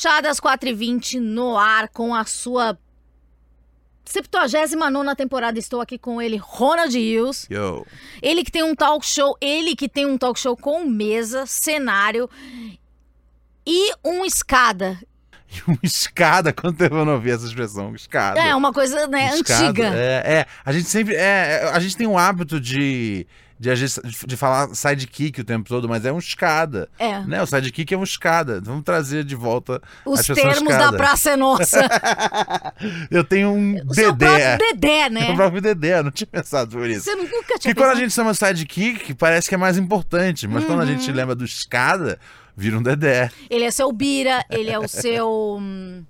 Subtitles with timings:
[0.00, 2.78] Chá das 4h20 no ar com a sua
[4.04, 5.58] 79 temporada.
[5.58, 7.48] Estou aqui com ele, Ronald Hughes.
[7.50, 7.84] Yo.
[8.22, 12.30] Ele que tem um talk show, ele que tem um talk show com mesa, cenário
[13.66, 14.96] e um escada.
[15.50, 17.94] E uma escada, quanto tempo eu não ouvi essa expressão?
[17.94, 18.38] Escada.
[18.38, 19.64] É, uma coisa, né, Escada.
[19.64, 19.86] antiga.
[19.94, 21.14] É, é, a gente sempre.
[21.14, 23.26] É, é, a gente tem um hábito de.
[23.60, 26.88] De, agir- de falar sidekick o tempo todo, mas é um escada.
[26.98, 27.18] É.
[27.22, 27.42] Né?
[27.42, 28.60] O sidekick é um escada.
[28.60, 30.96] Vamos trazer de volta Os termos da escada.
[30.96, 31.80] Praça é Nossa.
[33.10, 34.56] Eu tenho um O dedé.
[34.56, 35.30] próprio Dedé, né?
[35.32, 37.04] O próprio dedé, eu não tinha pensado por isso.
[37.04, 38.00] Você nunca tinha Porque quando a pensado?
[38.00, 40.46] gente chama sidekick, parece que é mais importante.
[40.46, 40.88] Mas quando a Uhum.
[40.90, 42.18] gente lembra do escada,
[42.56, 43.30] vira um dedé.
[43.50, 46.04] Ele é seu Bira, ele é o seu hum,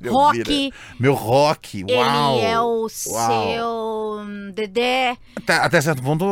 [0.00, 0.76] Meu Rock, vira.
[1.00, 2.36] Meu rock, uau.
[2.36, 2.88] ele é o Uau.
[2.88, 6.24] seu hum, Dedé, Até, até certo ponto,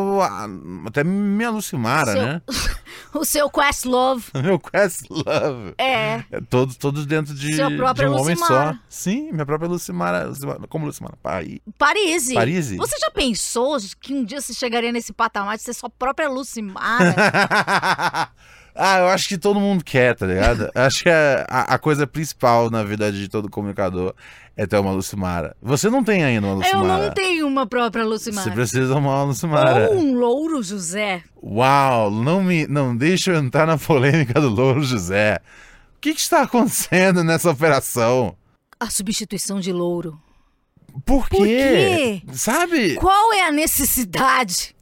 [0.86, 2.42] até minha Lucimara, Seu- né?
[3.14, 4.24] o seu Questlove.
[4.42, 5.74] Meu Questlove.
[5.78, 6.22] É.
[6.30, 8.74] É, todos, todos dentro de, de um homem só.
[8.88, 10.26] Sim, minha própria Lucimara.
[10.26, 11.16] Lucimara como Lucimara?
[11.22, 11.60] Pai.
[11.78, 12.32] Paris.
[12.32, 12.76] Parisi?
[12.76, 17.14] Você já pensou que um dia você chegaria nesse patamar de ser sua própria Lucimara?
[18.76, 20.70] ah, eu acho que todo mundo quer, tá ligado?
[20.74, 24.14] Eu acho que a, a, coisa principal na vida de todo comunicador
[24.56, 25.56] é ter uma Lucimara.
[25.62, 27.06] Você não tem ainda uma Eu Lucimara.
[27.06, 28.50] não tenho uma própria Você Lucimara.
[28.52, 29.90] precisa de uma Lucimara.
[29.90, 31.22] Ou um louro José.
[31.42, 35.40] Uau, não me, não deixa eu entrar na polêmica do Louro José.
[35.96, 38.36] O que, que está acontecendo nessa operação?
[38.78, 40.20] A substituição de louro.
[41.04, 41.36] Por quê?
[41.36, 42.22] Por quê?
[42.32, 42.94] Sabe?
[42.94, 44.74] Qual é a necessidade?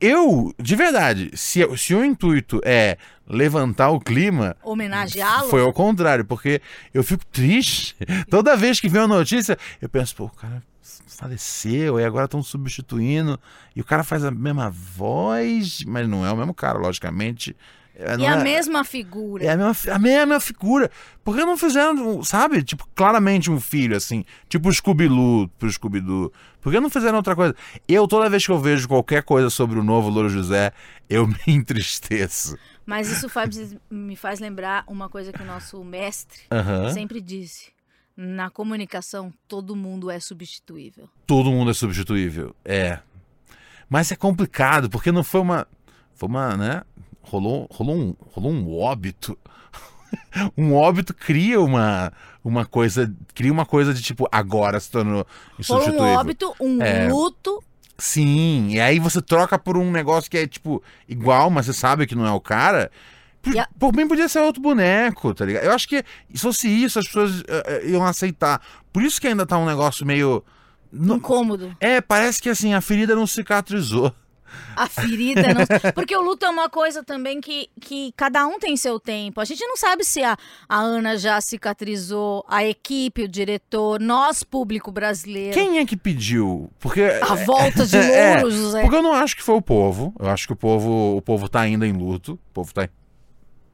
[0.00, 5.48] Eu, de verdade, se, se o intuito é levantar o clima, Homenageá-lo?
[5.48, 6.60] foi ao contrário, porque
[6.92, 7.96] eu fico triste.
[8.30, 10.62] Toda vez que vem uma notícia, eu penso, pô, o cara
[11.06, 13.38] faleceu e agora estão substituindo.
[13.74, 17.56] E o cara faz a mesma voz, mas não é o mesmo cara, logicamente.
[17.96, 19.44] É, E não a é- mesma figura.
[19.44, 20.90] É a mesma, a mesma figura.
[21.22, 22.62] Por que não fizeram, sabe?
[22.62, 24.24] Tipo, claramente um filho, assim.
[24.48, 26.32] Tipo o Scooby-Doo pro Scooby-Doo.
[26.60, 27.54] Por que não fizeram outra coisa?
[27.86, 30.72] Eu, toda vez que eu vejo qualquer coisa sobre o novo Louro José,
[31.08, 32.56] eu me entristeço.
[32.86, 36.92] Mas isso faz- me faz lembrar uma coisa que o nosso mestre Aham.
[36.92, 37.72] sempre disse.
[38.16, 41.08] Na comunicação, todo mundo é substituível.
[41.26, 42.54] Todo mundo é substituível.
[42.64, 43.00] É.
[43.88, 45.66] Mas é complicado, porque não foi uma.
[46.14, 46.82] Foi uma, né?
[47.22, 49.36] Rolou, rolou, um, rolou um óbito.
[50.56, 52.12] um óbito cria uma,
[52.44, 53.12] uma coisa.
[53.34, 55.26] Cria uma coisa de tipo, agora se tornou
[55.68, 57.08] Rolou um óbito, um É.
[57.08, 57.62] luto.
[57.96, 62.06] Sim, e aí você troca por um negócio que é, tipo, igual, mas você sabe
[62.06, 62.90] que não é o cara.
[63.40, 65.64] Por, a- por mim podia ser outro boneco, tá ligado?
[65.64, 66.02] Eu acho que
[66.34, 68.60] se fosse isso, as pessoas eh, iam aceitar.
[68.92, 70.42] Por isso que ainda tá um negócio meio.
[70.92, 71.76] Incômodo.
[71.80, 74.12] é, parece que assim, a ferida não cicatrizou.
[74.76, 75.92] A ferida não.
[75.92, 79.40] Porque o luto é uma coisa também que, que cada um tem seu tempo.
[79.40, 80.36] A gente não sabe se a,
[80.68, 85.54] a Ana já cicatrizou, a equipe, o diretor, nós, público brasileiro.
[85.54, 86.70] Quem é que pediu?
[86.78, 87.02] Porque.
[87.02, 88.80] A volta de É, louro, José.
[88.82, 90.14] Porque eu não acho que foi o povo.
[90.18, 92.32] Eu acho que o povo, o povo tá ainda em luto.
[92.32, 92.88] O povo tá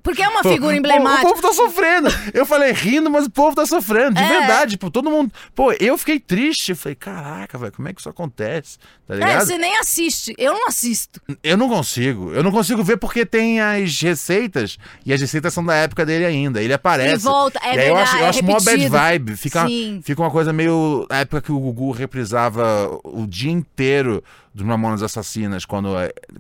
[0.03, 1.29] Porque é uma figura O- O, emblemática.
[1.29, 2.09] povo tá sofrendo.
[2.33, 4.15] Eu falei rindo, mas o povo tá sofrendo.
[4.15, 4.27] De É.
[4.29, 4.71] verdade.
[4.73, 5.31] Tipo, todo mundo.
[5.55, 6.71] Pô, eu fiquei triste.
[6.71, 8.79] Eu falei, caraca, velho, como é que isso acontece?
[9.07, 9.47] Tá É, ligado?
[9.47, 10.35] você nem assiste.
[10.39, 11.21] Eu não assisto.
[11.43, 12.33] Eu não consigo.
[12.33, 14.79] Eu não consigo ver porque tem as receitas.
[15.05, 16.63] E as receitas são da época dele ainda.
[16.63, 17.17] Ele aparece.
[17.17, 19.37] E volta, é e aí eu verdade, acho, eu é acho mó bad vibe.
[19.37, 20.01] Fica, Sim.
[20.03, 21.07] fica uma coisa meio.
[21.11, 24.23] A época que o Gugu reprisava o dia inteiro
[24.55, 25.89] dos Mamonas Assassinas, quando,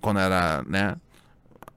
[0.00, 0.94] quando era, né?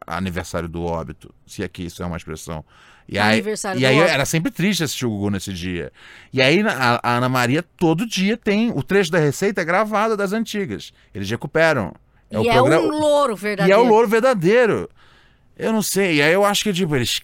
[0.07, 1.33] Aniversário do óbito.
[1.45, 2.63] Se aqui isso é uma expressão.
[3.07, 4.11] E aí, Aniversário e aí óbito.
[4.13, 5.91] era sempre triste assistir o Gugu nesse dia.
[6.31, 8.71] E aí a, a Ana Maria todo dia tem.
[8.71, 10.93] O trecho da receita é gravado das antigas.
[11.13, 11.93] Eles recuperam.
[12.31, 13.79] e o é programa- um louro e verdadeiro.
[13.81, 14.89] é o louro verdadeiro.
[15.55, 16.15] Eu não sei.
[16.15, 17.21] E aí eu acho que, tipo, eles.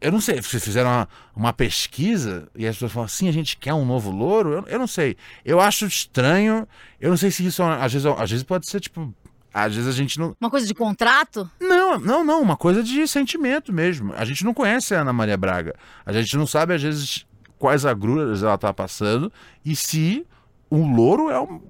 [0.00, 0.42] Eu não sei.
[0.42, 4.10] Vocês fizeram uma, uma pesquisa e as pessoas falam assim: a gente quer um novo
[4.10, 4.52] louro?
[4.52, 5.16] Eu, eu não sei.
[5.44, 6.68] Eu acho estranho.
[7.00, 7.62] Eu não sei se isso.
[7.62, 9.14] é Às vezes, às vezes pode ser, tipo.
[9.54, 10.34] Às vezes a gente não.
[10.40, 11.50] Uma coisa de contrato?
[11.60, 12.40] Não, não, não.
[12.40, 14.12] Uma coisa de sentimento mesmo.
[14.16, 15.74] A gente não conhece a Ana Maria Braga.
[16.06, 17.26] A gente não sabe, às vezes,
[17.58, 19.30] quais agruras ela tá passando
[19.64, 20.26] e se
[20.70, 21.60] o louro é um,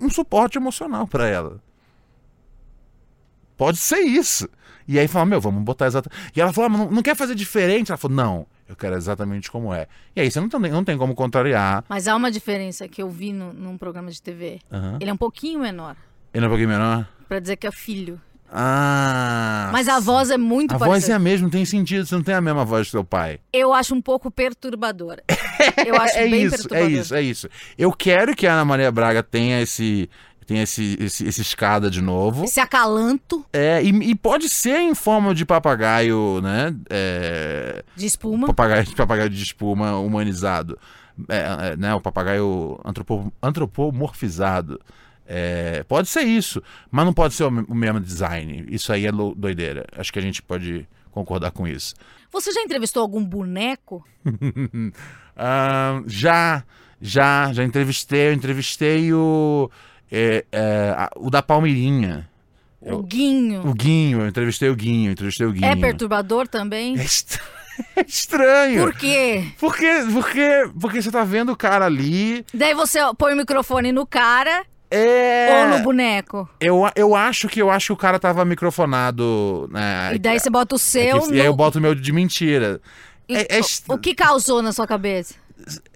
[0.00, 1.60] um suporte emocional pra ela.
[3.56, 4.48] Pode ser isso.
[4.86, 6.30] E aí fala, meu, vamos botar exatamente.
[6.36, 7.90] E ela falou, não, não quer fazer diferente?
[7.90, 9.88] Ela falou, não, eu quero exatamente como é.
[10.14, 11.84] E aí você não tem, não tem como contrariar.
[11.88, 14.60] Mas há uma diferença que eu vi no- num programa de TV.
[14.70, 14.98] Aham.
[15.00, 15.96] Ele é um pouquinho menor.
[16.32, 17.08] Ele é um pouquinho menor?
[17.28, 18.20] Pra dizer que é filho.
[18.50, 19.70] Ah.
[19.72, 21.12] Mas a voz é muito A voz parecida.
[21.14, 23.40] é a mesma, tem sentido, você não tem a mesma voz do seu pai.
[23.52, 25.22] Eu acho um pouco perturbadora.
[25.84, 26.90] Eu acho é bem isso, é perturbadora.
[26.92, 27.48] isso, é isso.
[27.76, 30.08] Eu quero que a Ana Maria Braga tenha esse
[30.46, 32.44] tem esse, esse, esse escada de novo.
[32.44, 36.72] Esse acalanto É, e, e pode ser em forma de papagaio, né?
[36.88, 38.46] É, de espuma.
[38.46, 40.78] papagaio, papagaio de espuma humanizado.
[41.28, 41.92] É, é, né?
[41.94, 44.80] O papagaio antropo, antropomorfizado.
[45.28, 48.64] É, pode ser isso, mas não pode ser o, me- o mesmo design.
[48.68, 49.84] Isso aí é doideira.
[49.96, 51.94] Acho que a gente pode concordar com isso.
[52.32, 54.04] Você já entrevistou algum boneco?
[55.38, 56.64] Ah, já,
[57.00, 58.28] já, já entrevistei.
[58.28, 59.70] Eu entrevistei o,
[60.10, 62.28] é, é, a- o da Palmeirinha.
[62.80, 63.66] O Guinho.
[63.68, 65.66] O Guinho, eu entrevistei o Guinho, entrevistei o Guinho.
[65.66, 66.98] É perturbador também?
[66.98, 67.42] É estra-
[67.96, 68.84] é estranho.
[68.84, 69.44] Por quê?
[69.58, 72.44] Porque, porque, porque você tá vendo o cara ali.
[72.54, 75.48] Daí você põe o microfone no cara É.
[75.72, 76.48] ou no boneco.
[76.60, 79.68] Eu, eu acho que eu acho que o cara tava microfonado.
[79.72, 81.34] Né, E daí você bota o é seu no...
[81.34, 82.80] E aí eu boto o meu de mentira.
[83.28, 85.34] E é- é o- que causou na sua cabeça?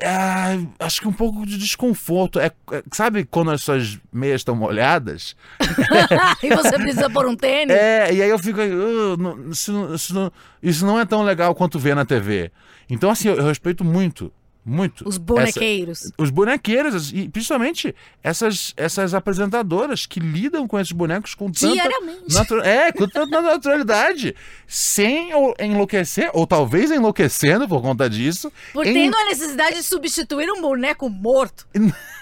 [0.03, 2.41] Ah, acho que um pouco de desconforto.
[2.41, 5.37] É, é- sabe quando as suas meias estão molhadas?
[6.43, 7.75] e você precisa pôr um tênis?
[7.77, 10.33] É, e aí eu fico "Ah, não- isso, não- isso, não,
[10.63, 12.51] isso não é tão legal quanto ver na TV.
[12.89, 14.33] Então, assim, eu, eu respeito muito,
[14.65, 15.09] muito.
[15.09, 16.13] Os essa- bonequeiros.
[16.19, 22.33] os bonequeiros, e principalmente essas, essas apresentadoras que lidam com esses bonecos com tanta, Diariamente.
[22.35, 24.35] natu- é, com tanta naturalidade,
[24.67, 29.83] sem ou- enlouquecer, ou talvez enlouquecendo por conta disso, Por em- tendo a necessidade de
[29.83, 31.67] substituir um boneco morto.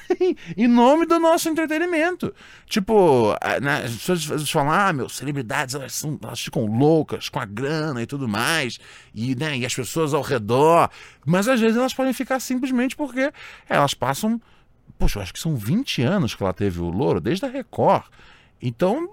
[0.57, 2.35] em nome do nosso entretenimento.
[2.67, 7.45] Tipo, né, as pessoas falam, ah, meu, celebridades, elas, são, elas ficam loucas com a
[7.45, 8.79] grana e tudo mais,
[9.15, 10.91] e, né, e as pessoas ao redor.
[11.27, 13.33] Mas às vezes elas podem ficar simplesmente porque
[13.69, 14.41] elas passam.
[14.99, 18.05] Poxa, eu acho que são 20 anos que ela teve o louro, desde a Record.
[18.61, 19.09] Então,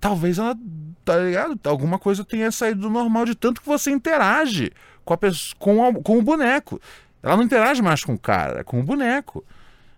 [0.00, 0.56] talvez ela,
[1.04, 1.58] tá ligado?
[1.64, 4.72] Alguma coisa tenha saído do normal de tanto que você interage
[5.04, 6.80] com, a pessoa, com, a- com o boneco.
[7.22, 9.44] Ela não interage mais com o cara, é com o boneco.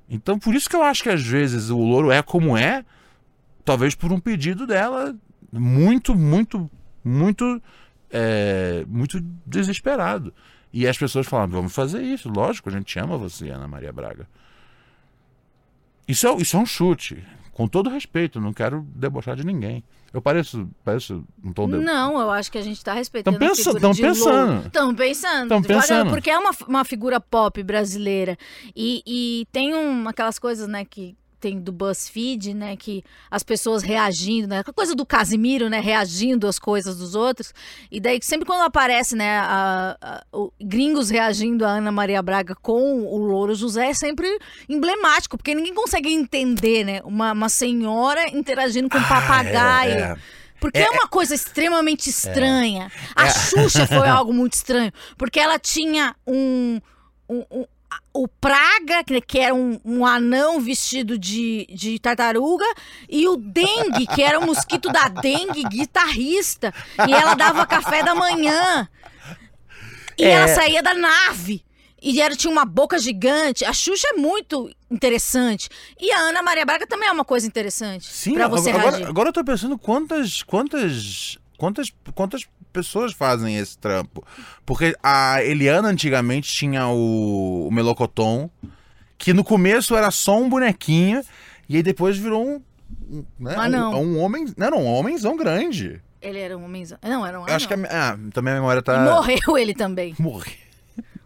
[0.08, 2.84] Então, por isso que eu acho que às vezes o louro é como é,
[3.64, 5.16] talvez por um pedido dela
[5.50, 6.70] muito, muito,
[7.02, 7.62] muito,
[8.10, 10.32] é, muito desesperado.
[10.72, 14.28] E as pessoas falam, vamos fazer isso, lógico, a gente ama você, Ana Maria Braga.
[16.06, 19.82] Isso é, isso é um chute, com todo respeito, não quero debochar de ninguém.
[20.14, 21.76] Eu pareço, pareço um tom de...
[21.76, 24.66] Não, eu acho que a gente tá respeitando Tão a pensa- figura tão pensando.
[24.66, 25.48] Estão pensando.
[25.48, 26.10] Tão devagar, pensando.
[26.10, 28.38] Porque é uma, uma figura pop brasileira.
[28.76, 33.82] E, e tem um, aquelas coisas, né, que tem do BuzzFeed, né, que as pessoas
[33.82, 37.52] reagindo, né, aquela coisa do Casimiro, né, reagindo às coisas dos outros.
[37.90, 42.54] E daí sempre quando aparece, né, a- a- o- gringos reagindo a Ana Maria Braga
[42.54, 44.26] com o Louro José é sempre
[44.68, 49.92] emblemático, porque ninguém consegue entender, né, uma, uma senhora interagindo com um papagaio.
[49.92, 50.16] é, é.
[50.60, 52.90] Porque é, uma coisa extremamente estranha.
[53.14, 54.90] A Xuxa foi algo muito estranho.
[55.18, 56.80] Porque ela tinha um.
[57.28, 57.68] um- um- a-
[58.12, 62.64] o Praga, que, era um, um anão vestido de, de tartaruga,
[63.08, 66.72] e o Dengue, que era o mosquito da dengue, guitarrista.
[67.08, 68.88] E ela dava café da manhã.
[70.18, 70.30] E É.
[70.30, 71.64] ela saía da nave.
[72.00, 73.64] E ela tinha uma boca gigante.
[73.64, 75.68] A Xuxa é muito interessante.
[75.98, 78.06] E a Ana Maria Braga também é uma coisa interessante.
[78.06, 79.06] Sim, pra você agora, reagir.
[79.08, 82.44] agora eu tô pensando quantas, quantas, quantas, quantas
[82.74, 84.22] pessoas fazem esse trampo.
[84.66, 88.50] Porque a Eliana antigamente tinha o, o Melocoton,
[89.16, 91.22] que no começo era só um bonequinho,
[91.68, 92.60] e aí depois virou um.
[93.10, 93.94] um, né, Ah, não.
[93.94, 94.52] um, um homem.
[94.56, 96.02] Não, não, um homenzão grande.
[96.20, 96.98] Ele era um homenzão.
[97.02, 98.98] Não, era um Eu acho que a, ah, também a memória E tá.
[99.04, 100.14] morreu ele também.
[100.20, 100.58] Morrer.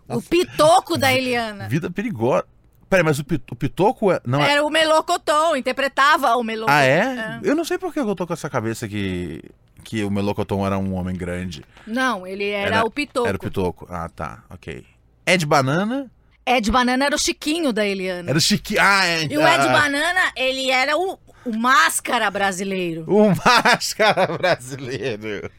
[0.08, 1.68] O pitoco da Eliana.
[1.68, 2.44] Vida perigosa.
[2.88, 4.20] Peraí, mas o, pi- o Pitoco é.
[4.26, 4.52] Não é...
[4.52, 6.72] Era o Melocoton, interpretava o Melocoton.
[6.72, 7.38] Ah, é?
[7.42, 9.42] Eu não sei por que eu tô com essa cabeça que,
[9.88, 11.64] que o Melocoton era um homem grande.
[11.86, 13.26] Não, ele era, Era- o Pitoco.
[13.26, 13.86] Era o Pitoco.
[13.88, 14.44] Ah, tá.
[14.50, 14.84] Ok.
[15.26, 16.10] Ed Banana
[16.44, 18.28] Ed Banana era o Chiquinho da Eliana.
[18.28, 18.78] era o Chique.
[18.78, 19.24] Ah, é.
[19.24, 23.06] E o ah, Ed Banana, ele era o, o máscara brasileiro.
[23.06, 23.32] O
[23.64, 25.50] máscara brasileiro.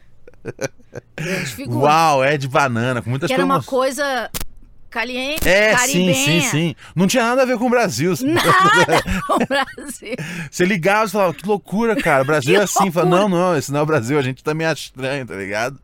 [1.16, 1.86] Grande figura.
[1.86, 4.30] Uau, Ed Banana, com muitas que era uma coisa
[4.90, 6.14] caliente, É, sim, caribenha.
[6.14, 6.74] sim, sim.
[6.94, 8.14] Não tinha nada a ver com o Brasil.
[8.22, 10.14] Nada com o Brasil.
[10.50, 12.22] Você ligava e falava, que loucura, cara.
[12.22, 12.90] O Brasil é assim.
[12.90, 15.78] Fala, não, não, esse não é o Brasil, a gente também acha estranho, tá ligado?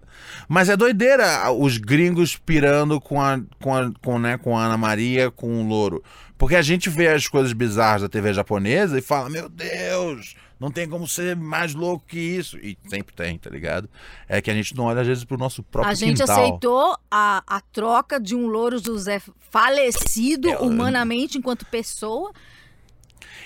[0.49, 4.77] Mas é doideira os gringos pirando com a, com a, com, né, com a Ana
[4.77, 6.03] Maria, com o Louro.
[6.39, 10.71] Porque a gente vê as coisas bizarras da TV japonesa e fala, meu Deus, não
[10.71, 12.57] tem como ser mais louco que isso.
[12.59, 13.89] E sempre tem, tá ligado?
[14.27, 16.41] É que a gente não olha às vezes pro nosso próprio A gente quintal.
[16.41, 19.21] aceitou a, a troca de um Louro José
[19.51, 22.33] falecido É, humanamente enquanto pessoa.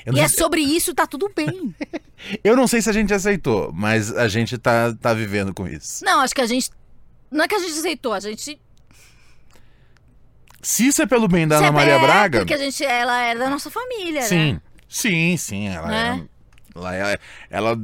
[0.06, 1.74] E é sobre isso, tá tudo bem.
[2.42, 6.04] eu não sei se a gente aceitou, mas a gente tá, tá vivendo com isso.
[6.04, 6.70] Não, acho que a gente.
[7.30, 8.60] Não é que a gente aceitou, a gente.
[10.62, 12.38] Se isso é pelo bem da Ana Você Maria é, Braga.
[12.40, 14.26] Porque a gente, ela era da nossa família, né?
[14.26, 14.60] Sim.
[14.88, 16.28] Sim, sim, ela Né?
[16.86, 17.18] Ela é,
[17.50, 17.76] ela,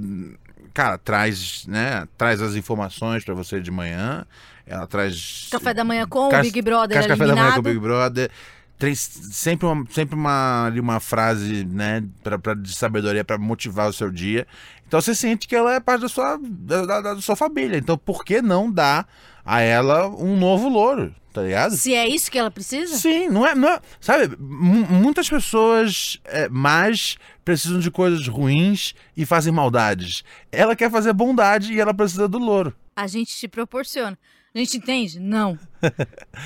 [0.75, 4.25] cara, traz, né, traz as informações pra você de manhã,
[4.67, 7.45] ela traz Café da manhã com o Cas- Big Brother café da manhã com o
[7.45, 7.63] eliminado.
[7.63, 8.31] Big Brother.
[8.79, 14.11] Tem sempre uma, sempre uma, uma frase, né, pra- de sabedoria pra motivar o seu
[14.11, 14.47] dia.
[14.87, 17.77] Então você sente que ela é parte da sua, da, da- da sua família.
[17.77, 19.07] Então por que não dar
[19.45, 21.77] a ela um novo louro, tá ligado?
[21.77, 22.97] Se é isso que ela precisa?
[22.97, 28.95] Sim, não é, não é- sabe, mu- muitas pessoas é, mais precisam de coisas ruins
[29.17, 30.23] e fazem maldades.
[30.53, 32.75] Ela quer fazer bondade e ela precisa do louro.
[32.97, 34.17] A gente te proporciona.
[34.55, 35.21] A gente entende?
[35.21, 35.59] Não.
[35.83, 35.93] Mas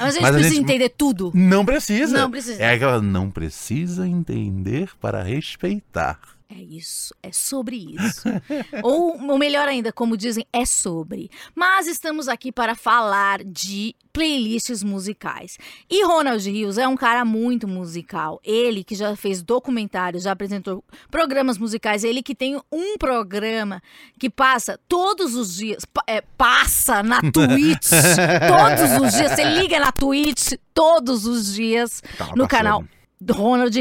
[0.00, 1.30] a gente Mas a precisa gente- entender tudo.
[1.32, 2.18] Não precisa.
[2.18, 2.60] Não precisa.
[2.62, 6.18] É aquela não precisa entender para respeitar.
[6.52, 8.24] É isso, é sobre isso.
[8.82, 11.30] ou, ou melhor ainda, como dizem, é sobre.
[11.54, 15.56] Mas estamos aqui para falar de playlists musicais.
[15.88, 18.40] E Ronald Rios é um cara muito musical.
[18.42, 23.80] Ele que já fez documentários, já apresentou programas musicais, ele que tem um programa
[24.18, 29.92] que passa todos os dias, é, passa na Twitch, todos os dias, você liga na
[29.92, 32.48] Twitch todos os dias Tava no passando.
[32.48, 32.84] canal
[33.30, 33.76] Ronald,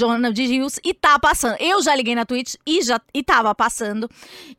[0.00, 1.56] Ronald Rios e tá passando.
[1.60, 4.08] Eu já liguei na Twitch e já e tava passando.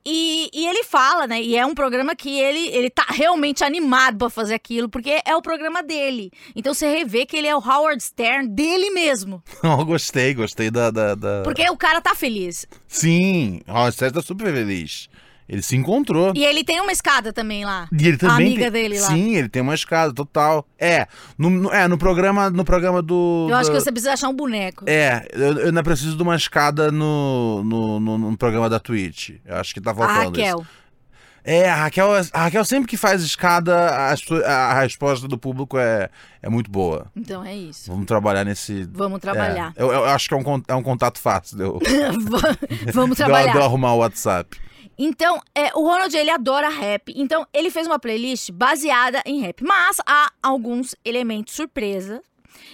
[0.06, 1.42] E, e ele fala, né?
[1.42, 5.36] E é um programa que ele, ele tá realmente animado pra fazer aquilo, porque é
[5.36, 6.32] o programa dele.
[6.56, 9.44] Então você revê que ele é o Howard Stern dele mesmo.
[9.64, 10.90] Não, gostei, gostei da.
[10.90, 12.66] da, da- Porque o cara tá feliz.
[12.88, 15.10] Sim, o Rosset tá super feliz.
[15.48, 16.32] Ele se encontrou.
[16.36, 17.88] E ele tem uma escada também lá.
[17.92, 19.08] E ele também a amiga tem- dele lá.
[19.08, 20.66] Sim, ele tem uma escada total.
[20.80, 21.08] É,
[21.38, 23.48] no, no- é, no programa, no programa do.
[23.50, 24.86] Eu acho que você precisa achar um boneco.
[24.88, 29.32] É, eu, eu ainda preciso de uma escada no, no, no, no programa da Twitch.
[29.46, 30.50] Eu acho que tá a faltando isso.
[30.50, 30.66] Raquel.
[31.46, 34.14] É, a Raquel, a Raquel sempre que faz escada, a,
[34.50, 36.10] a resposta do público é,
[36.42, 37.08] é muito boa.
[37.14, 37.92] Então é isso.
[37.92, 38.88] Vamos trabalhar nesse.
[38.94, 39.74] Vamos trabalhar.
[39.76, 41.80] É, eu, eu acho que é um, é um contato fácil de eu,
[42.94, 43.52] Vamos trabalhar.
[43.54, 44.58] de eu arrumar o WhatsApp.
[44.98, 47.14] Então, é, o Ronald, ele adora rap.
[47.16, 49.64] Então, ele fez uma playlist baseada em rap.
[49.64, 52.22] Mas há alguns elementos surpresa.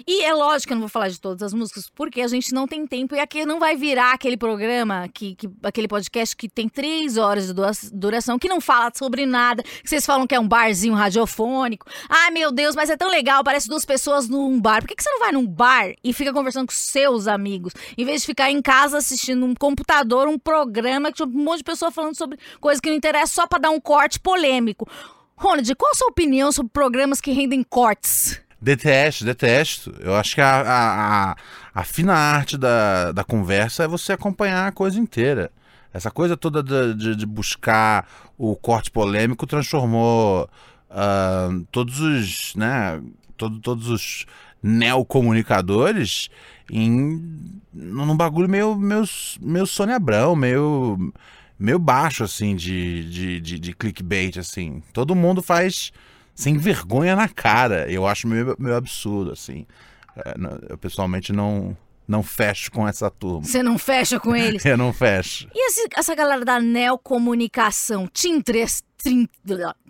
[0.08, 2.54] E é lógico que eu não vou falar de todas as músicas, porque a gente
[2.54, 3.16] não tem tempo.
[3.16, 7.48] E aqui não vai virar aquele programa, que, que- aquele podcast que tem três horas
[7.48, 10.94] de dura- duração, que não fala sobre nada, que vocês falam que é um barzinho
[10.94, 11.86] radiofônico.
[12.08, 14.82] Ai, meu Deus, mas é tão legal, parece duas pessoas num bar.
[14.82, 18.06] Por que, que você não vai num bar e fica conversando com seus amigos, em
[18.06, 21.92] vez de ficar em casa assistindo um computador, um programa, que um monte de pessoa
[21.92, 24.88] falando sobre coisas que não interessam só pra dar um corte polêmico?
[25.36, 28.42] Ronald, qual a sua opinião sobre programas que rendem cortes?
[28.62, 29.94] Detesto, detesto.
[30.00, 31.36] Eu acho que a, a, a,
[31.74, 35.52] a fina arte da, da conversa é você acompanhar a coisa inteira.
[35.94, 40.48] Essa coisa toda de, de- de buscar o corte polêmico transformou
[40.90, 43.02] ah, todos os, né,
[43.38, 44.26] todo- todos os
[44.62, 46.30] neocomunicadores
[46.72, 47.22] em
[47.74, 49.04] num bagulho meio, meio,
[49.42, 51.12] meio Sônia Abrão, meio,
[51.58, 54.82] meio baixo, assim, de, de, de, de clickbait, assim.
[54.94, 55.92] Todo mundo faz
[56.40, 57.92] sem vergonha na cara.
[57.92, 59.66] Eu acho meio, meio absurdo, assim.
[60.16, 60.34] É,
[60.70, 61.76] Eu pessoalmente não,
[62.08, 63.44] não fecho com essa turma.
[63.44, 64.64] Você não fecha com eles?
[64.66, 65.48] Eu não fecho.
[65.54, 69.28] E esse- essa galera da neocomunicação te, entres- trin-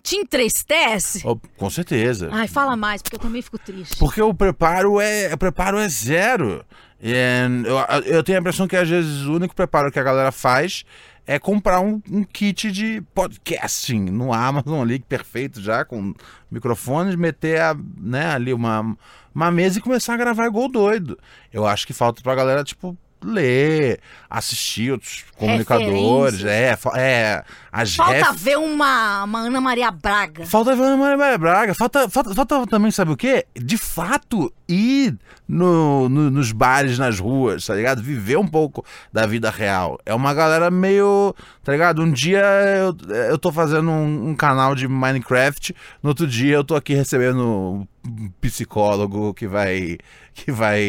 [0.02, 1.22] te entristece?
[1.24, 2.28] Oh, com certeza.
[2.32, 3.96] Ai, fala mais, porque eu também fico triste.
[3.98, 6.64] Porque o preparo é, o preparo é zero.
[7.02, 10.84] Eu, eu tenho a impressão que às vezes o único preparo que a galera faz
[11.30, 16.12] é comprar um, um kit de podcasting no Amazon ali, perfeito já, com
[16.50, 18.96] microfones, meter a, né, ali uma,
[19.32, 21.16] uma mesa e começar a gravar igual doido.
[21.52, 28.12] Eu acho que falta pra galera, tipo, ler, assistir outros comunicadores, é, é, as Falta
[28.12, 30.44] ref- ver uma, uma Ana Maria Braga.
[30.46, 31.74] Falta ver a Ana Maria Braga.
[31.74, 33.46] Falta, falta, falta também, sabe o quê?
[33.54, 38.02] De fato, ir no, no- nos bares, nas ruas, tá ligado?
[38.02, 39.98] Viver um pouco da vida real.
[40.06, 41.34] É uma galera meio,
[41.64, 42.02] tá ligado?
[42.02, 42.42] Um dia
[42.76, 42.96] eu,
[43.26, 47.86] eu tô fazendo um, um canal de Minecraft, no outro dia eu tô aqui recebendo
[48.06, 49.98] um psicólogo que vai.
[50.34, 50.80] que vai.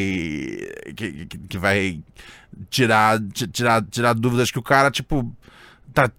[0.96, 2.04] que, que- que vai
[2.70, 5.30] tirar, ti- tirar, tirar dúvidas que o cara, tipo.
[5.94, 6.10] Tá,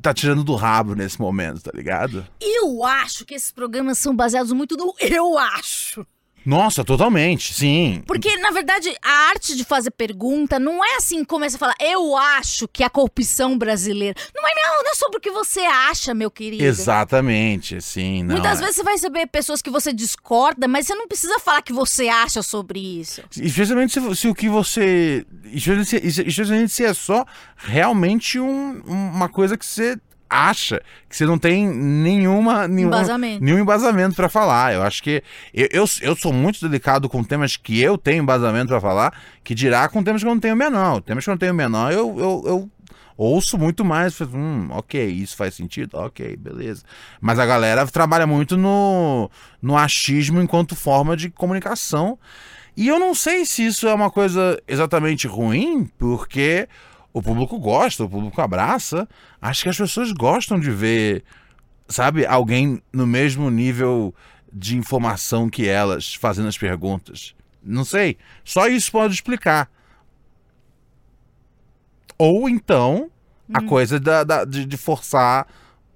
[0.00, 2.26] tá tirando do rabo nesse momento, tá ligado?
[2.40, 6.06] Eu acho que esses programas são baseados muito no eu acho.
[6.48, 8.02] Nossa, totalmente, sim.
[8.06, 12.16] Porque, na verdade, a arte de fazer pergunta não é assim, começa a falar, eu
[12.16, 14.18] acho que a corrupção brasileira.
[14.34, 16.64] Não é, não, não é sobre o que você acha, meu querido.
[16.64, 18.22] Exatamente, sim.
[18.22, 18.62] Não, Muitas é.
[18.62, 22.08] vezes você vai receber pessoas que você discorda, mas você não precisa falar que você
[22.08, 23.22] acha sobre isso.
[23.36, 25.26] Especialmente se, se o que você.
[25.44, 27.26] Especialmente se, especialmente se é só
[27.56, 33.44] realmente um- uma coisa que você acha que você não tem nenhuma, nenhum Embasamento.
[33.44, 34.74] nenhum embasamento para falar.
[34.74, 35.22] Eu acho que
[35.54, 39.54] eu, eu, eu, sou muito delicado com temas que eu tenho embasamento para falar, que
[39.54, 41.00] dirá com temas que eu não tenho menor.
[41.02, 42.70] Temas que eu não tenho menor, eu, eu, eu
[43.16, 44.20] ouço muito mais.
[44.20, 45.94] Hum, ok, isso faz sentido?
[45.94, 46.84] Ok, beleza.
[47.20, 49.30] Mas a galera trabalha muito no,
[49.60, 52.18] no achismo enquanto forma de comunicação.
[52.76, 56.68] E eu não sei se isso é uma coisa exatamente ruim, porque
[57.18, 59.08] o público gosta, o público abraça.
[59.40, 61.24] Acho que as pessoas gostam de ver,
[61.88, 64.14] sabe, alguém no mesmo nível
[64.52, 67.34] de informação que elas fazendo as perguntas.
[67.62, 68.16] Não sei.
[68.44, 69.70] Só isso pode explicar.
[72.16, 73.10] Ou então
[73.52, 75.46] a coisa da, da- de, de forçar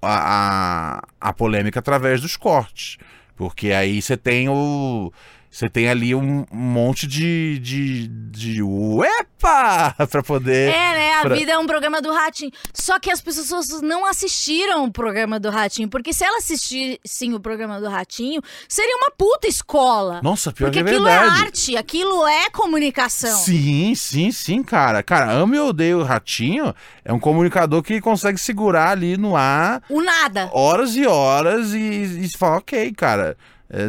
[0.00, 2.97] a, a, a polêmica através dos cortes.
[3.37, 5.12] Porque aí você tem o.
[5.52, 7.59] Você tem ali um monte de.
[7.59, 8.09] de.
[8.09, 8.62] de.
[8.62, 9.94] Uepa!
[10.11, 10.71] pra poder.
[10.71, 11.14] É, né?
[11.16, 12.50] A pra- vida é um programa do Ratinho.
[12.73, 15.90] Só que as pessoas não assistiram o programa do Ratinho.
[15.90, 20.21] Porque se elas assistissem o programa do Ratinho, seria uma puta escola.
[20.23, 21.26] Nossa, pior porque que é aquilo verdade.
[21.42, 23.37] é arte, aquilo é comunicação.
[23.38, 25.02] Sim, sim, sim, cara.
[25.02, 26.75] Cara, amo e odeio o Ratinho.
[27.04, 30.49] É um comunicador que consegue segurar ali no ar O nada.
[30.54, 33.37] horas e horas e, e você fala, ok, cara.
[33.68, 33.87] É,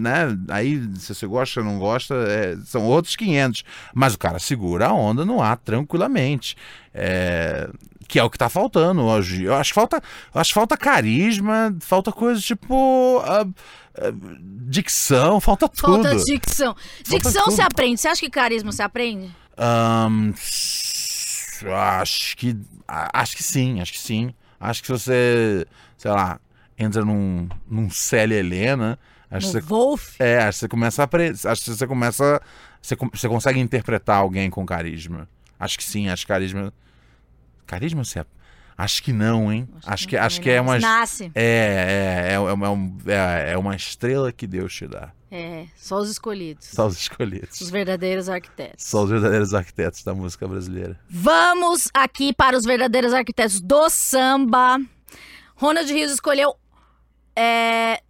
[0.00, 0.36] né?
[0.48, 3.62] Aí, se você gosta ou não gosta, é, são outros 500.
[3.94, 6.56] Mas o cara segura a onda no ar tranquilamente.
[6.92, 7.68] É,
[8.08, 9.44] que é o que tá faltando hoje.
[9.44, 10.02] Eu acho que falta,
[10.34, 13.22] acho que falta carisma, falta coisa tipo.
[13.24, 13.46] ah,
[13.96, 14.12] ah,
[14.68, 16.02] dicção, falta tudo.
[16.02, 16.74] Falta dicção.
[17.04, 17.54] Dicção tudo.
[17.54, 18.00] se aprende.
[18.00, 19.30] Você acha que carisma se aprende?
[21.62, 22.56] Eu acho que.
[22.88, 24.34] Acho que sim, acho que sim.
[24.58, 25.66] Acho que se você,
[25.96, 26.40] sei lá,
[26.76, 28.98] entra num, num Célia Helena,
[29.30, 29.60] acho No você.
[29.60, 30.16] Wolf?
[30.20, 31.08] É, acho que você começa a
[31.50, 32.42] Acho que você começa.
[32.82, 35.28] Você, você consegue interpretar alguém com carisma.
[35.58, 36.72] Acho que sim, acho que carisma.
[37.66, 38.24] Carisma você.
[38.76, 39.68] Acho que não, hein?
[39.84, 40.78] Acho que, acho que é uma.
[40.78, 41.30] Nasce.
[41.34, 42.68] É, é, é, é, uma-
[43.06, 45.12] é, é uma estrela que Deus te dá.
[45.30, 46.66] É, só os escolhidos.
[46.66, 47.70] Só os Os escolhidos.
[47.70, 48.84] verdadeiros arquitetos.
[48.84, 50.98] Só os verdadeiros arquitetos da música brasileira.
[51.08, 54.78] Vamos aqui para os verdadeiros arquitetos do samba.
[55.54, 56.56] Ronald Rios escolheu
[57.36, 58.02] é,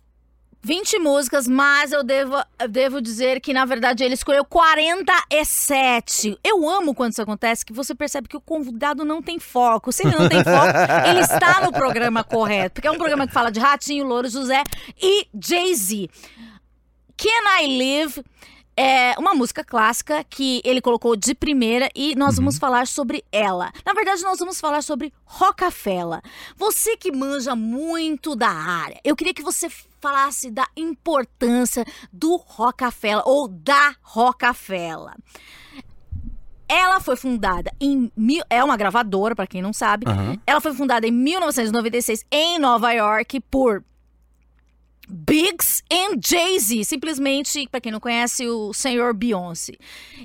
[0.63, 6.39] 20 músicas, mas eu devo, eu devo dizer que, na verdade, ele escolheu 47.
[6.45, 9.91] Eu amo quando isso acontece, que você percebe que o convidado não tem foco.
[9.91, 10.77] Se ele não tem foco,
[11.09, 12.75] ele está no programa correto.
[12.75, 14.63] Porque é um programa que fala de Ratinho, Louro José
[15.01, 16.11] e Jay-Z.
[17.17, 18.23] Can I Live
[18.81, 23.71] é uma música clássica que ele colocou de primeira e nós vamos falar sobre ela.
[23.85, 26.23] Na verdade, nós vamos falar sobre Rocafela.
[26.57, 29.69] Você que manja muito da área, eu queria que você
[30.01, 35.15] falasse da importância do Rocafela ou da Rocafela.
[36.67, 40.09] Ela foi fundada em mil, é uma gravadora para quem não sabe.
[40.09, 40.39] Aham.
[40.47, 43.85] Ela foi fundada em 1996 em Nova York por
[45.11, 49.73] Biggs and Jay-Z, simplesmente, para quem não conhece, o senhor Beyoncé.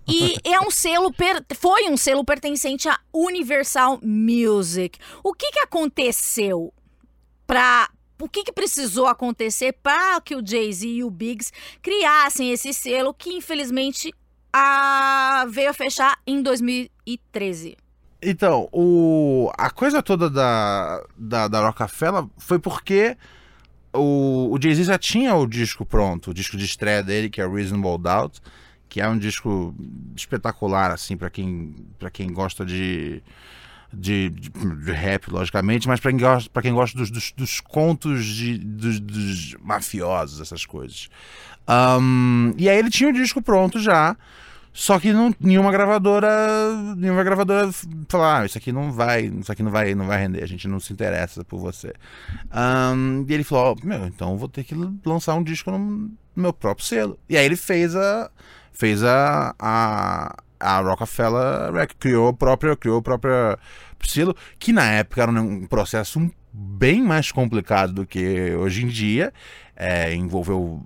[0.07, 4.99] E é um selo, per- foi um selo pertencente à Universal Music.
[5.23, 6.73] O que que aconteceu
[7.47, 7.89] para
[8.21, 13.13] o que, que precisou acontecer para que o Jay-Z e o Biggs criassem esse selo
[13.13, 14.13] que infelizmente
[14.53, 17.77] a- veio a fechar em 2013?
[18.21, 23.15] Então, o, a coisa toda da, da, da Rockefeller foi porque
[23.95, 27.47] o, o Jay-Z já tinha o disco pronto, o disco de estreia dele, que é
[27.47, 28.39] Reasonable Doubt,
[28.87, 29.75] que é um disco
[30.15, 33.21] espetacular, assim, para quem, pra quem gosta de,
[33.91, 37.59] de, de, de rap, logicamente, mas para quem gosta, pra quem gosta dos, dos, dos
[37.59, 41.09] contos de, dos, dos mafiosos, essas coisas.
[41.67, 44.15] Ahn, e aí ele tinha o disco pronto já.
[44.77, 46.27] Só que não, nenhuma gravadora,
[46.97, 47.71] nenhuma gravadora
[48.09, 50.67] falar, ah, isso aqui não vai, isso aqui não vai, não vai render, a gente
[50.67, 51.93] não se interessa por você.
[52.51, 56.51] Ahn, e ele falou, ó, meu, então vou ter que lançar um disco no, meu
[56.51, 57.17] próprio selo.
[57.29, 58.29] E aí ele fez a,
[58.73, 63.57] fez a, a, a Rockefeller, criou a própria, criou o próprio
[64.03, 69.31] selo, que na época era um processo bem mais complicado do que hoje em dia,
[69.73, 70.85] é, envolveu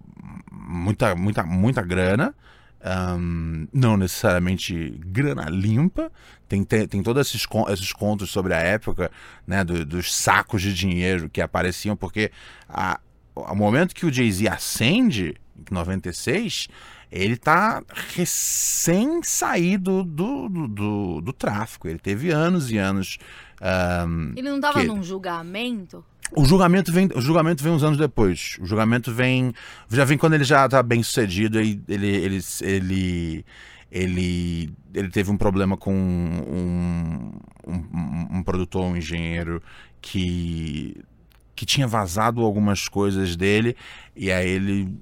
[0.51, 2.35] muita, muita, muita grana.
[2.81, 6.11] Ahn, não necessariamente grana limpa,
[6.47, 9.11] tem, tem, tem todos esses, esses contos sobre a época,
[9.45, 12.31] né, do- dos sacos de dinheiro que apareciam, porque
[12.67, 12.99] a,
[13.35, 15.35] ao momento que o Jay-Z acende,
[15.69, 16.67] em 96,
[17.11, 17.83] ele tá
[18.15, 23.17] recém saído do, do, do, do tráfico, ele teve anos e anos.
[23.59, 26.05] ahn, Ele não tava Que- num julgamento?
[26.35, 28.57] O julgamento vem, o julgamento vem uns anos depois.
[28.61, 29.53] O julgamento vem,
[29.89, 33.45] já vem quando ele já tá bem sucedido e ele, ele, ele,
[33.91, 37.31] ele, ele teve um problema com um,
[37.67, 39.61] um, um, produtor, um engenheiro
[40.01, 40.97] que,
[41.55, 43.75] que tinha vazado algumas coisas dele
[44.15, 44.99] e aí ele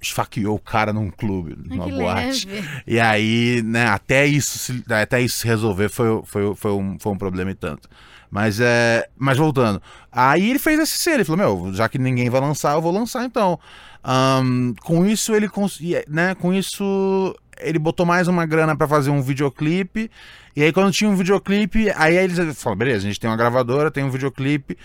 [0.00, 2.46] esfaqueou o cara num clube, numa que boate.
[2.46, 2.68] leve.
[2.86, 7.18] E aí, né, até isso se, até isso resolver foi, foi, foi, um, foi um
[7.18, 7.88] problema e tanto.
[8.30, 9.08] Mas é.
[9.16, 9.80] Mas voltando.
[10.10, 12.92] Aí ele fez esse ser, ele falou, meu, já que ninguém vai lançar, eu vou
[12.92, 13.58] lançar então.
[14.02, 16.34] Ahn, com isso ele conseguia, né?
[16.34, 20.10] Com isso ele botou mais uma grana pra fazer um videoclipe.
[20.54, 23.90] E aí quando tinha um videoclipe, aí eles falaram, beleza, a gente tem uma gravadora,
[23.90, 24.76] tem um videoclipe.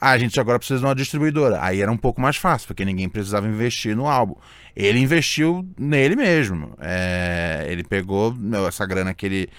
[0.00, 1.58] Ah, a gente agora precisa de uma distribuidora.
[1.62, 4.34] Aí era um pouco mais fácil, porque ninguém precisava investir no álbum.
[4.74, 6.72] Ele investiu nele mesmo.
[6.80, 8.34] É, ele pegou
[8.66, 9.50] essa grana que ele,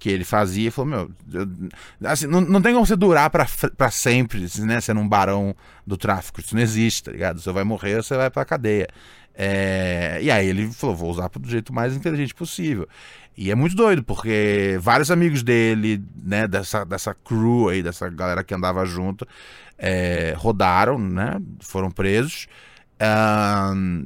[0.00, 3.90] que ele fazia e falou: Meu, eu- assim, não, não tem como você durar pra
[3.90, 4.80] sempre, né?
[4.80, 5.54] Sendo um barão
[5.86, 6.40] do tráfico.
[6.40, 7.40] Isso não existe, tá ligado?
[7.40, 8.88] Você vai morrer, você vai pra cadeia.
[9.34, 12.88] É, e aí ele falou: Vou usar do jeito mais inteligente possível.
[13.36, 18.42] E é muito doido, porque vários amigos dele, né, dessa, dessa crew aí, dessa galera
[18.42, 19.26] que andava junto,
[19.78, 21.36] é, rodaram, né?
[21.60, 22.48] Foram presos.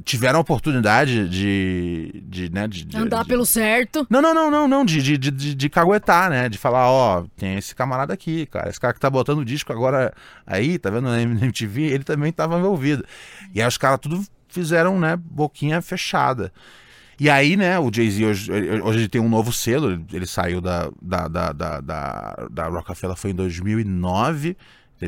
[0.03, 4.05] Tiveram a oportunidade de, de, né, de, de- Andar de- pelo certo.
[4.09, 6.47] não, não, não, não, não, de, de, de, de, de caguetar, né?
[6.49, 8.69] De falar, ó, tem esse camarada aqui, cara.
[8.69, 10.13] Esse cara que tá botando o disco agora
[10.47, 13.03] aí, tá vendo na MTV, ele também tava envolvido.
[13.53, 16.51] E aí os caras tudo fizeram, né, boquinha fechada.
[17.19, 18.51] E aí, né, o Jay-Z hoje,
[18.83, 22.67] hoje ele tem um novo selo, ele, ele saiu da, da, da, da, da, da
[22.67, 24.57] Rockefeller foi em 2009.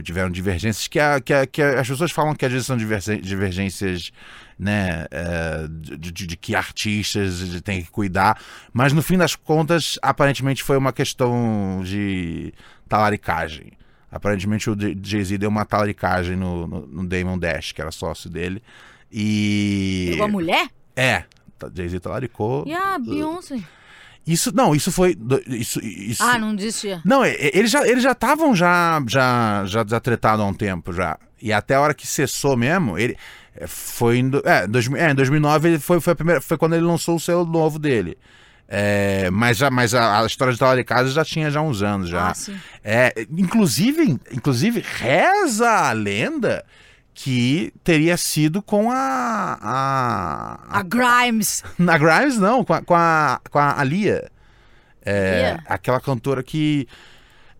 [0.03, 2.75] Tiveram divergências que, a, que, a, que a- as pessoas falam que às vezes são
[2.77, 4.11] divergências,
[4.59, 8.39] né, é, de, de- de que artistas têm que cuidar,
[8.73, 12.53] mas no fim das contas, aparentemente foi uma questão de
[12.87, 13.71] talaricagem.
[14.11, 18.61] Aparentemente o Jay-Z deu uma talaricagem no, no, no Damon Dash, que era sócio dele.
[19.11, 20.07] E.
[20.11, 20.67] Pegou a mulher?
[20.95, 21.23] É,
[21.73, 22.63] Jay-Z talaricou.
[22.67, 23.61] E a Beyoncé?
[24.27, 25.17] Isso, não, isso foi.
[25.47, 27.01] Isso, isso, Ah, não desistia.
[27.05, 31.17] não, eles já eles já estavam já já já desatretados há um tempo já.
[31.41, 33.15] E até a hora que cessou mesmo, ele
[33.55, 36.73] é, foi em, é, dois, é, em 2009 ele foi foi a primeira foi quando
[36.75, 38.17] ele lançou o selo novo dele.
[38.69, 42.29] É, mas já mas a, a história de Talaricasa já tinha já uns anos já.
[42.31, 42.53] Ah, sim.
[42.83, 46.65] É, inclusive, inclusive reza a lenda
[47.19, 51.63] que teria sido com a, a, A Grimes.
[51.79, 54.29] na Grimes, não, com a, com a, com a Alia.
[55.01, 55.63] É, Lia?
[55.65, 56.87] aquela cantora que.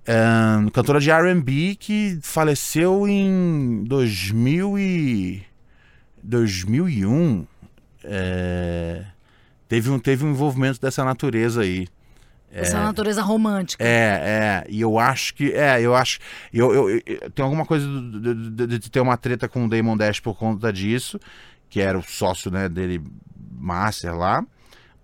[0.08, 5.44] ahn, cantora de RB que faleceu em 2000 e,
[6.22, 7.48] 2001.
[8.04, 9.06] É,
[9.68, 11.88] teve, um, teve um envolvimento dessa natureza aí.
[12.52, 13.84] Essa natureza romântica.
[13.84, 15.52] É, é, e eu acho que.
[15.52, 16.18] É, eu acho.
[16.54, 19.96] Eu, eu, eu- tem alguma coisa de, de- de- ter uma treta com o Damon
[19.98, 21.20] Dash por conta disso,
[21.70, 23.02] que era o sócio né, dele,
[23.60, 24.44] Master lá.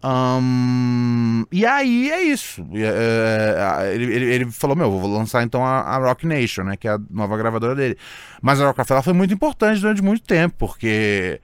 [0.01, 2.65] Ahn, e aí é isso.
[2.71, 6.75] E, é, ele, ele, ele falou: Meu, vou lançar então a, a Rock Nation, né?
[6.77, 7.97] Que é a nova gravadora dele.
[8.41, 11.39] Mas a Rockefeller foi muito importante durante muito tempo, porque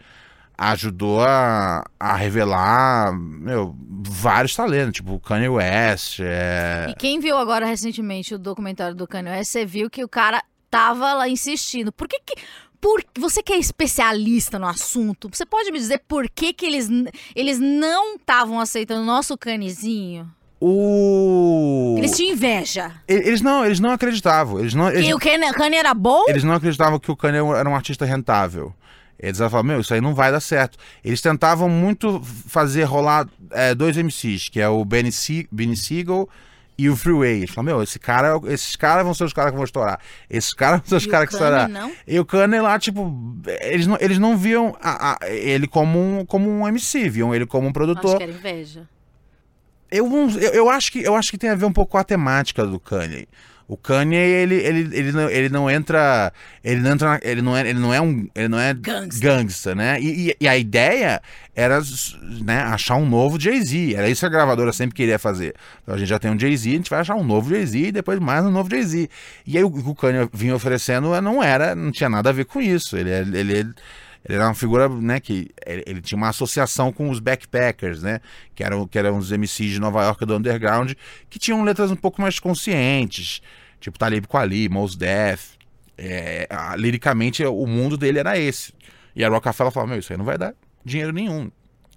[0.60, 6.20] ajudou a, a revelar meu, vários talentos, tipo o Kanye West.
[6.20, 6.88] É...
[6.90, 10.44] E quem viu agora recentemente o documentário do Kanye West, você viu que o cara
[10.70, 11.94] tava lá insistindo.
[11.94, 12.36] Por que que...
[12.82, 16.90] Por, você que é especialista no assunto, você pode me dizer por que que eles,
[17.36, 20.30] eles não estavam aceitando o nosso canezinho?
[20.62, 21.96] O...
[21.98, 22.92] Eles tinham inveja.
[23.08, 24.60] Eles não, eles não acreditavam.
[24.60, 26.26] Eles não, eles, E o Kanye era bom?
[26.28, 28.74] eles não acreditavam que o Kanye era um artista rentável.
[29.20, 30.78] Eles falavam, meu, isso aí não vai dar certo.
[31.04, 36.30] Eles tentavam muito fazer rolar é, dois MCs, que é o Benny, Se Benny Siegel
[36.78, 37.40] e o Freeway.
[37.40, 40.00] Eles falavam, meu, esse cara, esses caras vão ser os caras que vão estourar.
[40.30, 41.36] Esses caras vão ser os caras que
[41.68, 41.92] não?
[42.08, 43.14] E o Kanye lá, tipo,
[43.62, 47.46] eles não, eles não viam a- a- ele como um, como um MC, viam ele
[47.46, 48.18] como um Acho produtor.
[48.18, 48.88] que era inveja.
[49.92, 50.08] Eu,
[50.40, 52.66] eu, eu acho que, eu acho que tem a ver um pouco com a temática
[52.66, 53.28] do Kanye.
[53.70, 56.34] O Kanye, ele, ele, ele, não, ele não entra.
[56.64, 57.10] Ele não entra.
[57.12, 58.28] na- Ele não é, ele não é um.
[58.34, 59.22] Ele não é Gangsta.
[59.24, 60.02] gangsta, né?
[60.02, 61.22] E, e- a ideia
[61.56, 61.80] era
[62.44, 63.94] né, achar um novo Jay-Z.
[63.96, 65.54] Era isso que a gravadora sempre queria fazer.
[65.84, 67.92] Então a gente já tem um Jay-Z, a gente vai achar um novo Jay-Z e
[67.92, 69.08] depois mais um novo Jay-Z.
[69.46, 72.46] E aí o que o Kanye vinha oferecendo não era, não tinha nada a ver
[72.46, 72.98] com isso.
[72.98, 73.74] Ele, ele, ele
[74.26, 78.20] ele era uma figura, né, que ele, ele tinha uma associação com os backpackers, né,
[78.54, 80.94] que eram, que eram os MCs de Nova York do underground,
[81.30, 83.42] que tinham letras um pouco mais conscientes,
[83.80, 85.58] tipo Talib Kweli, Mos Def.
[85.98, 88.74] É, a- liricamente, o mundo dele era esse.
[89.16, 90.54] E a Rockefeller falava, meu, isso aí não vai dar
[90.86, 91.52] dinheiro nenhum.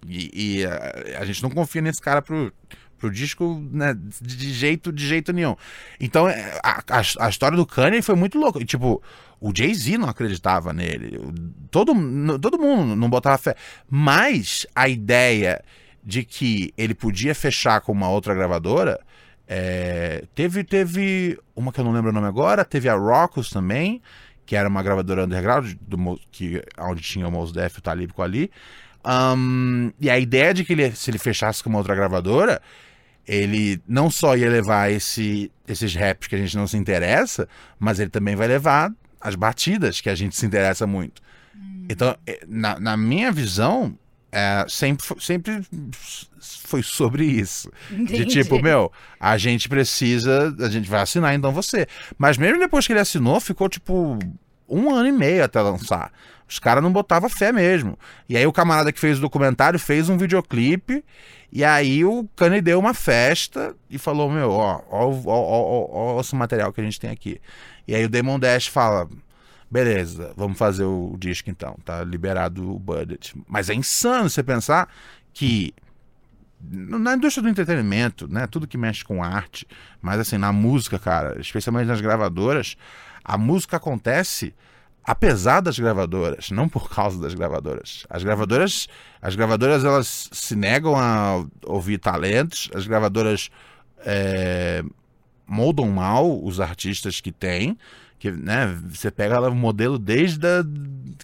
[0.07, 2.53] E, e a, a gente não confia nesse cara pro,
[2.99, 5.55] pro disco né, de, de jeito de jeito nenhum.
[6.01, 8.61] Então é, a, a, a história do Kanye foi muito louca.
[8.61, 9.01] E, tipo,
[9.43, 11.19] o Jay-Z não acreditava nele.
[11.69, 11.93] Todo,
[12.39, 13.57] todo mundo não botava fé.
[13.91, 15.61] Mas a ideia
[16.03, 19.01] de que ele podia fechar com uma outra gravadora.
[19.49, 24.01] É, teve, teve uma que eu não lembro o nome agora, teve a Rockus também,
[24.47, 28.13] que era uma gravadora underground, do, que, onde tinha o Mos Def e o Talib
[28.19, 28.49] ali.
[29.05, 32.63] Um, e a ideia de que ele, se ele fechasse com uma outra gravadora,
[33.27, 37.99] ele não só ia levar esse, esses raps que a gente não se interessa, mas
[37.99, 41.23] ele também vai levar as batidas que a gente se interessa muito.
[41.55, 41.87] Hum.
[41.89, 43.97] Então, é, na, na minha visão,
[44.33, 45.63] é, sempre, sempre
[46.41, 47.71] foi sobre isso.
[47.91, 48.25] Entendi.
[48.25, 51.87] De tipo, meu, a gente precisa, a gente vai assinar então você.
[52.19, 54.19] Mas mesmo depois que ele assinou, ficou tipo
[54.69, 56.11] um ano e meio até lançar.
[56.49, 57.99] Os caras não botavam fé mesmo.
[58.29, 61.05] E aí o camarada que fez o documentário fez um videoclipe.
[61.51, 66.17] E aí o Kanye deu uma festa e falou: Meu, ó, ó, ó, ó, ó,
[66.17, 67.41] ó esse material que a gente tem aqui.
[67.87, 69.09] E aí o Demon Dash fala:
[69.71, 71.77] Beleza, vamos fazer o disco então.
[71.85, 73.35] Tá liberado o budget.
[73.49, 74.89] Mas é insano você pensar
[75.33, 75.75] que
[76.61, 79.67] na indústria do entretenimento, né, tudo que mexe com arte,
[80.01, 82.77] mas assim, na música, cara, especialmente nas gravadoras,
[83.25, 84.55] a música acontece
[85.05, 88.07] apesar das gravadoras, não por causa das gravadoras.
[88.09, 88.89] As gravadoras,
[89.21, 93.51] as gravadoras elas se negam a ouvir talentos, as gravadoras
[94.05, 94.85] é,
[95.53, 97.77] moldam mal os artistas que têm,
[98.19, 100.65] que, né, você pega o modelo desde a,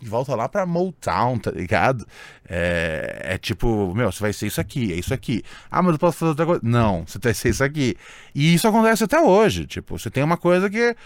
[0.03, 2.05] volta lá pra Motown, tá ligado?
[2.49, 5.45] É, é, tipo, meu, você vai ser isso aqui, é isso aqui.
[5.71, 6.61] Ah, mas eu posso fazer outra coisa.
[6.65, 7.97] Não, você vai ser isso aqui.
[8.35, 9.65] E isso acontece até hoje.
[9.67, 10.97] Tipo, você tem uma coisa que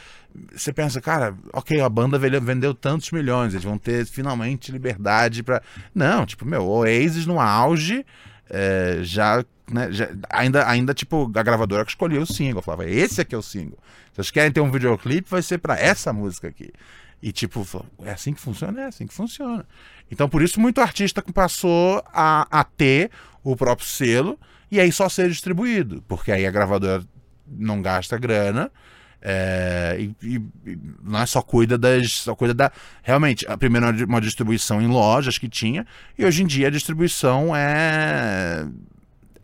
[0.54, 5.62] você pensa, cara, ok, a banda vendeu tantos milhões, eles vão ter finalmente liberdade para
[5.94, 8.04] Não, tipo, meu, Oasis no auge,
[8.48, 13.20] é, já, né, já, ainda, ainda, tipo, a gravadora que escolheu o single, falava, esse
[13.20, 13.78] aqui é o single.
[14.10, 16.70] Se vocês querem ter um videoclipe, vai ser para essa música aqui.
[17.22, 17.64] E tipo,
[18.04, 18.80] é assim que funciona?
[18.80, 19.64] É assim que funciona.
[20.10, 23.10] Então, por isso, muito artista passou a, a ter
[23.44, 24.38] o próprio selo
[24.70, 27.04] e aí só ser distribuído, porque aí a gravadora
[27.46, 28.70] não gasta grana.
[29.24, 32.72] É, e, e, não é só cuida das só cuida da
[33.04, 35.86] realmente a primeira uma distribuição em lojas que tinha
[36.18, 38.66] e hoje em dia a distribuição é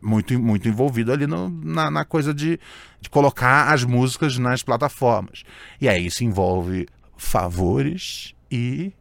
[0.00, 2.58] muito, muito envolvido ali no, na, na, coisa de,
[3.00, 5.44] de colocar as músicas nas plataformas.
[5.80, 8.92] E aí isso envolve favores e.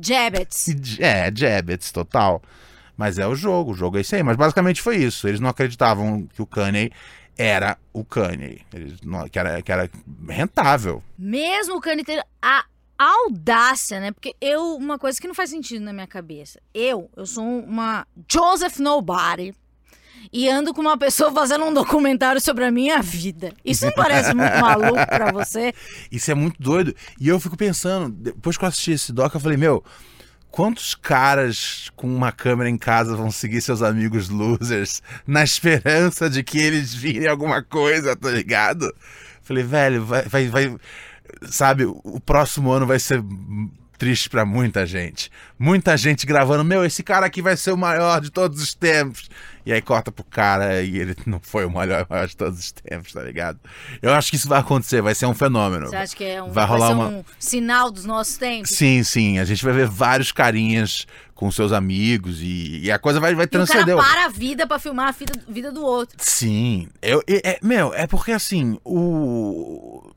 [0.00, 0.98] Jabets.
[0.98, 2.42] É, Jabets, total.
[2.96, 4.22] Mas é o jogo, o jogo é isso aí.
[4.22, 5.26] Mas basicamente foi isso.
[5.26, 6.92] Eles não acreditavam que o Kanye
[7.36, 8.60] era o Kanye.
[8.72, 9.90] Eles não, que, era, que era
[10.28, 11.02] rentável.
[11.18, 12.64] Mesmo o Kanye ter a
[12.98, 14.12] audácia, né?
[14.12, 16.60] Porque eu, uma coisa que não faz sentido na minha cabeça.
[16.72, 19.54] Eu, eu sou uma Joseph Nobody
[20.32, 23.52] e ando com uma pessoa fazendo um documentário sobre a minha vida.
[23.64, 25.74] Isso não parece muito maluco para você?
[26.10, 26.94] Isso é muito doido.
[27.20, 29.84] E eu fico pensando, depois que eu assisti esse doc, eu falei, meu,
[30.50, 36.42] quantos caras com uma câmera em casa vão seguir seus amigos losers na esperança de
[36.42, 38.90] que eles virem alguma coisa, tá ligado?
[39.42, 40.76] Falei, velho, vai, vai, vai
[41.42, 43.22] sabe, o próximo ano vai ser
[43.98, 45.30] triste para muita gente.
[45.58, 49.30] Muita gente gravando, meu, esse cara aqui vai ser o maior de todos os tempos.
[49.64, 52.72] E aí corta pro cara e ele não foi o maior, maior de todos os
[52.72, 53.58] tempos, tá ligado?
[54.00, 55.88] Eu acho que isso vai acontecer, vai ser um fenômeno.
[55.88, 57.08] Você acha que é um, vai rolar vai uma...
[57.08, 58.70] um sinal dos nossos tempos?
[58.70, 59.38] Sim, sim.
[59.38, 63.46] A gente vai ver vários carinhas com seus amigos e, e a coisa vai, vai
[63.46, 63.88] transcender.
[63.88, 66.16] E o cara para a vida para filmar a vida, vida do outro.
[66.20, 66.88] Sim.
[67.00, 70.12] Eu, é, meu, é porque assim, o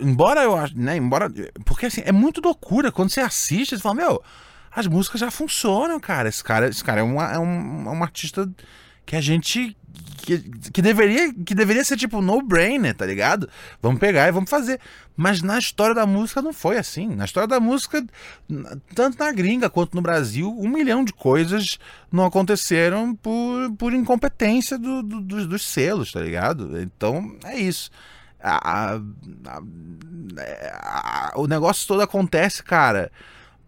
[0.00, 1.28] embora eu acho, né, embora,
[1.64, 4.22] porque assim, é muito loucura quando você assiste, você fala, meu,
[4.70, 8.02] as músicas já funcionam, cara, esse cara, esse cara é, uma, é um, é um
[8.02, 8.48] artista
[9.08, 9.74] que a gente
[10.18, 10.38] que,
[10.70, 13.48] que, deveria, que deveria ser tipo no-brainer, tá ligado?
[13.80, 14.78] Vamos pegar e vamos fazer.
[15.16, 17.08] Mas na história da música não foi assim.
[17.08, 18.04] Na história da música,
[18.94, 21.78] tanto na gringa quanto no Brasil, um milhão de coisas
[22.12, 26.78] não aconteceram por, por incompetência do, do, dos, dos selos, tá ligado?
[26.78, 27.90] Então é isso
[28.40, 29.00] a, a,
[30.76, 33.10] a, o negócio todo acontece, cara,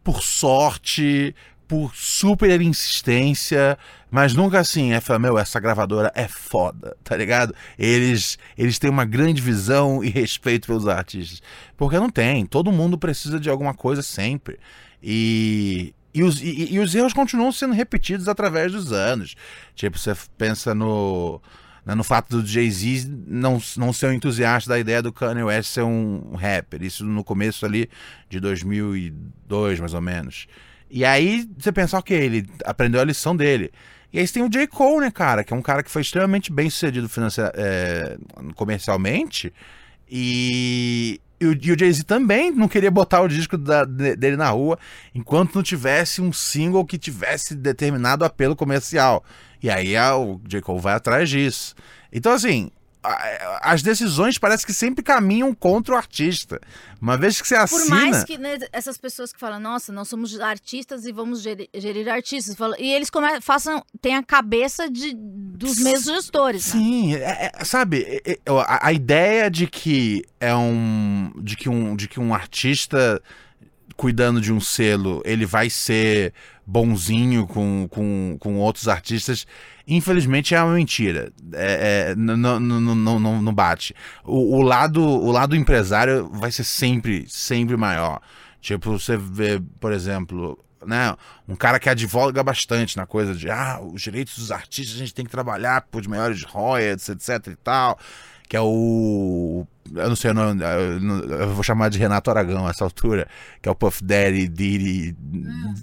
[0.05, 1.35] por sorte,
[1.71, 3.79] por super insistência,
[4.11, 7.55] mas nunca assim, é, meu, essa gravadora é foda, tá ligado?
[7.79, 11.41] Eles, eles têm uma grande visão e respeito pelos artistas.
[11.77, 14.59] Porque não tem, todo mundo precisa de alguma coisa sempre.
[15.01, 19.37] E, e os, e, e os erros continuam sendo repetidos através dos anos.
[19.77, 21.41] Tipo, você pensa no
[21.87, 25.71] né, no fato do Jay-Z não, não ser um entusiasta da ideia do Kanye West
[25.71, 26.83] ser um rapper.
[26.83, 27.89] Isso no começo ali
[28.29, 30.49] de 2002, mais ou menos.
[30.91, 33.71] E aí você pensa, ok, ele aprendeu a lição dele.
[34.13, 34.67] E aí você tem o J.
[34.67, 35.45] Cole, né, cara?
[35.45, 37.09] Que é um cara que foi extremamente bem sucedido
[37.55, 38.19] é,
[38.57, 39.53] comercialmente.
[40.11, 44.77] E, e o, o Jay-Z também não queria botar o disco da, dele na rua
[45.15, 49.25] enquanto não tivesse um single que tivesse determinado apelo comercial.
[49.63, 50.61] E aí a, o J.
[50.61, 51.77] Cole vai atrás disso.
[52.13, 52.73] Então, assim,
[53.63, 56.61] as decisões parece que sempre caminham contra o artista.
[57.01, 57.97] Uma vez que você Por assina.
[57.97, 62.09] mais que né, essas pessoas que falam, nossa, nós somos artistas e vamos gerir, gerir
[62.09, 62.55] artistas.
[62.79, 66.67] E eles come, façam, têm a cabeça de, dos mesmos gestores.
[66.67, 66.73] né?
[66.81, 71.69] Sim, é- é- sabe, é- é- a, a ideia de que é um de que
[71.69, 73.23] um de que um artista
[73.97, 76.33] cuidando de um selo, ele vai ser
[76.71, 79.45] bonzinho com, com, com outros artistas,
[79.89, 81.33] infelizmente é uma mentira.
[81.53, 83.93] É, é, não, bate.
[84.25, 88.21] O, o lado, o lado empresário vai ser sempre, sempre maior.
[88.61, 90.57] Tipo, você vê, por exemplo,
[90.87, 91.17] né,
[91.49, 95.15] um cara que advoga bastante na coisa de ah, os direitos dos artistas a gente
[95.15, 97.99] tem que trabalhar por melhores royalties, etc e tal.
[98.51, 99.65] Que é o.
[99.95, 103.29] Eu não sei o nome, eu vou chamar de Renato Aragão a essa altura,
[103.63, 105.17] que é o Puff Daddy, Diddy,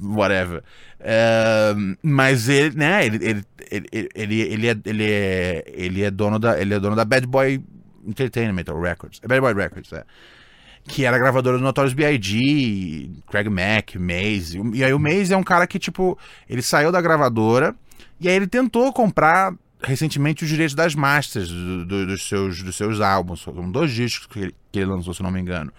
[0.03, 0.61] whatever.
[0.99, 6.37] É, mas ele, né, ele, ele, ele, ele, ele, é, ele, é, ele, é dono
[6.39, 7.63] da, ele é dono da Bad Boy
[8.05, 9.21] Entertainment, ou Records.
[9.25, 10.03] Bad Boy Records, é
[10.89, 14.61] que era gravadora do Notorious B.I.G., Craig Mack, Maze.
[14.73, 16.17] E aí o Maze é um cara que, tipo,
[16.49, 17.73] ele saiu da gravadora
[18.19, 22.75] e aí ele tentou comprar recentemente os direitos das masters do- do- dos, seus, dos
[22.75, 23.41] seus álbuns.
[23.41, 25.71] São dois discos que ele, que ele lançou, se não me engano.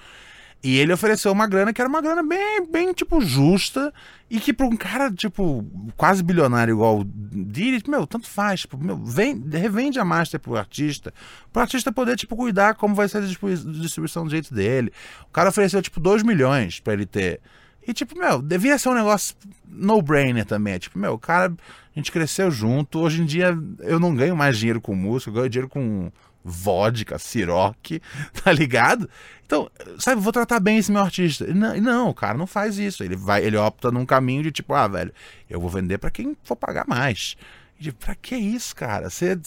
[0.61, 3.95] E ele ofereceu uma grana que era uma grana bem, bem tipo, justa.
[4.29, 5.65] E que pra um cara, tipo,
[5.97, 8.63] quase bilionário igual o Diddy, meu, tanto faz.
[8.63, 11.15] Tipo, meu, vem, revende a master pro artista.
[11.53, 14.93] Pro artista poder, tipo, cuidar como vai ser a distribu- distribuição do jeito dele.
[15.29, 17.41] O cara ofereceu, tipo, 2 milhões pra ele ter.
[17.87, 20.75] E, tipo, meu, devia ser um negócio no-brainer também.
[20.75, 21.53] É Tipo, meu, o cara,
[21.99, 23.01] a gente cresceu junto.
[23.01, 26.11] Hoje em dia eu não ganho mais dinheiro com música, eu ganho dinheiro com
[26.45, 28.01] vodka, siroque,
[28.43, 29.11] tá ligado?
[29.45, 31.47] Então, sabe, vou tratar bem esse meu artista.
[31.53, 33.03] Não, não, o cara não faz isso.
[33.03, 35.13] Ele vai, ele opta num caminho de tipo, ah, velho,
[35.51, 37.37] eu vou vender pra quem for pagar mais.
[37.81, 39.11] E pra que isso, cara?
[39.11, 39.39] Você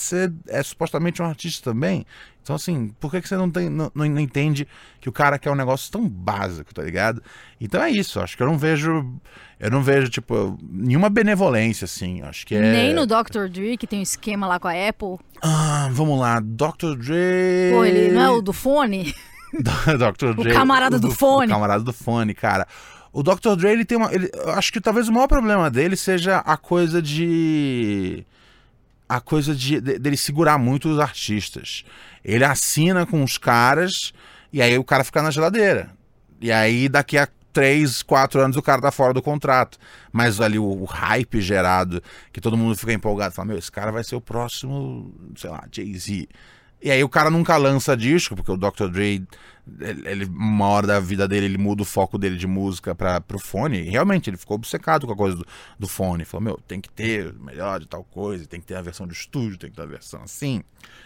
[0.47, 2.05] é supostamente um artista também?
[2.43, 4.67] Então, assim, por que, que você não, tem, não, não entende
[4.99, 7.21] que o cara quer um negócio tão básico, tá ligado?
[7.59, 9.05] Então é isso, acho que eu não vejo.
[9.59, 12.21] Eu não vejo, tipo, nenhuma benevolência, assim.
[12.23, 12.59] Acho que é.
[12.71, 13.47] Nem no Dr.
[13.51, 15.17] Dre, que tem um esquema lá com a Apple.
[15.39, 16.95] Ah, vamos lá, Dr.
[16.97, 17.71] Dre.
[17.71, 19.13] Pô, ele não é o do fone?
[19.53, 20.33] Dr.
[20.41, 20.53] Dre.
[20.53, 21.45] camarada do fone.
[21.45, 22.67] O camarada do fone, cara.
[23.13, 23.55] O Dr.
[23.55, 24.11] Dre, ele tem uma.
[24.11, 28.25] ele- eu acho que talvez o maior problema dele seja a coisa de.
[29.07, 31.83] A coisa de, de- dele segurar muito os artistas.
[32.23, 34.13] Ele assina com os caras
[34.51, 35.89] e aí o cara fica na geladeira.
[36.39, 39.77] E aí daqui a três, quatro anos o cara tá fora do contrato.
[40.11, 43.91] Mas ali o, o hype gerado, que todo mundo fica empolgado, fala, meu, esse cara
[43.91, 46.27] vai ser o próximo, sei lá, Jay-Z.
[46.81, 48.87] E aí o cara nunca lança disco, porque o Dr.
[48.87, 49.23] Dre,
[49.79, 53.37] ele, uma hora da vida dele, ele muda o foco dele de música para pro
[53.37, 53.83] fone.
[53.83, 55.45] E realmente, ele ficou obcecado com a coisa do,
[55.77, 56.25] do fone.
[56.25, 59.13] Falou, meu, tem que ter melhor de tal coisa, tem que ter a versão de
[59.13, 60.63] estúdio, tem que ter a versão assim,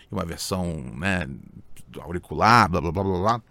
[0.09, 1.27] e uma versão, né,
[1.99, 3.41] auricular, blá blá blá blá blá.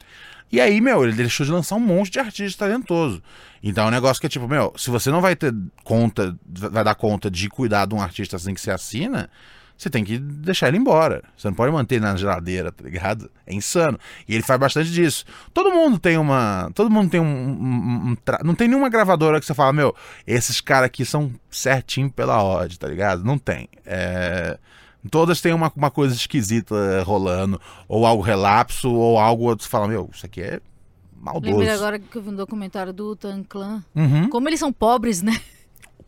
[0.50, 3.22] E aí, meu, ele deixou de lançar um monte de artista talentoso.
[3.62, 6.84] Então é um negócio que é tipo, meu, se você não vai ter conta, vai
[6.84, 9.28] dar conta de cuidar de um artista assim que você assina,
[9.76, 11.22] você tem que deixar ele embora.
[11.36, 13.30] Você não pode manter ele na geladeira, tá ligado?
[13.46, 13.98] É insano.
[14.28, 15.24] E ele faz bastante disso.
[15.52, 16.70] Todo mundo tem uma.
[16.74, 17.24] Todo mundo tem um.
[17.24, 19.94] um- um tra- Não tem nenhuma gravadora que você fala, meu,
[20.26, 23.24] esses caras aqui são certinho pela odd, tá ligado?
[23.24, 23.68] Não tem.
[23.84, 24.58] É.
[25.10, 29.64] Todas têm uma, uma coisa esquisita rolando, ou algo relapso, ou algo outro.
[29.64, 30.60] Você fala, meu, isso aqui é
[31.20, 31.52] maldoso.
[31.56, 33.84] Lembrei agora que eu vi um documentário do Tan Clan.
[33.94, 34.30] Uhum.
[34.30, 35.38] Como eles são pobres, né?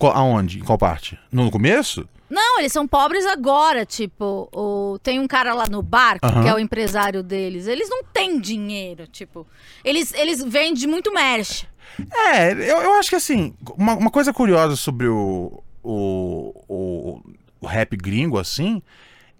[0.01, 0.59] Aonde?
[0.61, 1.19] Em qual parte?
[1.33, 2.09] No começo?
[2.29, 4.99] Não, eles são pobres agora, tipo, o...
[5.01, 6.43] tem um cara lá no barco, Aham.
[6.43, 7.69] que é o empresário deles.
[7.69, 9.47] Eles não têm dinheiro, tipo,
[9.85, 11.65] eles, eles vendem muito merch.
[12.13, 17.21] É, eu, eu acho que assim, uma, uma coisa curiosa sobre o, o, o,
[17.61, 18.83] o rap gringo, assim,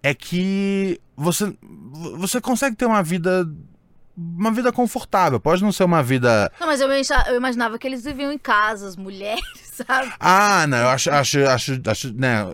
[0.03, 1.53] é que você,
[2.17, 3.49] você consegue ter uma vida.
[4.17, 5.39] Uma vida confortável.
[5.39, 6.51] Pode não ser uma vida.
[6.59, 6.89] Não, mas eu
[7.37, 10.13] imaginava que eles viviam em casas, mulheres, sabe?
[10.19, 12.45] Ah, não, eu acho, acho, acho, acho, né,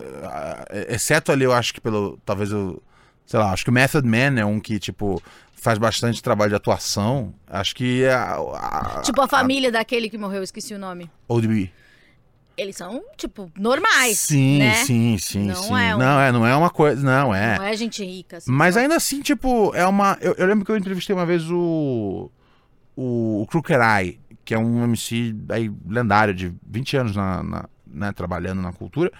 [0.89, 2.81] exceto ali, eu acho que pelo, talvez eu,
[3.25, 5.21] sei lá, acho que o Method Man é um que, tipo,
[5.55, 10.17] faz bastante trabalho de atuação, acho que é a, a, Tipo, a família daquele que
[10.17, 11.09] morreu, eu esqueci o nome.
[11.27, 11.71] ODB.
[12.55, 14.19] Eles são, tipo, normais.
[14.19, 14.73] Sim, né?
[14.75, 15.73] sim, sim, Não sim.
[15.75, 17.57] é um- Não, é, não é uma coisa, não, é.
[17.57, 18.51] Não é gente rica, assim.
[18.51, 20.17] Mas ainda assim, tipo, é uma.
[20.21, 22.29] Eu, eu lembro que eu entrevistei uma vez o.
[22.95, 27.69] O, o Crooked Eye, que é um MC aí, lendário de 20 anos na, na-
[27.87, 29.11] né, trabalhando na cultura.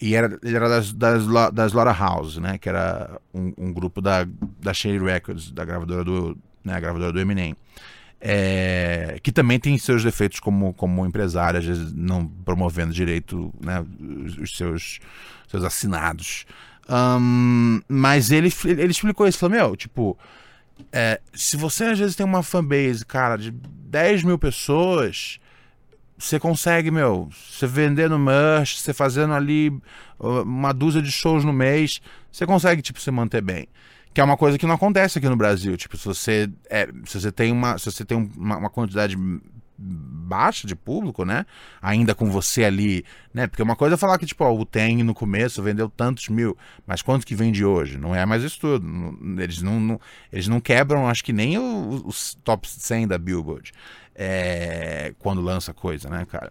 [0.00, 2.56] E era, ele era das, das, Lo- da Slaughterhouse, né?
[2.58, 4.26] Que era um, um grupo da,
[4.60, 7.56] da Shady Records, da gravadora do, né, gravadora do Eminem.
[8.20, 13.84] É, que também tem seus defeitos como, como empresário, às vezes não promovendo direito né,
[14.40, 14.98] os seus,
[15.48, 16.44] seus assinados.
[16.88, 20.18] Um, mas ele, ele explicou isso, falou, meu, tipo,
[20.92, 25.38] é, se você às vezes tem uma fanbase, cara, de 10 mil pessoas,
[26.18, 29.72] você consegue, meu, você vendendo merch, você fazendo ali
[30.18, 32.00] uma dúzia de shows no mês,
[32.30, 33.68] você consegue, tipo, se manter bem.
[34.12, 35.76] Que é uma coisa que não acontece aqui no Brasil.
[35.76, 39.16] Tipo, se você, é, se você tem, uma, se você tem uma, uma quantidade
[39.78, 41.46] baixa de público, né?
[41.80, 43.46] Ainda com você ali, né?
[43.46, 46.56] Porque uma coisa é falar que, tipo, ó, o Tem no começo vendeu tantos mil,
[46.86, 47.96] mas quanto que vende hoje?
[47.96, 49.40] Não é mais isso tudo.
[49.40, 50.00] Eles não, não
[50.32, 53.72] eles não quebram, acho que nem os top 100 da Billboard
[54.18, 56.50] é, quando lança coisa, né, cara?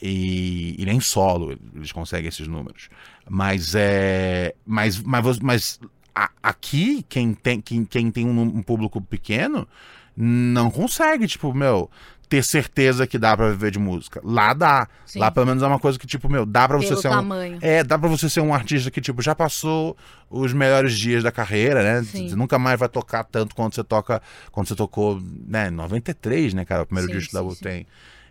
[0.00, 2.88] E, e, nem solo eles conseguem esses números.
[3.28, 4.54] Mas é.
[4.64, 5.80] Mas, mas, mas
[6.14, 9.68] a, aqui, quem tem, quem, quem tem um, um, público pequeno
[10.16, 11.90] não consegue, tipo, meu,
[12.30, 14.20] ter certeza que dá para viver de música.
[14.22, 14.86] Lá dá.
[15.04, 15.18] Sim.
[15.18, 17.56] Lá pelo menos é uma coisa que, tipo, meu, dá para você ser tamanho.
[17.56, 17.58] um.
[17.60, 19.96] É, dá para você ser um artista que, tipo, já passou
[20.30, 22.04] os melhores dias da carreira, né?
[22.04, 22.28] Sim.
[22.28, 24.22] Você nunca mais vai tocar tanto quanto você toca.
[24.52, 26.84] Quando você tocou, né, em 93, né, cara?
[26.84, 27.84] O primeiro sim, disco da Wu-Tang.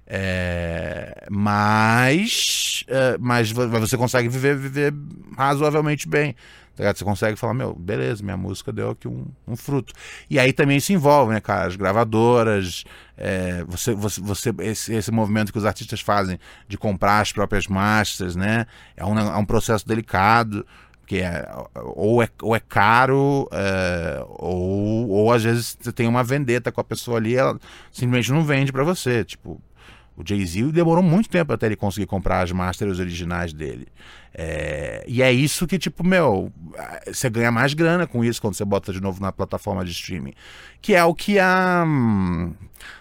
[0.07, 4.93] É, mas, é, mas você consegue viver, viver
[5.37, 6.37] razoavelmente bem.
[6.83, 9.93] Tá você consegue falar, meu, beleza, minha música deu aqui um, um fruto.
[10.29, 11.67] E aí também se envolve, né, cara?
[11.67, 12.83] As gravadoras,
[13.17, 17.67] é, você, você, você esse, esse movimento que os artistas fazem de comprar as próprias
[17.67, 18.65] masters, né?
[18.95, 20.65] É um, é um processo delicado
[21.09, 21.43] porque é,
[21.95, 26.79] ou, é, ou é caro, é, ou, ou às vezes você tem uma vendeta com
[26.79, 27.59] a pessoa ali, ela
[27.91, 29.25] simplesmente não vende para você.
[29.25, 29.59] Tipo,
[30.19, 33.87] o Jay-Z demorou muito tempo até ele conseguir comprar as masters originais dele.
[34.33, 36.51] É, e é isso que, tipo, meu,
[37.07, 40.33] você ganha mais grana com isso quando você bota de novo na plataforma de streaming.
[40.81, 42.53] Que é o que a hum,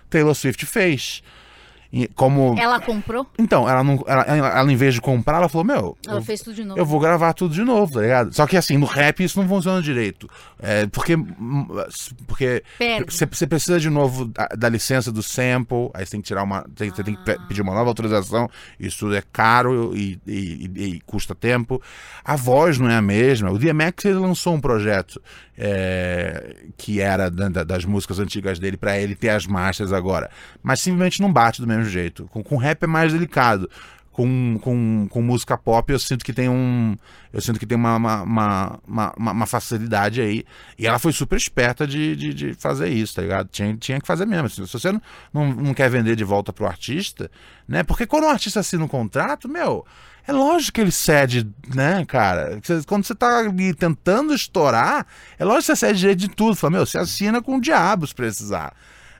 [0.09, 1.23] Taylor Swift fez
[2.15, 3.27] como ela comprou?
[3.39, 6.23] Então ela não ela, ela, ela, em vez de comprar ela falou meu ela eu,
[6.23, 6.79] fez tudo de novo.
[6.79, 8.35] eu vou gravar tudo de novo tá ligado?
[8.35, 10.29] Só que assim no rap isso não funciona direito.
[10.61, 11.17] É, porque
[12.27, 12.63] porque
[13.09, 16.63] você precisa de novo da, da, licença do sample aí você tem que tirar uma
[16.75, 17.39] tem, você tem que ah.
[17.49, 18.51] pedir uma nova autorização.
[18.79, 21.81] Isso é caro e, e, e, e, custa tempo.
[22.23, 23.51] A voz não é a mesma.
[23.51, 25.23] O DMX ele lançou um projeto
[25.59, 30.31] é, que era da, das músicas antigas dele para ele ter as masters agora
[30.63, 32.27] mas simplesmente não bate do mesmo jeito.
[32.27, 33.71] Com, com rap é mais delicado.
[34.13, 36.97] Com, com, com música pop eu sinto que tem um.
[37.33, 40.45] Eu sinto que tem uma, uma, uma, uma, facilidade aí.
[40.77, 43.49] E ela foi super esperta de, de, de, fazer isso, tá ligado?
[43.49, 44.51] Tinha, tinha que fazer mesmo.
[44.51, 44.91] Se você
[45.33, 47.31] não, não quer vender de volta pro artista,
[47.69, 47.85] né?
[47.85, 49.87] Porque quando o artista assina um contrato, meu,
[50.29, 52.61] é lógico que ele cede, né, cara?
[52.87, 55.07] Quando você tá ali tentando estourar,
[55.39, 56.55] é lógico que você cede direito de tudo.
[56.55, 58.75] Fala, meu, você assina com o diabo se precisar.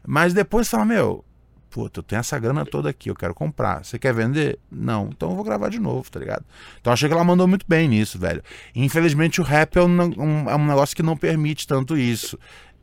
[0.07, 1.25] Mas depois fala, meu,
[1.71, 3.83] puta, eu tenho essa grana toda aqui, eu quero comprar.
[3.83, 4.59] Você quer vender?
[4.71, 6.45] Não, então eu vou gravar de novo, tá ligado?
[6.79, 8.43] Então achei que ela mandou muito bem nisso, velho.
[8.75, 12.39] infelizmente o rap é um, um, é um negócio que não permite tanto isso.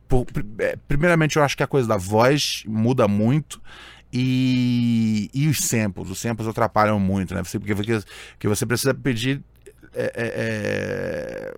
[0.08, 0.26] Por,
[0.58, 3.60] é, primeiramente, eu acho que a coisa da voz muda muito.
[4.18, 7.42] E, e os samples, os samples atrapalham muito, né?
[7.42, 8.00] Porque, porque,
[8.32, 9.42] porque você precisa pedir
[9.92, 11.54] é, é, é,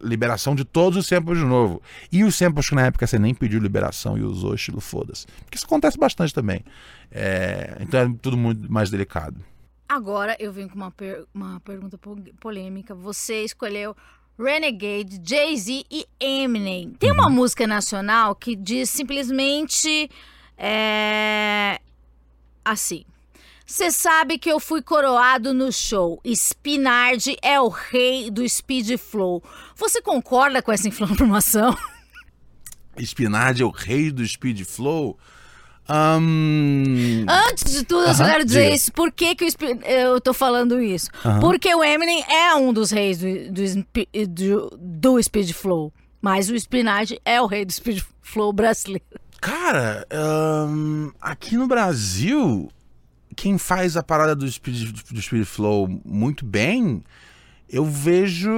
[0.00, 1.82] liberação de todos os samples de novo.
[2.12, 5.26] E os samples que na época você nem pediu liberação e usou estilo foda-se.
[5.44, 6.64] Porque isso acontece bastante também.
[7.10, 9.40] É, então é tudo muito mais delicado.
[9.88, 11.98] Agora eu venho com uma, per uma pergunta
[12.38, 12.94] polêmica.
[12.94, 13.96] Você escolheu
[14.38, 16.92] Renegade, Jay-Z e Eminem.
[17.00, 17.34] Tem uma uhum.
[17.34, 20.08] música nacional que diz simplesmente
[20.60, 21.80] é,
[22.62, 23.04] assim.
[23.64, 26.20] Você sabe que eu fui coroado no show.
[26.26, 29.42] Spinardi é o rei do speed flow.
[29.76, 31.76] Você concorda com essa informação?
[32.98, 35.16] Spinardi é o rei do speed flow?
[35.88, 37.24] Um...
[37.28, 38.74] Antes de tudo, uh -huh, eu quero dizer diga.
[38.74, 38.92] isso.
[38.92, 39.46] Por que, que
[39.84, 41.08] eu, tô falando isso?
[41.24, 41.40] Uh -huh.
[41.40, 45.92] Porque o Eminem é um dos reis do, do, do, do Speed Flow.
[46.20, 49.19] Mas o Spinardi é o rei do Speed Flow brasileiro.
[49.40, 50.06] Cara,
[50.68, 52.70] um, aqui no Brasil,
[53.34, 57.02] quem faz a parada do Speed, do Speed Flow muito bem,
[57.66, 58.50] eu vejo.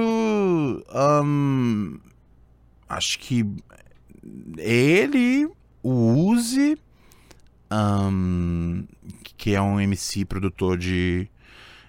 [0.93, 1.97] Um,
[2.89, 3.45] acho que
[4.57, 5.47] ele,
[5.81, 6.77] o Uzi,
[7.71, 8.85] um,
[9.37, 11.29] que é um MC produtor de,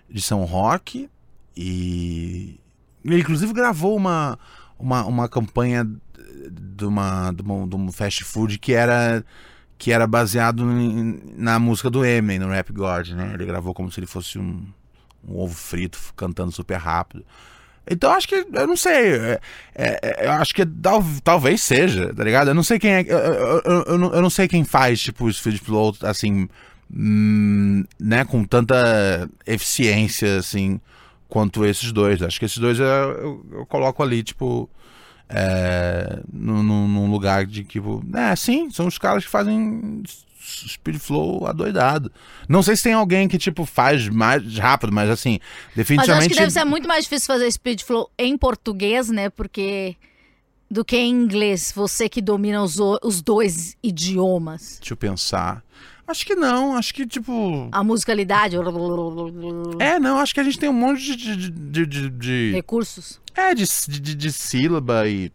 [0.09, 1.11] de São Roque,
[1.57, 2.61] e
[3.05, 4.39] ele inclusive gravou uma,
[4.79, 5.85] uma, uma campanha
[6.51, 9.25] de, uma, de, uma, de um fast food que era
[9.77, 10.65] que era baseado
[11.37, 13.33] na música do Eminem, no Rap God, né?
[13.35, 14.65] Ele gravou como se ele fosse um,
[15.29, 17.25] um ovo frito, cantando super rápido.
[17.91, 19.41] Então acho que, eu não sei, é,
[19.75, 22.49] é, eu acho que tal, talvez seja, tá ligado?
[22.49, 25.37] Eu não sei quem é, eu, eu, eu, eu não, sei quem faz, tipo, os
[25.37, 26.49] Speed Flow, assim,
[26.91, 30.81] hum, né, com tanta eficiência, assim,
[31.29, 32.23] quanto esses dois.
[32.23, 34.71] Acho que esses dois eu, eu coloco ali, tipo,
[35.29, 40.03] é, num, num lugar de tipo, é, sim, são os caras que fazem
[40.45, 42.13] Speed Flow adoidado.
[42.49, 45.41] Não sei se tem alguém que, tipo, faz mais rápido, mas assim,
[45.75, 46.09] definitivamente.
[46.09, 49.31] Mas acho que deve ser muito mais difícil fazer Speed Flow em português, né?
[49.31, 49.97] Porque.
[50.71, 54.79] Do que em inglês, você que domina os, os dois idiomas.
[54.81, 55.63] Deixa eu pensar.
[56.07, 57.69] Acho que não, acho que tipo.
[57.73, 58.57] A musicalidade.
[59.79, 61.51] É, não, acho que a gente tem um monte de.
[61.51, 62.53] de, de, de...
[62.53, 63.21] Recursos.
[63.35, 65.33] É, de, de, de sílaba e,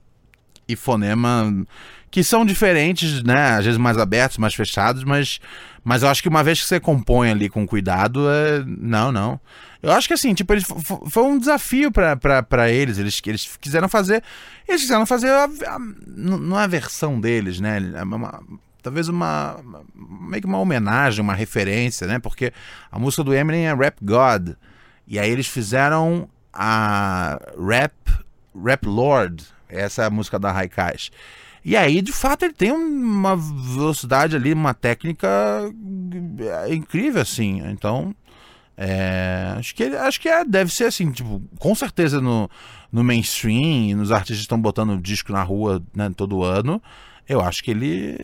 [0.68, 1.66] e fonema
[2.12, 3.58] que são diferentes, né?
[3.58, 5.40] Às vezes mais abertos, mais fechados, mas,
[5.84, 8.64] mas eu acho que uma vez que você compõe ali com cuidado, é...
[8.66, 9.40] não, não.
[9.82, 10.66] Eu acho que assim, tipo, eles,
[11.08, 12.98] foi um desafio para eles.
[12.98, 14.22] Eles, eles quiseram fazer.
[14.68, 15.30] Eles quiseram fazer.
[15.30, 17.78] A, a, não é a versão deles, né?
[17.96, 18.44] É uma,
[18.82, 19.60] talvez uma.
[19.96, 22.20] meio que uma homenagem, uma referência, né?
[22.20, 22.54] Porque
[22.92, 24.52] a música do Eminem é Rap God.
[25.08, 27.94] E aí eles fizeram a Rap.
[28.64, 29.46] Rap Lord.
[29.68, 31.12] Essa é a música da Raikais.
[31.64, 35.30] E aí, de fato, ele tem uma velocidade ali, uma técnica
[36.70, 37.62] incrível, assim.
[37.70, 38.16] Então,
[38.78, 42.50] é, acho que acho que é, deve ser assim, tipo, com certeza no,
[42.90, 46.82] no mainstream, nos artistas estão botando disco na rua né, todo ano.
[47.30, 48.18] Eu acho que ele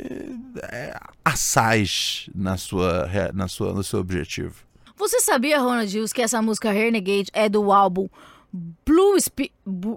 [0.63, 4.55] é assaz na sua, na sua, no seu objetivo.
[4.97, 8.09] Você sabia, Ronald Hughes, que essa música Renegade é do álbum
[8.85, 9.17] Blue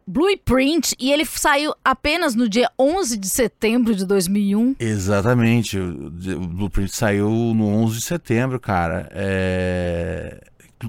[0.06, 4.76] Blueprint e ele saiu apenas no dia 11 de setembro de 2001.
[4.80, 9.08] Exatamente, o Blueprint saiu no 11 de setembro, cara.
[9.12, 10.40] É,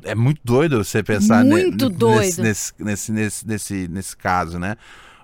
[0.03, 2.41] é muito doido você pensar muito doido.
[2.41, 4.75] Nesse, nesse, nesse, nesse, nesse caso, né?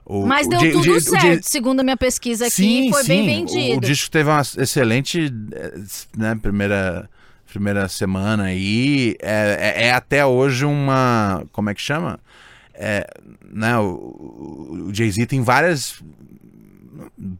[0.05, 3.07] O, Mas deu o, tudo o, certo, segundo a minha pesquisa aqui, sim, foi sim,
[3.07, 3.77] bem vendido.
[3.77, 5.73] O, disco teve uma excelente eh,
[6.15, 7.09] né, primeira
[7.55, 9.15] primeira semana aí.
[9.21, 11.43] É, é, é, até hoje uma.
[11.51, 12.19] Como é que chama?
[12.73, 13.07] É,
[13.49, 16.03] né, o, o Jay-Z tem várias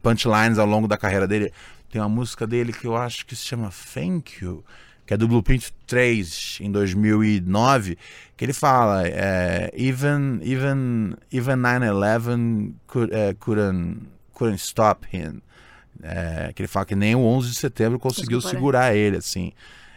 [0.02, 1.52] punchlines ao longo da carreira dele.
[1.92, 4.64] Tem uma música dele que eu acho que se chama Thank You,
[5.06, 7.98] que é do Blueprint 3, em 2009,
[8.36, 14.02] que ele fala: é, Even, even, even 9-11 could, uh, couldn't,
[14.34, 15.42] couldn't stop him.
[16.04, 19.54] É, que ele fala que nem o 11 de setembro conseguiu segurar ele, assim.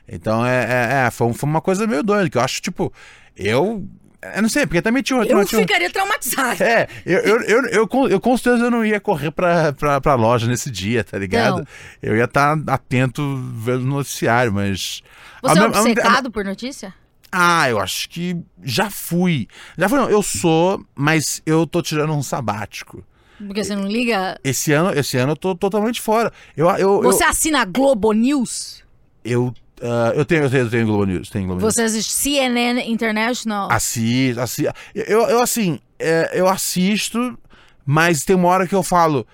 [0.09, 2.93] Então é, é, é foi, foi, uma coisa meio doida, que eu acho, tipo,
[3.37, 3.87] eu.
[4.21, 6.63] Eu não sei, porque também tinha Eu tinha, ficaria traumatizado.
[6.63, 10.15] É, eu, eu, eu, eu, eu, com certeza eu não ia correr pra, pra, pra
[10.17, 11.59] loja nesse dia, tá ligado?
[11.59, 11.67] Não.
[12.03, 15.03] Eu ia estar tá atento vendo o noticiário, mas.
[15.41, 16.93] Você é obcecado por notícia?
[17.31, 19.47] Ah, eu acho que já fui.
[19.77, 20.11] Já fui, não.
[20.11, 23.05] Eu sou, mas eu tô tirando um sabático.
[23.39, 24.39] Porque você não liga?
[24.43, 26.33] Esse ano, esse ano eu tô totalmente fora.
[26.57, 28.83] Eu, eu, você eu, assina Globo News?
[29.25, 31.31] Eu Uh, eu tenho, eu tenho, eu tenho Globo News.
[31.31, 33.71] Tenho Globo Você assiste CNN International?
[33.71, 34.73] Assisto, assisto.
[34.95, 37.39] Eu, eu assim, é, eu assisto,
[37.87, 39.27] mas tem uma hora que eu falo,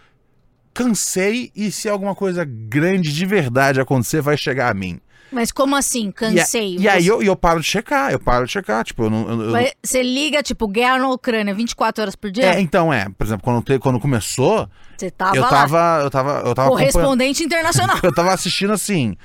[0.72, 5.00] cansei e se alguma coisa grande de verdade acontecer, vai chegar a mim.
[5.32, 6.76] Mas como assim, cansei?
[6.76, 9.42] E, e aí eu, eu paro de checar, eu paro de checar, tipo, eu não...
[9.42, 9.70] Eu.
[9.82, 12.54] Você liga, tipo, guerra na Ucrânia 24 horas por dia?
[12.54, 13.08] É, então, é.
[13.08, 14.68] Por exemplo, quando, quando começou...
[14.96, 15.48] Você tava eu lá.
[15.48, 17.98] Tava, eu tava, eu tava Correspondente internacional.
[18.04, 19.16] eu tava assistindo assim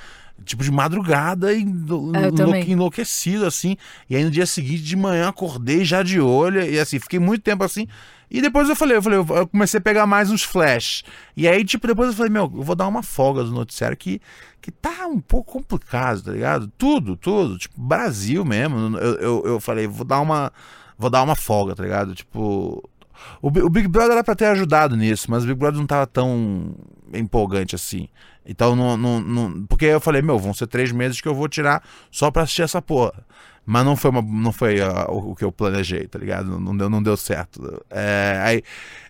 [0.44, 3.76] tipo de madrugada e é, enlouquecido assim.
[4.08, 7.42] E aí no dia seguinte de manhã acordei já de olho e assim, fiquei muito
[7.42, 7.86] tempo assim.
[8.30, 11.02] E depois eu falei, eu falei, eu comecei a pegar mais uns flash.
[11.36, 14.20] E aí, tipo, depois eu falei, meu, eu vou dar uma folga do noticiário que,
[14.62, 16.70] que tá um pouco complicado, tá ligado?
[16.78, 17.58] Tudo, tudo.
[17.58, 18.96] Tipo, Brasil mesmo.
[18.98, 20.52] Eu, eu, eu falei, vou dar uma.
[20.96, 22.14] Vou dar uma folga, tá ligado?
[22.14, 22.88] Tipo.
[23.42, 26.06] O, o Big Brother era pra ter ajudado nisso, mas o Big Brother não tava
[26.06, 26.74] tão
[27.14, 28.08] empolgante assim.
[28.44, 31.48] Então, não, não, não, porque eu falei, meu, vão ser três meses que eu vou
[31.48, 33.24] tirar só pra assistir essa porra.
[33.66, 36.58] Mas não foi, uma, não foi uh, o, que eu planejei, tá ligado?
[36.58, 37.84] Não, deu, não deu certo.
[37.90, 38.62] É, aí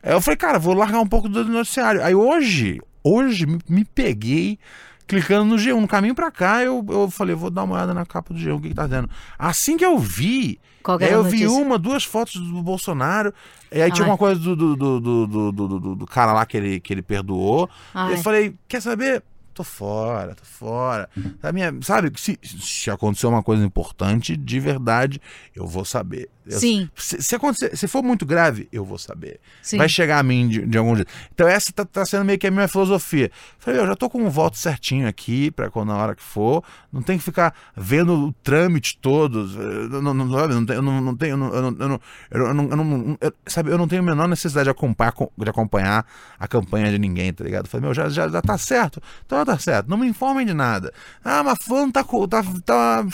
[0.03, 2.03] eu falei, cara, vou largar um pouco do noticiário.
[2.05, 4.59] Aí hoje, hoje me, me peguei
[5.07, 5.81] clicando no G1.
[5.81, 8.57] No caminho pra cá, eu, eu falei, vou dar uma olhada na capa do G1,
[8.57, 9.09] o que, que tá dando.
[9.39, 10.61] Assim que eu vi,
[11.01, 13.33] eu vi uma, duas fotos do Bolsonaro,
[13.71, 16.93] e aí tinha uma coisa do, do, do, do, do, cara lá que ele, que
[16.93, 17.69] ele perdoou.
[18.11, 19.23] Eu falei, quer saber?
[19.53, 21.09] Tô fora, tô fora.
[21.43, 25.21] A minha, sabe, se, se acontecer uma coisa importante, de verdade,
[25.55, 26.31] eu vou saber.
[26.59, 26.89] Sim.
[26.97, 29.41] Se, se acontecer, se for muito grave, eu vou saber.
[29.63, 29.79] Sim.
[29.79, 31.11] Vai chegar a mim de, de algum jeito.
[31.33, 33.31] Então essa tá, tá sendo meio que a minha filosofia.
[33.59, 36.63] Falei, eu já tô com um voto certinho aqui para quando na hora que for.
[36.93, 39.41] Não tem que ficar vendo o trâmite todo.
[39.61, 42.77] Eu não, não, não eu não, não tenho, eu não, eu não, eu não, eu
[42.77, 46.07] não, eu sabe, eu não tenho a menor necessidade de acompanhar, de acompanhar
[46.39, 47.69] a campanha de ninguém, tá ligado?
[47.69, 49.03] Falei, meu, já, já, já tá certo.
[49.25, 49.89] Então já tá certo.
[49.89, 50.93] Não me informem de nada.
[51.25, 53.07] Ah, mas fulano tá, tá, tá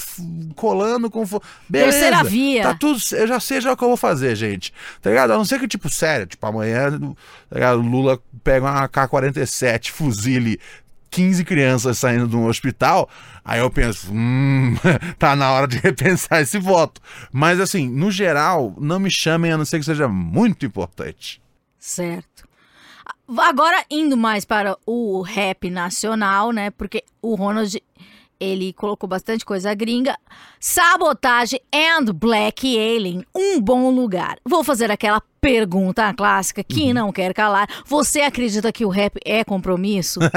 [0.54, 1.24] colando com...
[1.68, 1.92] Beleza.
[1.92, 2.62] Terceira via.
[2.62, 4.72] Tá tudo, eu já sei já o que eu vou fazer, gente.
[5.02, 5.32] Tá ligado?
[5.32, 6.98] A não ser que, tipo, sério, tipo, amanhã
[7.50, 10.58] tá Lula pega uma AK-47, fuzile
[11.10, 13.08] 15 crianças saindo de um hospital,
[13.44, 14.74] aí eu penso, hum,
[15.18, 17.00] tá na hora de repensar esse voto.
[17.32, 21.40] Mas, assim, no geral, não me chamem a não ser que seja muito importante.
[21.78, 22.46] Certo.
[23.38, 26.70] Agora, indo mais para o rap nacional, né?
[26.70, 27.82] Porque o Ronald,
[28.40, 30.16] ele colocou bastante coisa gringa.
[30.60, 34.38] Sabotagem and Black Alien, um bom lugar.
[34.44, 37.68] Vou fazer aquela pergunta clássica que não quer calar.
[37.86, 40.20] Você acredita que o rap é compromisso?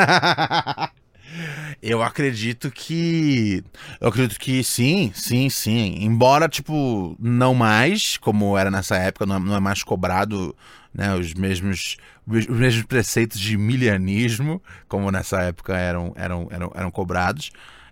[1.82, 3.64] Eu acredito que.
[4.02, 5.98] Eu acredito que sim, sim, sim.
[6.00, 10.56] Embora, tipo, não mais, como era nessa época, não é, não é mais cobrado
[10.94, 11.98] né, os, mesmos,
[12.28, 17.52] os mesmos preceitos de milianismo, como nessa época eram, eram, eram, eram cobrados.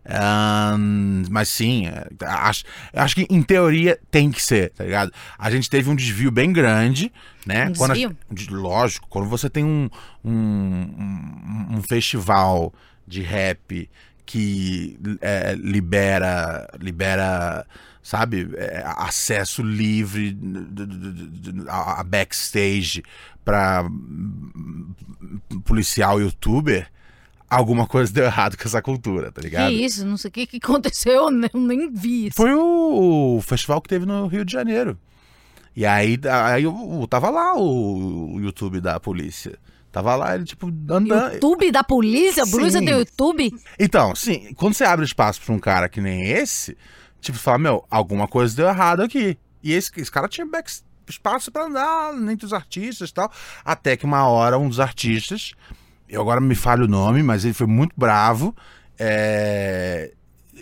[0.10, 5.12] Ahn, mas sim, é, acho, acho que em teoria tem que ser, tá ligado?
[5.38, 7.12] A gente teve um desvio bem grande,
[7.46, 7.68] né?
[7.70, 8.18] Um Quando a- desvio?
[8.32, 9.90] de- lógico, quando você tem um,
[10.24, 12.74] um, um, um festival
[13.08, 13.90] de rap
[14.26, 17.66] que é, libera, libera,
[18.04, 20.38] sabe, é, acesso livre
[21.70, 23.02] a a backstage
[23.46, 23.86] para
[25.64, 26.90] policial youtuber,
[27.50, 29.72] alguma coisa deu errado com essa cultura, tá que ligado?
[29.72, 30.06] isso?
[30.06, 32.36] Não sei o que, que aconteceu, eu nem, vi isso.
[32.36, 34.98] Foi o, o festival que teve no Rio de Janeiro.
[35.76, 36.20] E aí,
[36.50, 39.58] aí eu, eu tava lá o, o YouTube da polícia.
[39.92, 41.08] Tava lá, ele tipo andando.
[41.08, 42.46] YouTube da polícia?
[42.46, 42.52] Sim.
[42.52, 43.54] Polícia tem YouTube?
[43.80, 46.78] Então, sim, quando você abre espaço pra um cara que nem esse,
[47.22, 49.38] tipo, você fala, meu, alguma coisa deu errado aqui.
[49.64, 50.72] E esse, esse cara tinha back,
[51.08, 53.32] espaço pra andar entre os artistas e tal.
[53.64, 55.54] Até que uma hora um dos artistas,
[56.10, 58.56] eu agora me falho o nome, mas ele foi muito bravo.
[59.00, 60.12] é,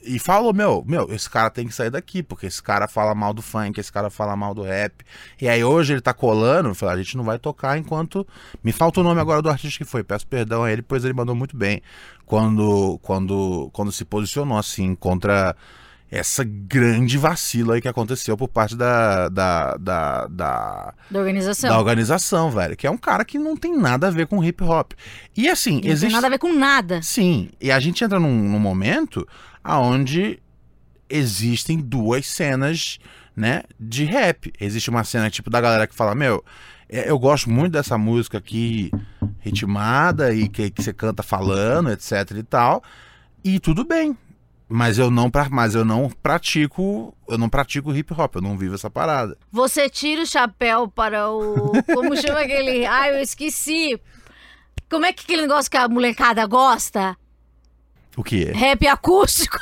[0.04, 3.34] E falou, meu, meu, esse cara tem que sair daqui, porque esse cara fala mal
[3.34, 5.04] do funk, esse cara fala mal do rap.
[5.42, 8.28] E aí hoje ele tá colando, falei, a gente não vai tocar enquanto.
[8.64, 11.14] Me falta o nome agora do artista que foi, peço perdão a ele, pois ele
[11.14, 11.82] mandou muito bem
[12.26, 15.56] quando, quando, quando se posicionou assim contra
[16.16, 21.70] essa grande vacila aí que aconteceu por parte da, da, da, da, Da organização.
[21.70, 22.76] da organização, velho.
[22.76, 24.94] Que é um cara que não tem nada a ver com hip hop.
[25.36, 26.14] E assim, Não tem existe.
[26.14, 27.02] nada a ver com nada.
[27.02, 29.28] Sim, e a gente entra num, num momento
[29.64, 30.40] aonde
[31.10, 32.98] existem duas cenas,
[33.36, 34.52] né, de rap.
[34.60, 36.44] Existe uma cena tipo da galera que fala, meu,
[36.90, 38.92] é, eu gosto muito dessa música aqui
[39.40, 42.84] ritmada e que, que você canta falando, etc e tal.
[43.44, 44.18] E tudo bem.
[44.68, 48.74] Mas eu não, mas eu não pratico, eu não pratico hip hop, eu não vivo
[48.74, 49.38] essa parada.
[49.52, 51.72] Você tira o chapéu para o.
[51.94, 52.84] Como chama aquele.
[52.88, 54.00] Ai, eu esqueci.
[54.90, 57.16] Como é que aquele negócio que a molecada gosta?
[58.18, 58.52] O que é?
[58.54, 59.60] Rap acústico?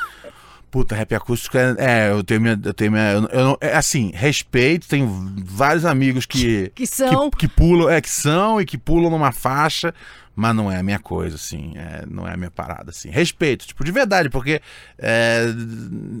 [0.70, 1.76] Puta, rap acústico é.
[1.78, 2.60] é, eu tenho minha.
[2.64, 3.12] Eu tenho minha.
[3.12, 5.06] Eu, eu é assim, respeito, tenho
[5.44, 6.72] vários amigos que.
[6.74, 7.30] Que são.
[7.30, 9.94] Que, que pulam, é, que são e que pulam numa faixa,
[10.36, 11.72] mas não é a minha coisa, assim.
[11.76, 13.08] é, não é a minha parada, assim.
[13.10, 14.60] Respeito, tipo, de verdade, porque.
[14.98, 15.46] É,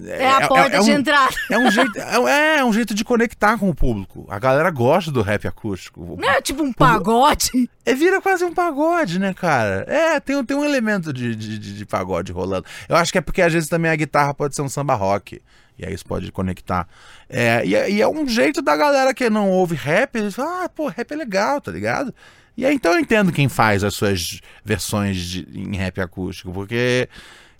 [0.06, 1.34] É a porta é de um, entrada.
[1.50, 4.26] É um, jeito, é, um- é um jeito de conectar com o público.
[4.28, 6.16] A galera gosta do rap acústico.
[6.20, 7.68] Não é tipo um pagode?
[7.84, 9.84] É, vira quase um pagode, né, cara?
[9.88, 12.64] É, tem, tem um elemento de, de, de- de pagode rolando.
[12.88, 15.40] Eu acho que é porque às vezes também a guitarra pode ser um samba rock.
[15.76, 16.86] E aí isso pode conectar.
[17.28, 20.62] É, e, é- e é um jeito da galera que não ouve rap, eles falam,
[20.64, 22.14] ah, pô, rap é legal, tá ligado?
[22.56, 27.08] E aí então eu entendo quem faz as suas versões de- em rap acústico, porque.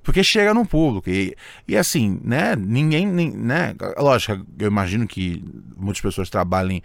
[0.02, 1.08] Porque chega no público.
[1.08, 1.34] E,
[1.66, 2.54] e assim, né?
[2.54, 3.06] Ninguém.
[3.06, 5.42] nem- né, lógico, eu imagino que
[5.76, 6.82] muitas pessoas trabalhem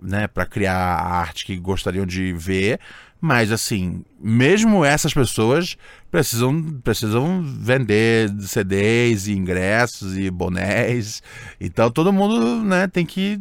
[0.00, 2.80] né, para criar a arte que gostariam de ver,
[3.20, 5.76] mas assim, mesmo essas pessoas
[6.10, 11.22] precisam precisam vender CDs e ingressos e bonés.
[11.60, 13.38] Então todo mundo, né, tem que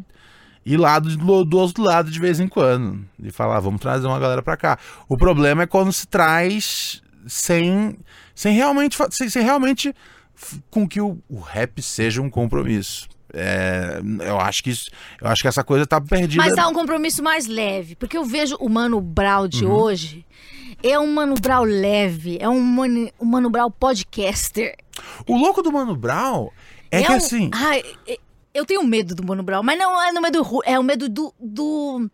[0.66, 4.08] ir lá do, do outro lado de vez em quando e falar, "Ah, vamos trazer
[4.08, 4.78] uma galera para cá.
[5.10, 7.98] O problema é quando se traz sem
[8.36, 9.94] sem realmente sem, sem realmente
[10.70, 13.08] com que o, o rap seja um compromisso.
[13.34, 14.90] É, eu acho que isso,
[15.22, 16.44] eu acho que essa coisa tá perdida.
[16.44, 17.96] Mas há um compromisso mais leve.
[17.96, 19.72] Porque eu vejo o Mano Brown de Uhum.
[19.72, 20.26] hoje.
[20.84, 22.38] É um Mano Brown leve.
[22.42, 24.76] É um Mano, um Mano Brown podcaster.
[25.28, 26.50] O louco do Mano Brown
[26.90, 28.20] é, que um- assim, Ai, é-
[28.54, 31.08] eu tenho medo do Mano Brown, mas não é no medo ru- é o medo
[31.10, 32.10] do, do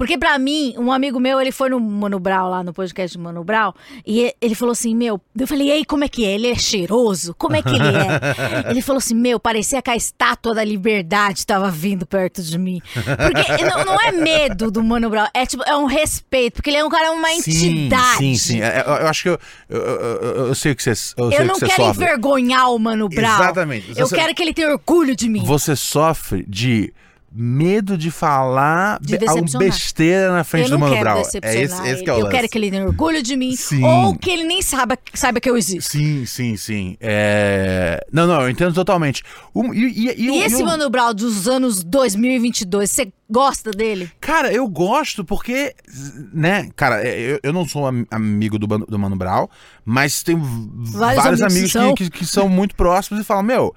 [0.00, 3.22] porque pra mim, um amigo meu, ele foi no Mano Brown lá no podcast do
[3.22, 3.70] Mano Brown,
[4.06, 6.32] e ele falou assim: "Meu, eu falei: "E aí, como é que é?
[6.32, 7.34] Ele é cheiroso?
[7.36, 11.44] Como é que ele é?" ele falou assim: "Meu, parecia que a estátua da liberdade
[11.46, 12.80] tava vindo perto de mim".
[12.94, 16.78] Porque não, não é medo do Mano Brown, é tipo, é um respeito, porque ele
[16.78, 18.16] é um cara, uma entidade.
[18.16, 18.60] Sim, sim.
[18.62, 19.38] É, Eu, eu acho que eu,
[19.68, 22.04] eu, eu- eu- eu sei o que você, eu Eu não que quero sofre.
[22.04, 23.34] envergonhar o Mano Brown.
[23.34, 23.90] Exatamente.
[23.98, 25.44] Eu Você- quero que ele tenha orgulho de mim.
[25.44, 26.90] Você sofre de
[27.32, 29.16] medo de falar De
[29.58, 31.22] besteira na frente eu do Mano Brown.
[31.42, 32.36] É esse, esse que é o Eu lance.
[32.36, 33.54] quero que ele tenha orgulho de mim.
[33.54, 33.84] Sim.
[33.84, 35.92] Ou que ele nem saiba, saiba que eu existo.
[35.92, 36.96] Sim, sim, sim.
[37.00, 38.04] É...
[38.12, 39.22] Não, não, eu entendo totalmente.
[39.54, 39.78] O- e,
[40.08, 44.10] e- e- E, esse e o- Mano Brown dos anos 2022, você gosta dele?
[44.20, 45.74] Cara, eu gosto porque,
[46.34, 49.46] né, cara, eu, eu não sou am- amigo do, do Mano Brown,
[49.84, 50.68] mas tem v-
[50.98, 51.94] vários, amigos amigos são.
[51.94, 53.74] que, que, que são muito próximos e falam, meu,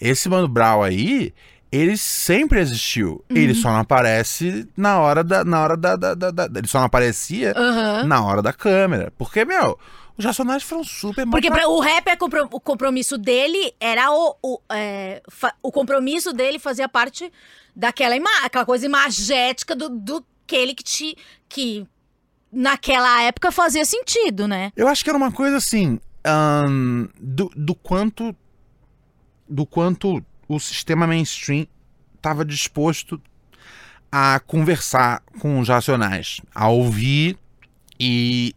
[0.00, 1.32] esse Mano Brown aí,
[1.76, 3.24] ele sempre existiu.
[3.30, 3.36] Uhum.
[3.36, 5.44] Ele só não aparece na hora da.
[5.44, 8.04] Na hora da, da, da- da- Ele só não aparecia Aham.
[8.04, 9.12] na hora da câmera.
[9.18, 9.78] Porque, meu,
[10.16, 14.36] os Racionais foram super Porque pra, o rap, é compro- o compromisso dele era o.
[14.42, 17.32] O, é, fa- o compromisso dele fazia parte
[17.74, 21.16] daquela ima aquela coisa imagética do, do aquele que te.
[21.48, 21.86] que
[22.52, 24.70] naquela época fazia sentido, né?
[24.76, 25.98] Eu acho que era uma coisa assim.
[26.24, 28.34] ahn, do, do quanto.
[29.48, 31.66] Do quanto o sistema mainstream
[32.16, 33.20] estava disposto
[34.10, 37.38] a conversar com os racionais, a ouvir
[37.98, 38.54] e.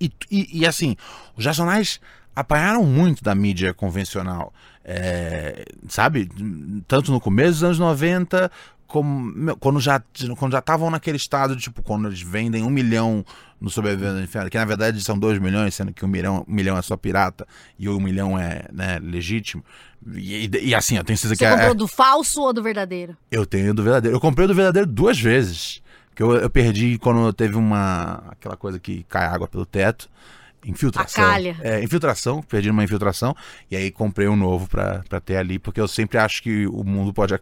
[0.00, 0.96] E, e, e, assim,
[1.36, 2.00] os racionais
[2.34, 4.52] apanharam muito da mídia convencional.
[4.84, 6.28] é, sabe?
[6.88, 8.50] Tanto no começo dos anos 90,
[8.92, 10.02] como quando já
[10.38, 13.24] quando já estavam naquele estado, tipo, quando eles vendem um milhão
[13.58, 16.52] no Sobrevivendo do Inferno, que na verdade são dois milhões, sendo que um milhão, um
[16.52, 17.46] milhão é só pirata
[17.78, 19.64] e um milhão é né, legítimo.
[20.14, 22.62] E, e- e assim, eu tenho certeza Você que é- comprou do falso ou do
[22.62, 23.16] verdadeiro?
[23.30, 24.16] eu tenho do verdadeiro.
[24.16, 25.80] Eu comprei do verdadeiro duas vezes.
[26.14, 28.22] Que eu, eu perdi quando teve uma.
[28.30, 30.10] aquela coisa que cai água pelo teto.
[30.64, 31.24] Infiltração.
[31.24, 31.56] A calha.
[31.60, 33.34] É, infiltração, perdi uma infiltração.
[33.70, 36.84] E aí comprei um novo pra, pra ter ali, porque eu sempre acho que o
[36.84, 37.34] mundo pode,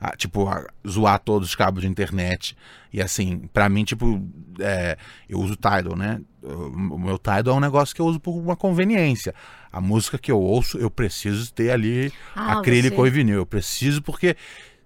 [0.00, 2.56] ah, tipo, ah, zoar todos os cabos de internet.
[2.92, 4.22] E assim, pra mim, tipo,
[4.60, 4.96] é,
[5.28, 6.20] eu uso Tidal, né?
[6.42, 9.34] O meu Tidal é um negócio que eu uso por uma conveniência.
[9.70, 13.34] A música que eu ouço, eu preciso ter ali Ah, acrílico você- e vinil.
[13.38, 14.36] Eu preciso porque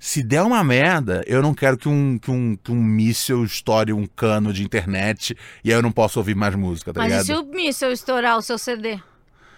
[0.05, 3.93] se der uma merda, eu não quero que um, que um, que um míssil estoure
[3.93, 7.11] um cano de internet e aí eu não posso ouvir mais música, tá Mas e
[7.13, 7.27] ligado?
[7.27, 8.99] se o míssel estourar o seu CD?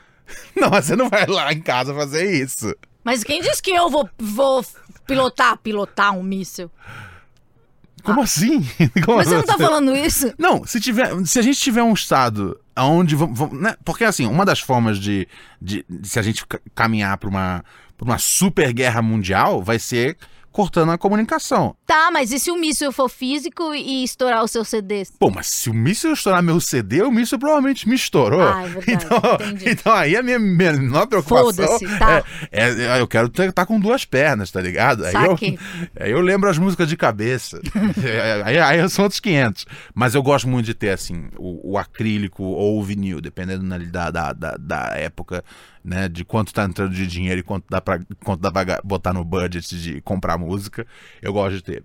[0.55, 2.75] Não, mas você não vai lá em casa fazer isso.
[3.03, 4.63] Mas quem disse que eu vou, vou
[5.07, 6.71] pilotar, pilotar um míssil?
[8.03, 8.63] Como assim?
[9.05, 9.63] Como Mas você não tá assim?
[9.63, 10.33] falando isso?
[10.39, 13.17] Não, se, tiver, se a gente tiver um estado onde.
[13.17, 13.75] vamos- vamos- né?
[13.85, 15.27] Porque, assim, uma das formas de.
[15.61, 17.65] de, de se a gente ca- caminhar para uma,
[17.97, 20.17] pra uma super guerra mundial vai ser
[20.55, 21.75] cortando a comunicação.
[21.85, 25.03] Tá, mas e se o míssil for físico e estourar o seu CD?
[25.19, 28.41] Pô, mas se o míssil estourar meu CD, o míssil provavelmente me estourou.
[28.41, 29.71] Ah, é verdade, então, entendi.
[29.71, 32.23] então aí a minha menor preocupação tá.
[32.53, 35.05] é, é- eu quero estar com duas pernas, tá ligado?
[35.05, 35.37] Aí eu,
[35.99, 37.61] aí eu lembro as músicas de cabeça.
[38.47, 39.67] aí, aí são outros 500.
[39.93, 43.77] Mas eu gosto muito de ter, assim, o, o acrílico ou o vinil, dependendo né,
[43.81, 45.43] da, da, da, da época,
[45.85, 46.09] né?
[46.09, 49.25] De quanto tá entrando de dinheiro e quanto dá pra, quanto dá pra botar no
[49.25, 50.87] budget de comprar música.
[51.21, 51.85] Eu gosto de ter.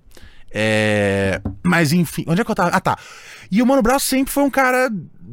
[0.52, 2.70] É, mas enfim, onde é que eu tava?
[2.70, 2.98] Ah, tá.
[3.52, 4.90] E o Mano Brown sempre foi um cara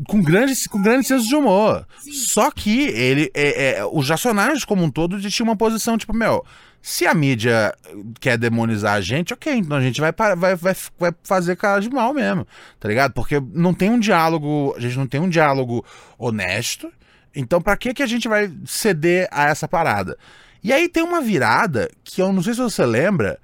[0.08, 1.86] com grande, com grande senso de humor.
[2.00, 6.14] Só que ele, é, é, os racionais como um todo, ele tinha uma posição tipo,
[6.14, 6.44] meu,
[6.82, 7.74] se a mídia
[8.20, 11.90] quer demonizar a gente, ok, então a gente vai, vai, vai, vai fazer cara de
[11.90, 12.46] mal mesmo,
[12.78, 13.12] tá ligado?
[13.12, 15.84] Porque não tem um diálogo, a gente não tem um diálogo
[16.18, 16.88] honesto,
[17.36, 20.16] então pra que, que a gente vai ceder a essa parada?
[20.64, 23.38] E aí tem uma virada que eu não sei se você lembra,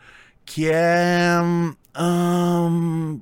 [0.45, 1.39] que é.
[1.97, 3.21] hum,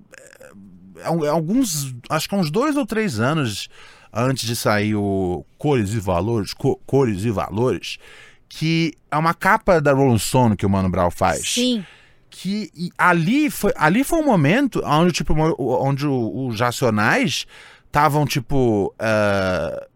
[1.02, 1.94] é um- é alguns.
[2.08, 3.68] Acho que há uns dois ou três anos
[4.12, 7.98] antes de sair o Cores e Valores, Co- Cores e Valores,
[8.48, 11.84] que é uma capa da Rolling Stone que o Mano Brown faz Sim.
[12.28, 17.46] que ali foi ali foi um momento onde tipo onde os racionais
[17.86, 19.89] estavam tipo uh,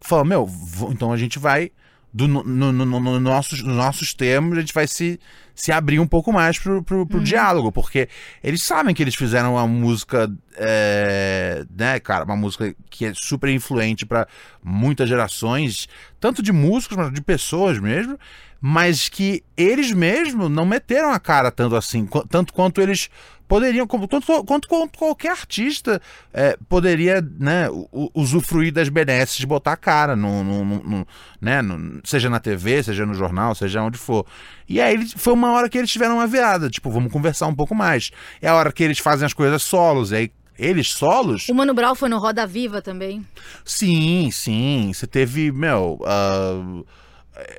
[0.00, 0.50] falando meu
[0.90, 1.70] então a gente vai
[2.12, 5.20] do, no, no- no- no- nossos, nos nossos termos a gente vai se,
[5.54, 8.08] se abrir um pouco mais pro, pro, pro diálogo porque
[8.42, 13.48] eles sabem que eles fizeram uma música é, né cara uma música que é super
[13.50, 14.26] influente para
[14.62, 15.88] muitas gerações
[16.18, 18.18] tanto de músicos mas de pessoas mesmo
[18.60, 23.08] mas que eles mesmos não meteram a cara tanto assim, tanto quanto eles
[23.50, 26.00] poderiam, como, quanto, quanto qualquer artista
[26.32, 27.66] é, poderia né,
[28.14, 31.06] usufruir das benesses de botar a cara, no, no- no-
[31.40, 34.24] né, no- seja na TV, seja no jornal, seja onde for.
[34.68, 37.54] E aí foi uma, uma hora que eles tiveram uma virada, tipo, vamos conversar um
[37.54, 38.12] pouco mais.
[38.40, 41.48] É a hora que eles fazem as coisas solos, e aí eles solos.
[41.48, 43.26] O Mano Brown foi no Roda Viva também.
[43.64, 44.92] Sim, sim.
[44.94, 45.98] Você teve, meu.
[46.02, 46.86] Uh,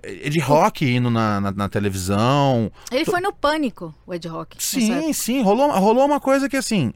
[0.03, 2.71] Ed Rock indo na, na, na, televisão.
[2.91, 4.61] Ele foi no Pânico, o Ed Rock.
[4.61, 5.41] Sim, sim.
[5.41, 6.93] Rolou, rolou uma coisa que assim.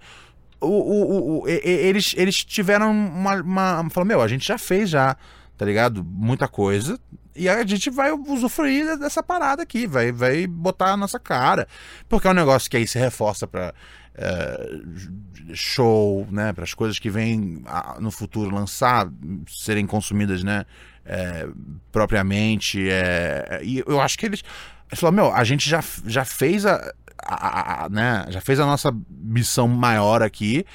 [0.62, 3.90] O, o, o, eles, eles tiveram uma, uma.
[3.90, 5.16] Falaram, meu, a gente já fez já,
[5.58, 6.04] tá ligado?
[6.04, 7.00] Muita coisa.
[7.36, 11.68] E a gente vai usufruir dessa parada aqui, vai, vai botar a nossa cara.
[12.08, 13.74] Porque é um negócio que aí se reforça pra
[14.16, 16.54] uh, show, né?
[16.54, 17.64] Para as coisas que vêm
[18.00, 19.10] no futuro lançar,
[19.48, 20.66] serem consumidas, né?
[21.06, 21.48] É,
[21.92, 22.90] propriamente.
[22.90, 24.44] É, e eu acho que eles.
[24.88, 28.26] Eles falaram, meu, a gente já, já fez a, a, a, né?
[28.30, 30.66] Já fez a nossa missão maior aqui.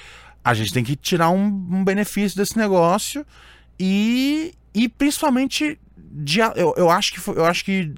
[0.45, 3.27] A gente tem que tirar um, um benefício desse negócio
[3.79, 5.79] e, e principalmente
[6.57, 7.95] eu, eu acho que eu acho que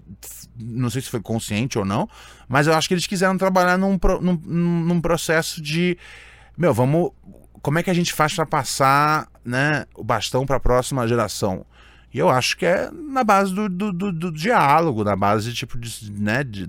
[0.62, 2.08] não sei se foi consciente ou não,
[2.48, 4.40] mas eu acho que eles quiseram trabalhar num, num,
[4.84, 5.98] num processo de
[6.56, 7.12] meu, vamos
[7.62, 11.64] como é que a gente faz para passar né, o bastão para a próxima geração?
[12.12, 15.56] E eu acho que é na base do, do, do, do diálogo, na base de,
[15.56, 16.68] tipo, de, né, de,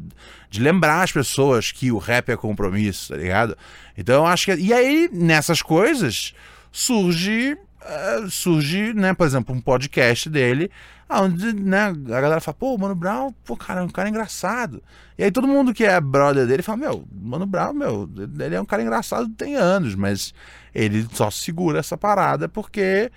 [0.50, 3.58] de, lembrar as pessoas que o rap é compromisso, tá ligado?
[3.98, 4.56] Então eu acho que.
[4.56, 6.34] E aí, nessas coisas,
[6.72, 7.58] surge.
[7.84, 10.72] Uh, surge, né, por exemplo, um podcast dele,
[11.10, 14.82] onde né, a galera fala, pô, Mano Brown, pô, cara, um cara engraçado.
[15.18, 18.10] E aí todo mundo que é brother dele fala, meu, Mano Brown, meu,
[18.40, 20.34] ele é um cara engraçado tem anos, mas
[20.74, 23.12] ele só segura essa parada porque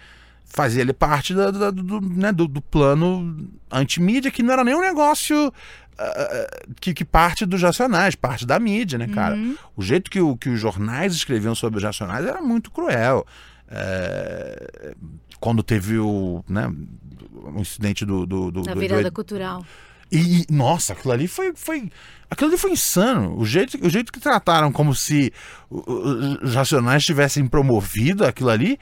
[0.45, 4.75] fazia ele parte do, do, do, né, do, do plano antimídia, que não era nem
[4.75, 9.35] um negócio uh, que, que, parte dos racionais, parte da mídia, né, cara?
[9.35, 9.57] Uhum.
[9.77, 13.27] O jeito que, o, que os jornais escreviam sobre os racionais era muito cruel.
[13.69, 14.95] É,
[15.41, 16.73] quando teve o, né,
[17.33, 18.27] o incidente do.
[18.27, 19.65] do, do Na virada do, cultural.
[20.11, 21.91] E, nossa, aquilo ali foi, foi.
[22.31, 23.37] Aquilo ali foi insano.
[23.39, 25.33] O jeito, o jeito que trataram como se
[25.71, 28.79] os racionais tivessem promovido aquilo ali.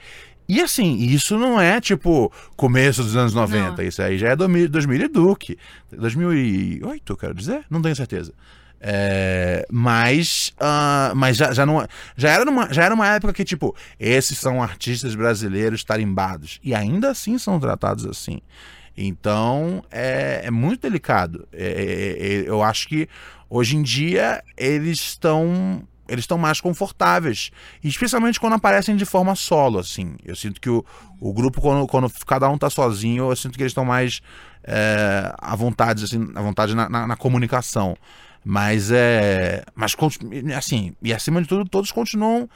[0.47, 3.83] E assim, isso não é tipo começo dos anos 90, não.
[3.83, 4.65] isso aí já é 2000
[5.01, 5.57] e Duque.
[5.91, 7.65] 2008, eu quero dizer?
[7.67, 8.31] Não tenho certeza.
[8.79, 13.43] É, mas uh, mas já, já, não, já, era numa, já era uma época que,
[13.43, 16.59] tipo, esses são artistas brasileiros tarimbados.
[16.63, 18.41] E ainda assim são tratados assim.
[18.97, 21.47] Então é, é muito delicado.
[21.51, 23.09] É, é, é eu acho que
[23.49, 27.51] hoje em dia eles estão eles estão mais confortáveis.
[27.83, 30.15] Especialmente quando aparecem de forma solo, assim.
[30.23, 30.85] Eu sinto que o,
[31.19, 34.21] o grupo, quando, quando cada um tá sozinho, eu sinto que eles estão mais
[34.63, 37.95] é, à vontade, assim, à vontade na, na, na, comunicação.
[38.45, 39.65] Mas é.
[39.73, 39.95] Mas
[40.55, 42.47] assim, e acima de tudo, todos continuam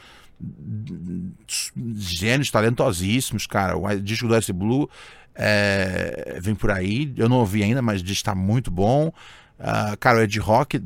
[1.97, 3.75] gênios talentosíssimos, cara.
[3.75, 4.87] O disco do S Blue
[5.35, 7.11] é, vem por aí.
[7.17, 9.11] Eu não ouvi ainda, mas diz está muito bom.
[9.59, 10.81] Uh, cara, o Ed Rock,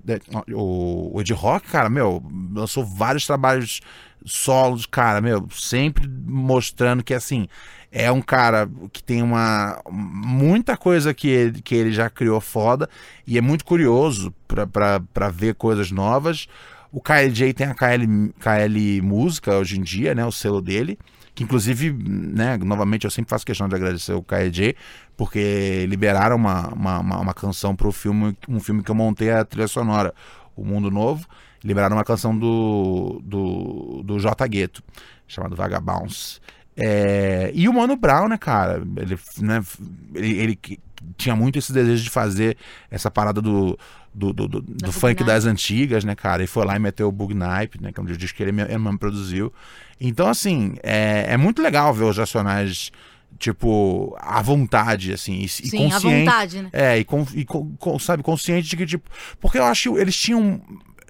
[0.51, 3.81] o, o Ed Rock, cara, meu, lançou vários trabalhos
[4.25, 7.47] solos, cara, meu, sempre mostrando que assim
[7.91, 12.89] é um cara que tem uma muita coisa que ele, que ele já criou foda
[13.25, 16.47] e é muito curioso para ver coisas novas.
[16.91, 20.97] O KLJ tem a KL, KL Música hoje em dia, né, o selo dele
[21.35, 24.75] que inclusive, né, novamente eu sempre faço questão de agradecer o KEG,
[25.17, 29.31] porque liberaram uma, uma, uma, uma canção para o filme, um filme que eu montei
[29.31, 30.13] a trilha sonora,
[30.55, 31.27] O Mundo Novo,
[31.63, 34.83] liberaram uma canção do, do, do J Gueto,
[35.27, 36.41] chamado Vagabonds.
[36.75, 39.63] É, e o Mano Brown, né, cara, ele, né,
[40.15, 40.59] ele, ele
[41.17, 42.57] tinha muito esse desejo de fazer
[42.89, 43.77] essa parada do,
[44.13, 46.43] do, do, do, do funk das antigas, né, cara?
[46.43, 47.91] E foi lá e meteu o Bug Nipe, né?
[47.91, 49.53] Que é um disco que ele mesmo produziu.
[49.99, 52.91] Então, assim, é, é muito legal ver os Racionais
[53.39, 56.05] tipo, à vontade, assim, e, Sim, consciente.
[56.05, 56.69] À vontade, né?
[56.71, 59.09] É, e, com, e com, sabe, consciente de que, tipo.
[59.39, 60.61] Porque eu acho que eles tinham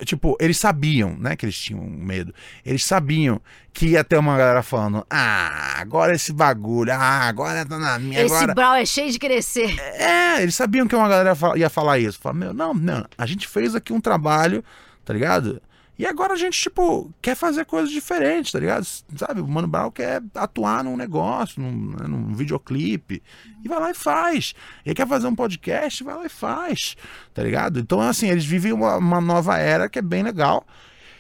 [0.06, 2.34] tipo, eles sabiam, né, que eles tinham medo.
[2.66, 3.42] Eles sabiam
[3.74, 8.22] que ia ter uma galera falando: "Ah, agora esse bagulho, ah, agora tá na minha
[8.22, 8.54] Esse agora...
[8.54, 9.80] brau é cheio de crescer".
[9.80, 12.20] É, eles sabiam que uma galera ia falar isso.
[12.20, 14.64] Falaram, meu, não, não, a gente fez aqui um trabalho,
[15.04, 15.62] tá ligado?
[15.98, 18.84] E agora a gente, tipo, quer fazer coisas diferentes, tá ligado?
[19.16, 23.22] Sabe, o Mano Brown quer atuar num negócio, num, né, num videoclipe,
[23.64, 24.56] e vai lá e faz.
[24.84, 26.96] Ele quer fazer um podcast, vai lá e faz,
[27.34, 27.80] tá ligado?
[27.80, 30.66] Então, assim, eles vivem uma, uma nova era que é bem legal.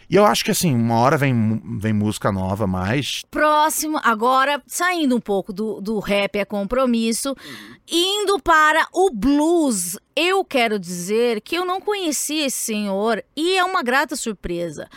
[0.09, 3.23] E eu acho que assim, uma hora vem, vem música nova mais.
[3.29, 7.35] Próximo, agora saindo um pouco do, do rap é compromisso,
[7.89, 9.97] indo para o blues.
[10.15, 14.87] Eu quero dizer que eu não conhecia esse senhor e é uma grata surpresa.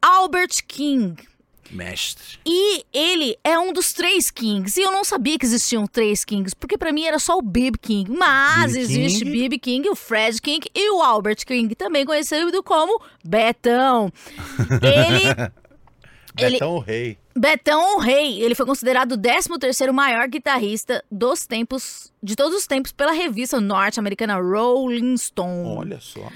[0.00, 1.29] Albert King.
[1.70, 2.38] Mestre.
[2.46, 4.78] E ele é um dos três Kings.
[4.78, 7.76] E eu não sabia que existiam três Kings, porque pra mim era só o Bib
[7.80, 8.10] King.
[8.10, 9.30] Mas existe King.
[9.30, 14.12] Bib King, o Fred King e o Albert King, também conhecido como Betão.
[14.82, 15.50] Ele
[16.38, 17.18] Ele- Betão Rei.
[17.36, 22.66] Betão o Rei, ele foi considerado o 13º maior guitarrista dos tempos, de todos os
[22.66, 25.76] tempos pela revista norte-americana Rolling Stone.
[25.78, 26.28] Olha só.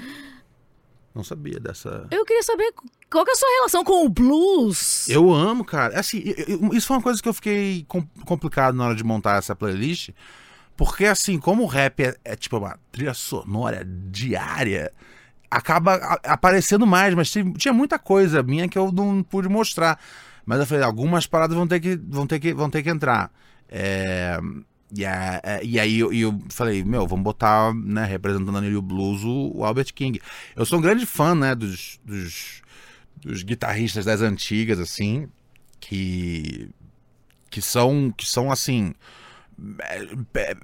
[1.14, 2.06] Não sabia dessa.
[2.10, 2.72] Eu queria saber
[3.10, 5.08] qual que é a sua relação com o blues.
[5.08, 5.98] Eu amo, cara.
[5.98, 9.04] Assim, eu- eu- isso foi uma coisa que eu fiquei com- complicado na hora de
[9.04, 10.10] montar essa playlist.
[10.76, 14.92] Porque, assim, como o rap é, é, tipo uma trilha sonora diária,
[15.48, 20.00] acaba a- aparecendo mais, mas tinha, tinha muita coisa minha que eu não pude mostrar.
[20.44, 23.30] Mas eu falei, algumas paradas vão ter que, vão ter que, vão ter que entrar.
[23.68, 24.36] É,
[24.96, 29.22] e, a- e aí eu, eu falei, meu, vamos botar, né, representando ali o blues,
[29.24, 30.20] o, o Albert King.
[30.54, 32.62] Eu sou um grande fã, né, dos, dos,
[33.20, 35.28] dos guitarristas das antigas, assim,
[35.80, 36.68] que,
[37.50, 38.94] que são, que são assim,
[40.32, 40.56] pe-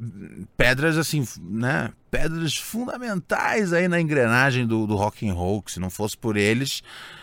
[0.56, 1.90] pedras assim, né?
[2.10, 6.36] Pedras fundamentais aí na engrenagem do, do rock and roll, que se não fosse por
[6.36, 6.82] eles,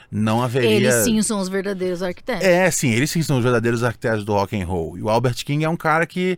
[0.10, 0.70] não haveria.
[0.70, 2.46] Eles sim são os verdadeiros arquitetos.
[2.46, 4.98] É, sim, eles sim são os verdadeiros arquitetos do rock and roll.
[4.98, 6.38] E o Albert King é um cara que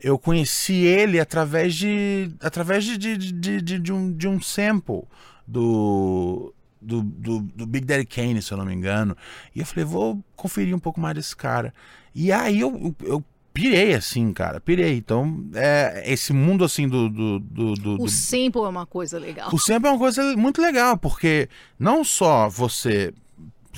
[0.00, 5.02] eu conheci ele através de através de, de, de, de, de um, de um sample
[5.46, 9.16] do, do, do, do Big Daddy Kane, se eu não me engano.
[9.54, 11.74] E eu falei, vou conferir um pouco mais desse cara.
[12.14, 13.22] E aí eu, eu
[13.52, 14.96] pirei, assim, cara, pirei.
[14.96, 17.08] Então, é, esse mundo, assim, do...
[17.08, 19.48] do, do, do- O sample é uma coisa legal.
[19.52, 21.48] o sample é uma coisa muito legal, porque
[21.78, 23.12] não só você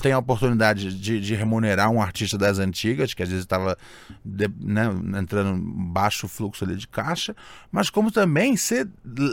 [0.01, 3.77] tem a oportunidade de, de remunerar um artista das antigas, que às vezes estava
[4.25, 7.37] né, entrando baixo fluxo ali de caixa,
[7.71, 8.87] mas como também você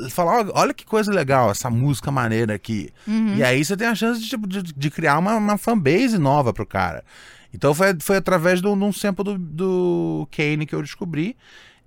[0.10, 2.90] falar, "Ó, olha que coisa legal, essa música maneira aqui.
[3.08, 3.36] Uhum.
[3.36, 6.54] E aí você tem a chance de, tipo, de, de criar uma, uma fanbase nova
[6.54, 7.04] pro cara.
[7.54, 11.36] Então foi, foi através de um sample do, do Kane que eu descobri.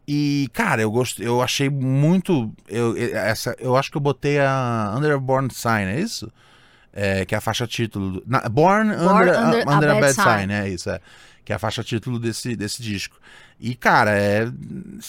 [0.06, 2.52] E, cara, eu gostei, eu achei muito.
[2.68, 6.32] Eu, essa, eu acho que eu botei a Under a Born Sign, é isso?
[6.92, 8.22] É, que é a faixa título.
[8.26, 10.28] na- Born, Born Under, Under a Under a, Bad Bad Sign.
[10.40, 11.00] Sign, é isso, é.
[11.44, 13.16] Que é a faixa título desse, desse disco.
[13.58, 14.46] E, cara, é.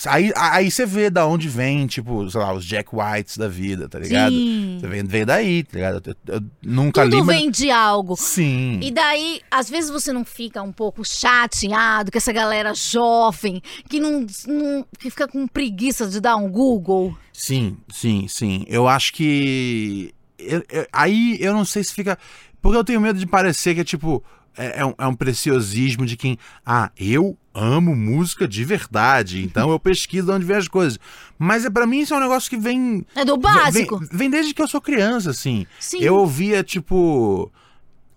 [0.08, 3.88] Aí, aí você vê da onde vem, tipo, sei lá, os Jack Whites da vida,
[3.90, 4.32] tá ligado?
[4.34, 4.78] Sim.
[4.80, 6.02] Você vem, vem daí, tá ligado?
[6.28, 7.36] Eu, eu nunca Tudo li, mas...
[7.38, 8.16] vem de algo.
[8.16, 8.80] Sim.
[8.82, 14.00] E daí, às vezes você não fica um pouco chateado com essa galera jovem que
[14.00, 17.16] não, não- que fica com preguiça de dar um Google.
[17.32, 18.66] Sim, sim, sim.
[18.68, 20.14] Eu acho que.
[20.48, 22.18] Eu- eu- aí eu não sei se fica.
[22.62, 24.24] Porque eu tenho medo de parecer que é tipo.
[24.56, 26.38] É, é um, é um preciosismo de quem.
[26.66, 31.00] Ah, eu amo música de verdade, então eu pesquiso de onde vem as coisas.
[31.40, 33.04] Mas é para mim isso é um negócio que vem.
[33.16, 33.98] É do básico.
[34.00, 35.66] Vem, vem desde que eu sou criança, assim.
[35.80, 36.00] Sim.
[36.02, 37.52] Eu ouvia, tipo.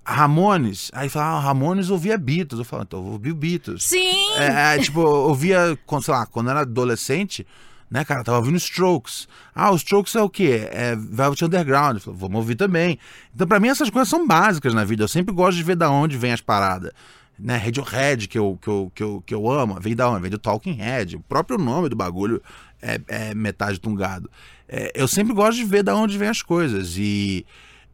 [0.05, 0.91] Ramones.
[0.95, 2.59] Aí falava, ah, Ramones ouvia Beatles.
[2.61, 3.83] Eu falava, então eu vou ouvir Beatles.
[3.85, 4.31] Sim.
[4.39, 7.45] É, é, tipo, ouvia, sei lá, quando eu era adolescente,
[7.91, 9.29] né, cara, tava ouvindo Strokes.
[9.55, 10.69] Ah, os Strokes é o quê?
[10.71, 11.99] É Velvet Underground.
[12.01, 12.99] Falei, vamos ouvir também.
[13.35, 15.05] Então, pra mim, essas coisas são básicas na vida.
[15.05, 16.91] Eu sempre gosto de ver da onde vem as paradas.
[17.39, 20.23] Né, Radiohead, que eu, que, eu, que, eu, que eu amo, vem da onde?
[20.23, 21.17] Vem do Talking Head.
[21.17, 22.43] O próprio nome do bagulho
[22.81, 24.31] é, é metade de um gado.
[24.69, 26.97] É, eu sempre gosto de ver da onde vem as coisas.
[26.97, 27.45] E,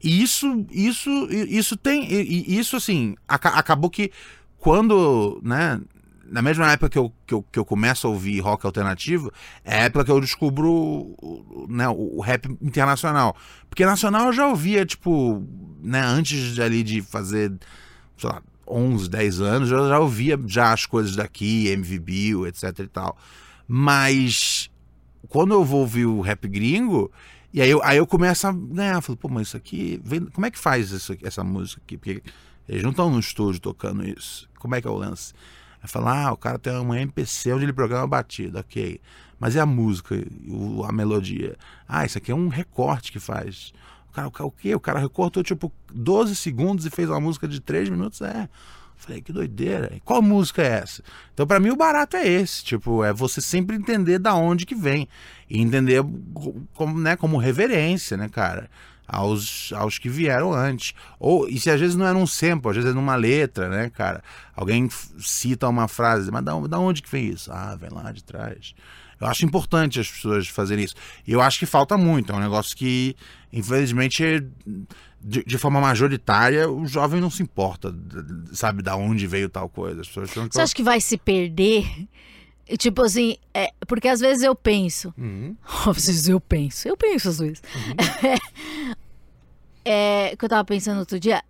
[0.03, 2.05] isso, isso, isso tem.
[2.13, 4.11] e- Isso, assim, aca- acabou que
[4.59, 5.81] quando, né,
[6.33, 9.31] na mesma época que eu, que eu, que eu começo a ouvir rock alternativo,
[9.65, 11.15] é a época que eu descubro
[11.69, 13.37] né, o, o rap internacional.
[13.69, 15.47] Porque nacional eu já ouvia, tipo,
[15.83, 17.53] né, antes de, ali de fazer,
[18.17, 22.89] sei lá, 11, 10 anos, eu já ouvia já as coisas daqui, MVB, etc e
[22.89, 23.17] tal.
[23.69, 24.71] Mas
[25.29, 27.13] quando eu vou ouvir o rap gringo,
[27.53, 30.47] e aí eu, aí eu começo a ganhar, falo, pô, mas isso aqui, vem- como
[30.47, 31.99] é que faz isso, essa música aqui?
[31.99, 32.23] Porque
[32.69, 34.49] eles não estão no estúdio tocando isso.
[34.59, 35.35] Como é que é o lance?
[35.83, 39.01] Aí fala, ah, o cara tem uma MPC onde ele programa a batida, ok.
[39.39, 40.15] Mas e a música,
[40.87, 41.57] a melodia?
[41.89, 43.73] Ah, isso aqui é um recorte que faz.
[44.09, 44.75] O cara, o, o quê?
[44.75, 48.21] O cara recortou tipo 12 segundos e fez uma música de 3 minutos?
[48.21, 48.49] É.
[48.95, 50.01] Falei, que doideira.
[50.05, 51.03] Qual música é essa?
[51.35, 52.63] Então, pra mim, o barato é esse.
[52.63, 55.09] Tipo, é você sempre entender da onde que vem.
[55.51, 56.05] E entender
[56.73, 58.71] como, né, como reverência, né, cara?
[59.13, 60.95] Aos, aos que vieram antes.
[61.21, 63.91] Ou, e se às vezes não é num sample, às vezes é numa letra, né,
[63.91, 64.23] cara?
[64.57, 64.89] Alguém
[65.19, 67.53] cita uma frase, mas da, da onde que vem isso?
[67.53, 68.75] Ah, vem lá de trás.
[69.21, 70.95] Eu acho importante as pessoas fazerem isso.
[71.27, 72.33] E eu acho que falta muito.
[72.33, 73.15] É um negócio que,
[73.53, 74.43] infelizmente, é-
[75.25, 77.95] de, de forma majoritária, o jovem não se importa,
[78.53, 80.03] sabe, da onde veio tal coisa.
[80.03, 82.09] Você acha que vai se perder?
[82.79, 85.13] Tipo assim, é, porque às vezes eu penso.
[85.19, 85.55] Uhum.
[85.87, 86.89] Às vezes eu penso.
[86.89, 87.61] Eu penso às vezes.
[88.25, 88.35] É,
[90.39, 91.43] que eu tava pensando outro dia.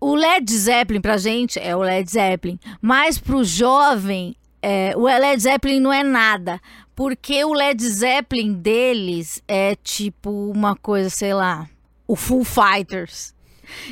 [0.00, 5.40] o Led Zeppelin pra gente é o Led Zeppelin, mas pro jovem, é, o Led
[5.42, 6.60] Zeppelin não é nada.
[6.94, 11.66] Porque o Led Zeppelin deles é tipo uma coisa, sei lá,
[12.06, 13.34] o Full Fighters.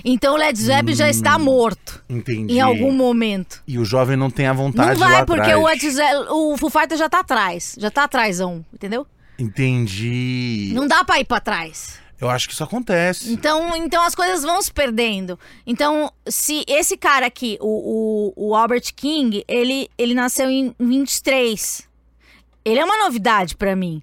[0.05, 2.55] Então o Led Zeppelin já está morto Entendi.
[2.55, 3.63] em algum momento.
[3.67, 5.83] E o jovem não tem a vontade Não de lá vai, porque o, atrás.
[5.83, 7.75] Led Ze- o Full Fighters já tá atrás.
[7.79, 9.07] Já tá atrásão, entendeu?
[9.39, 10.71] Entendi.
[10.75, 11.99] Não dá pra ir pra trás.
[12.21, 13.33] Eu acho que isso acontece.
[13.33, 15.39] Então, então as coisas vão se perdendo.
[15.67, 21.89] Então, se esse cara aqui, o, o, o Albert King, ele, ele nasceu em 23.
[22.63, 24.03] Ele é uma novidade pra mim.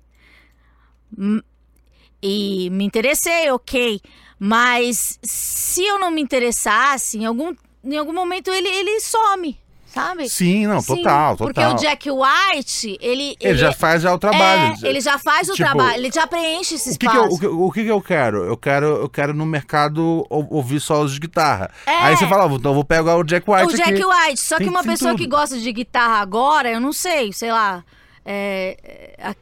[2.21, 4.01] E me interessei, ok.
[4.39, 7.53] Mas se eu não me interessasse, em algum,
[7.83, 9.59] em algum momento ele, ele some,
[9.93, 10.29] sabe?
[10.29, 11.53] Sim, não, Sim, total, total.
[11.53, 13.35] Porque o Jack White, ele.
[13.39, 14.75] Ele, já faz já o trabalho.
[14.83, 17.27] É, ele já faz o Tipo, trabalho, ele já preenche esse O que, que eu,
[17.27, 17.57] espaço.
[17.59, 18.43] o, que, que que eu quero?
[18.43, 21.69] Eu quero, eu quero no mercado ou- ouvir solos de guitarra.
[21.85, 21.91] É.
[22.03, 24.05] Aí você fala, então eu vou pegar o Jack White O Jack aqui.
[24.05, 25.19] White, só que Tem- uma tem pessoa tudo.
[25.19, 27.83] que gosta de guitarra agora, eu não sei, sei lá.
[28.25, 28.77] É,
[29.17, 29.35] é, a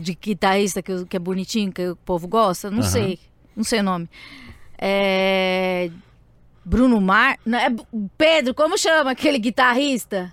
[0.00, 3.18] de guitarrista que, que é bonitinho, que o povo gosta, não sei.
[3.56, 4.08] Não sei o nome.
[4.76, 5.90] É,
[6.64, 7.36] Bruno Mar.
[7.44, 7.68] Não, é
[8.16, 10.32] Pedro, como chama aquele guitarrista?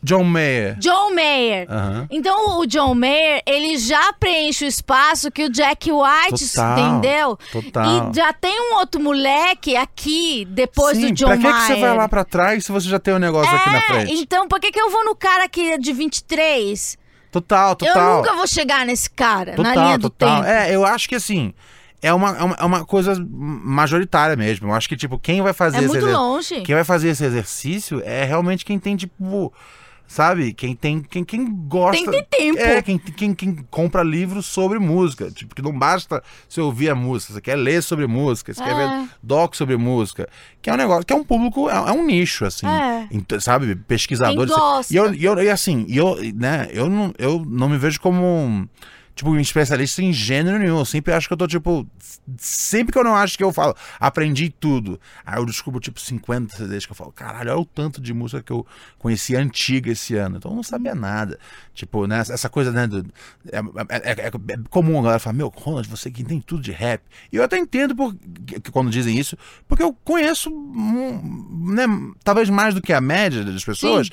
[0.00, 0.76] John Mayer.
[0.78, 1.66] John Mayer.
[1.68, 2.06] Aham.
[2.08, 7.38] Então o John Mayer, ele já preenche o espaço que o Jack White, Total, entendeu?
[7.50, 8.12] total.
[8.12, 11.56] E já tem um outro moleque aqui, depois Sim, do John pra que, Mayer.
[11.58, 13.80] que você vai lá pra trás se você já tem um negócio aqui na É,
[13.80, 14.12] frente?
[14.14, 16.96] então por que, que eu vou no cara que é de 23?
[17.32, 18.16] Total, Eu total.
[18.18, 20.36] nunca vou chegar nesse cara, Total, na linha do total.
[20.42, 20.46] tempo.
[20.48, 21.52] É, eu acho que assim,
[22.00, 24.68] é uma, é uma, é uma coisa majoritária mesmo.
[24.68, 26.60] Eu acho que, tipo, quem vai fazer É esse muito exer- longe.
[26.62, 29.52] Quem vai fazer esse exercício é realmente quem tem, tipo.
[30.10, 30.54] Sabe?
[30.54, 31.02] Quem tem.
[31.02, 31.92] Quem, quem gosta.
[31.92, 32.58] Tem que ter tempo.
[32.58, 35.30] É, quem, quem, quem compra livros sobre música.
[35.30, 38.70] Tipo, que não basta você ouvir a música, você quer ler sobre música, você quer
[38.70, 38.74] É.
[39.02, 40.26] ver doc sobre música.
[40.62, 42.66] Que é um negócio, que é um público, é, é um nicho, assim.
[42.66, 43.06] É.
[43.10, 43.76] Então, sabe?
[43.76, 44.50] Pesquisadores.
[44.50, 44.94] Quem gosta.
[44.94, 48.00] E eu, e eu, e assim, e eu, né, eu não, eu não me vejo
[48.00, 48.66] como um,
[49.18, 50.78] tipo, especialista em gênero nenhum.
[50.78, 51.84] Eu sempre acho que eu tô, tipo,
[52.38, 54.98] sempre que eu não acho que eu falo, aprendi tudo.
[55.26, 58.40] Aí eu descubro, tipo, 50 CDs que eu falo, caralho, olha o tanto de música
[58.42, 58.64] que eu
[58.96, 60.36] conheci antiga esse ano.
[60.38, 61.36] Então eu não sabia nada.
[61.74, 63.04] Tipo, né, essa coisa, né, do,
[63.50, 64.30] é, é- é- é
[64.70, 67.02] comum a galera falar, meu, Ronald, você que entende tudo de rap.
[67.32, 68.14] E eu até entendo por,
[68.46, 71.84] que, quando dizem isso, porque eu conheço, hum, né,
[72.22, 74.08] talvez mais do que a média das pessoas.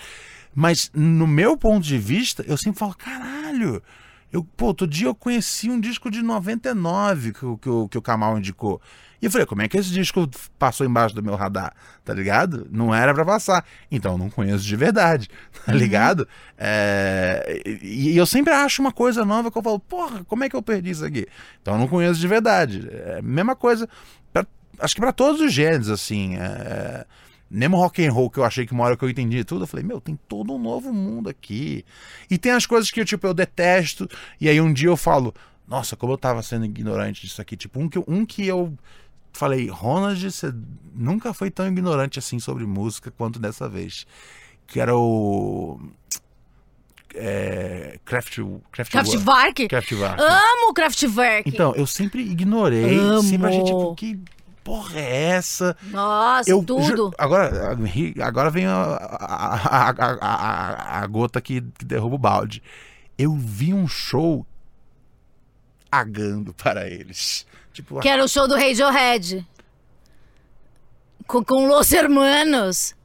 [0.53, 3.83] Mas no meu ponto de vista, eu sempre falo, caralho.
[4.31, 7.97] Eu, pô, outro dia eu conheci um disco de 99 que, o- que, o- que
[7.97, 8.81] o Kamal indicou.
[9.21, 11.73] E eu falei, como é que esse disco passou embaixo do meu radar?
[12.03, 12.67] Tá ligado?
[12.69, 13.65] Não era pra passar.
[13.89, 15.29] Então eu não conheço de verdade,
[15.65, 16.27] tá ligado?
[16.57, 20.49] É, e, e eu sempre acho uma coisa nova que eu falo, porra, como é
[20.49, 21.25] que eu perdi isso aqui?
[21.61, 22.87] Então eu não conheço de verdade.
[22.91, 23.87] É mesma coisa,
[24.33, 24.45] pra-
[24.79, 26.35] acho que pra todos os gêneros, assim.
[26.35, 27.05] É,
[27.49, 29.67] mesmo rock and roll que eu achei que uma hora que eu entendi tudo, eu
[29.67, 31.85] falei, meu, tem todo um novo mundo aqui.
[32.29, 34.07] E tem as coisas que eu, tipo, eu detesto,
[34.41, 35.33] e aí um dia eu falo,
[35.67, 37.55] nossa, como eu tava sendo ignorante disso aqui.
[37.55, 38.73] Tipo, um que, eu- um que eu
[39.33, 40.53] falei, Ronald, você
[40.93, 44.05] nunca foi tão ignorante assim sobre música quanto dessa vez.
[44.67, 45.79] Que era o.
[47.13, 48.39] É, Kraft,
[48.71, 49.09] Kraftwerk.
[49.11, 49.67] Kraftwerk?
[49.69, 50.21] Kraftwerk.
[50.21, 51.49] Amo Kraftwerk.
[51.49, 53.23] Então, eu sempre ignorei, Amo.
[53.23, 54.19] sempre achei, tipo, que
[54.65, 55.77] porra é essa?
[55.83, 57.13] Nossa, Eu tudo.
[57.17, 57.77] agora,
[58.23, 59.89] agora vem a, a,
[60.19, 62.61] a, a- gota que, que derruba o balde.
[63.17, 64.45] Eu vi um show
[65.91, 67.45] agando para eles.
[67.71, 69.45] Tipo, Que era o show do Radiohead.
[71.27, 72.95] Com, com Los Hermanos.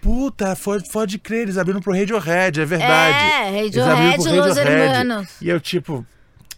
[0.00, 0.56] puta,
[0.92, 3.18] pode crer, eles abriram pro Radiohead, é verdade.
[3.18, 4.94] É, Eles abriram Radiohead pro e Los Radiohead.
[4.98, 5.28] Hermanos.
[5.40, 6.06] E eu, tipo,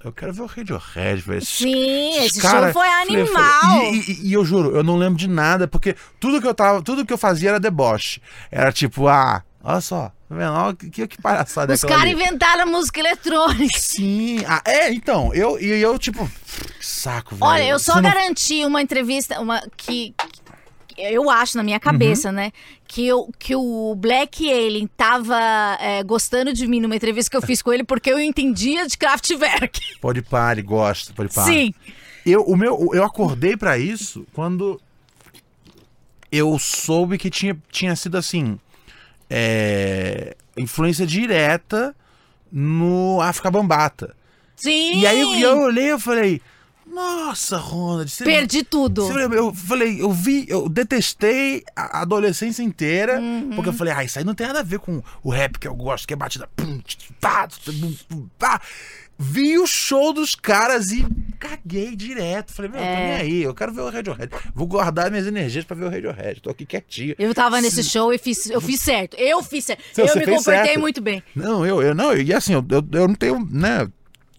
[0.05, 1.45] eu quero ver o Radiohead, velho.
[1.45, 3.83] Sim, esses esse cara- show foi animal.
[3.93, 6.83] E, e- e eu juro, eu não lembro de nada, porque tudo que eu tava,
[6.83, 8.21] tudo que eu fazia era deboche.
[8.51, 10.53] Era tipo, ah, olha só, tá vendo?
[10.53, 13.79] Olha que, que, palhaçada Os caras inventaram a música eletrônica.
[13.79, 16.29] Sim, ah, é, então, eu, e eu, tipo,
[16.79, 17.51] que saco, velho.
[17.51, 20.15] Olha, eu só Você não- garanti uma entrevista, uma que
[20.99, 22.53] eu acho na minha cabeça, né,
[22.87, 25.39] que, eu, que o Black Alien tava
[25.81, 28.99] é, gostando de mim numa entrevista que eu fiz com ele porque eu entendia de
[28.99, 29.81] Kraftwerk.
[30.01, 31.47] Pode parar, ele gosta, pode parar.
[31.47, 31.73] Sim.
[32.27, 34.81] Eu, o meu, eu acordei pra isso quando
[36.31, 38.59] eu soube que tinha, tinha sido assim.
[39.31, 41.95] é, influência direta
[42.51, 44.15] no África Bambata.
[44.57, 45.01] Sim.
[45.01, 46.43] E aí eu, eu olhei e falei,
[46.99, 49.07] Nossa, Ronald, você Perdi tudo.
[49.33, 53.51] Eu falei, eu vi, eu detestei a adolescência inteira, Uhum.
[53.55, 55.69] porque eu falei, ah, isso aí não tem nada a ver com o rap que
[55.69, 56.49] eu gosto, que é batida.
[56.57, 56.81] pum,
[57.21, 57.49] pá,
[58.37, 58.61] pá.
[59.21, 61.05] Vi o show dos caras e
[61.41, 62.53] caguei direto.
[62.53, 62.97] Falei, meu, tô É.
[62.97, 64.31] nem aí, eu quero ver o Radiohead.
[64.55, 66.41] Vou guardar minhas energias pra ver o Radiohead.
[66.41, 67.15] Tô aqui quietinho.
[67.19, 69.17] Eu tava nesse show e fiz, eu fiz certo.
[69.17, 69.83] Eu fiz certo.
[69.99, 70.81] Eu me comportei certo.
[70.81, 71.21] muito bem.
[71.35, 73.89] Não, eu, eu não, e assim, eu, eu, eu não tenho, né?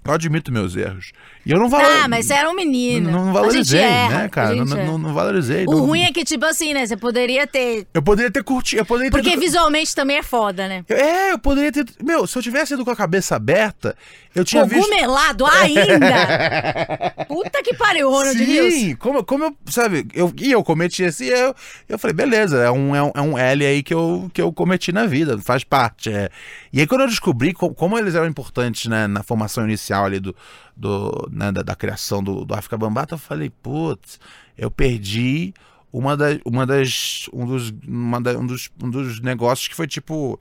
[0.05, 1.11] Eu admito meus erros.
[1.49, 1.83] E eu não valo...
[2.03, 3.09] Ah, mas você era um menino.
[3.09, 4.53] Não, não valorizei, erra, né, cara?
[4.53, 5.65] Não, não, não valorizei.
[5.67, 6.85] O ruim é que, tipo assim, né?
[6.85, 7.87] Você poderia ter.
[7.91, 8.81] Eu poderia ter curtido.
[8.81, 10.85] Eu poderia ter Porque visualmente também é foda, né?
[10.87, 11.87] É, eu poderia ter.
[12.03, 13.95] Meu, se eu tivesse ido com a cabeça aberta,
[14.35, 14.83] eu tinha visto.
[14.83, 17.15] Cogumelado ainda!
[17.27, 18.73] Puta que pariu, Ronald Rios.
[18.73, 21.55] Sim, como, como eu, sabe, eu, e eu cometi esse erro,
[21.87, 24.53] eu falei, beleza, é um, é um, é um L aí que eu, que eu
[24.53, 26.11] cometi na vida, faz parte.
[26.11, 26.29] É.
[26.71, 30.19] E aí quando eu descobri co- como, eles eram importantes né, na formação inicial ali
[30.19, 30.35] do,
[30.79, 34.19] do, né, da, da criação do, do África Bambata, eu falei, putz,
[34.57, 35.53] eu perdi
[35.91, 37.27] uma, da, uma das.
[37.33, 40.39] Um dos, uma da- um, dos, um dos negócios que foi, tipo,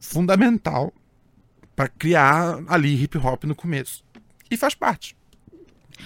[0.00, 0.92] fundamental
[1.76, 4.04] pra criar ali hip hop no começo.
[4.50, 5.16] E faz parte.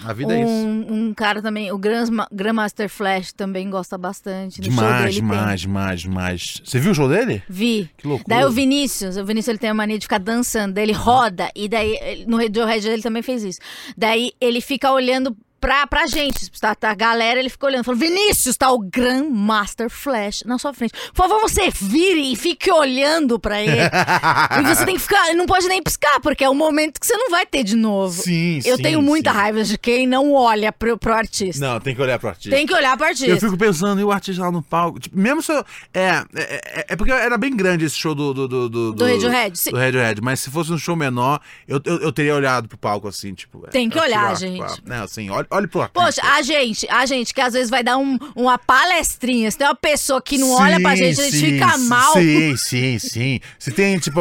[0.03, 0.51] A vida é isso.
[0.51, 4.61] Um, um cara também, o Grandma- Grandmaster Flash também gosta bastante.
[4.61, 6.61] Demais, demais, demais, demais.
[6.63, 7.41] Você viu o show dele?
[7.49, 7.89] Vi.
[7.97, 8.35] Que loucura.
[8.35, 11.67] Daí o Vinícius, o Vinícius ele tem a mania de ficar dançando, ele roda, e
[11.67, 13.59] daí no Radiohead ele também fez isso.
[13.97, 17.99] Daí ele fica olhando pra, pra gente, tá, tá, a galera, ele fica olhando, falando,
[17.99, 20.93] Vinícius, tá o Grandmaster Flash na sua frente.
[21.13, 23.71] Por favor, você vire e fique olhando pra ele.
[24.61, 27.17] e você tem que ficar, não pode nem piscar, porque é um momento que você
[27.17, 28.21] não vai ter de novo.
[28.21, 29.37] Sim, Eu sim, tenho muita sim.
[29.37, 31.65] raiva de quem não olha pro, pro artista.
[31.65, 32.55] Não, tem que olhar pro artista.
[32.55, 33.31] Tem que olhar pro artista.
[33.31, 34.99] Eu fico pensando, e o artista lá no palco?
[34.99, 35.63] Tipo, mesmo se eu.
[35.93, 38.33] É, é, é- é porque era bem grande esse show do.
[38.33, 39.71] Do, do, do, Do Radiohead, sim.
[39.71, 43.07] Do Radiohead, mas se fosse um show menor, eu, eu, eu teria olhado pro palco
[43.07, 43.63] assim, tipo.
[43.65, 44.65] é, Tem que olhar, gente.
[44.75, 46.01] tipo, Né, assim, olhe, olhe pro artista.
[46.05, 49.67] Poxa, a gente, a gente que às vezes vai dar um- uma palestrinha, se tem
[49.67, 52.13] uma pessoa que não olha pra Sim, gente, a gente sim, fica sim, mal.
[52.13, 53.39] Sim, sim, sim.
[53.59, 54.19] Se tem, tipo,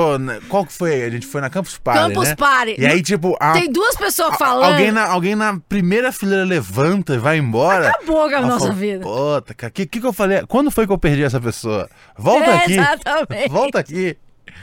[0.48, 1.02] qual que foi?
[1.04, 2.36] A gente foi na Campus Party, Campus né?
[2.36, 2.74] Party.
[2.78, 4.72] E aí, tipo, a- Tem duas pessoas a- falando.
[4.72, 7.88] Alguém na, alguém na primeira fileira levanta e vai embora.
[7.90, 9.00] Acabou com a nossa falou, vida.
[9.04, 10.42] Puta, cara, o que, que, que eu falei?
[10.46, 11.88] Quando foi que eu perdi essa pessoa?
[12.18, 12.72] Volta É, aqui.
[12.74, 13.48] Exatamente.
[13.50, 14.16] Volta aqui.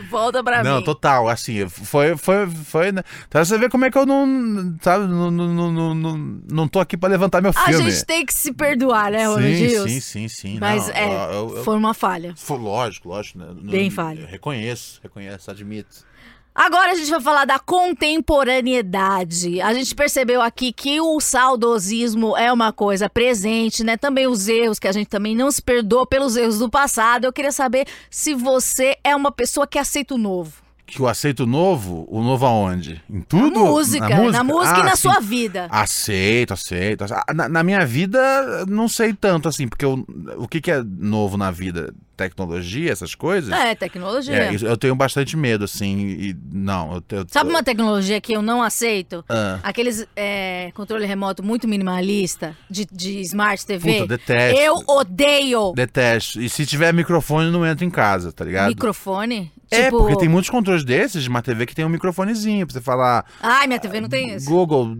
[0.09, 0.83] Volta pra Não, mim.
[0.83, 3.03] total, assim, foi, foi, foi, né?
[3.27, 6.67] Então você vê como é que eu não, sabe, não, não, não, não, não, não
[6.67, 7.91] tô aqui pra levantar meu A filme.
[7.91, 10.57] gente tem que se perdoar, né, Ronald sim, sim, sim, sim.
[10.59, 12.33] Mas não, é, eu- eu- foi uma falha.
[12.35, 13.37] foi lógico, lógico.
[13.39, 13.47] Né?
[13.61, 14.25] Não- Bem falha.
[14.25, 16.09] Reconheço, reconheço, admito.
[16.53, 19.61] Agora a gente vai falar da contemporaneidade.
[19.61, 23.95] A gente percebeu aqui que o saudosismo é uma coisa presente, né?
[23.95, 27.23] Também os erros, que a gente também não se perdoa pelos erros do passado.
[27.23, 30.60] Eu queria saber se você é uma pessoa que aceita o novo.
[30.91, 33.01] Que eu aceito o novo, o novo aonde?
[33.09, 33.63] Em tudo?
[33.63, 35.01] Na música, na música, e Ah, na sim.
[35.01, 35.67] sua vida.
[35.69, 37.05] Aceito, aceito.
[37.05, 40.05] Ah, Na, na minha vida, não sei tanto, assim, porque eu-
[40.37, 41.93] o que, que é novo na vida?
[42.17, 43.51] Tecnologia, essas coisas?
[43.51, 44.35] É, tecnologia.
[44.35, 48.41] É, eu tenho bastante medo, assim, e não, eu, eu Sabe uma tecnologia que eu
[48.43, 49.23] não aceito?
[49.27, 49.59] Ah.
[49.63, 53.93] Aqueles é, controle remoto muito minimalista de, de Smart TV.
[54.01, 54.59] Puta, detesto.
[54.59, 56.39] Eu odeio Detesto.
[56.41, 58.67] E se tiver microfone, não entra em casa, tá ligado?
[58.67, 59.51] microfone.
[59.73, 62.73] É, tipo, porque tem muitos controles desses de uma TV que tem um microfonezinho pra
[62.73, 63.25] você falar.
[63.41, 64.45] Ai, minha TV não tem isso.
[64.49, 64.95] Google,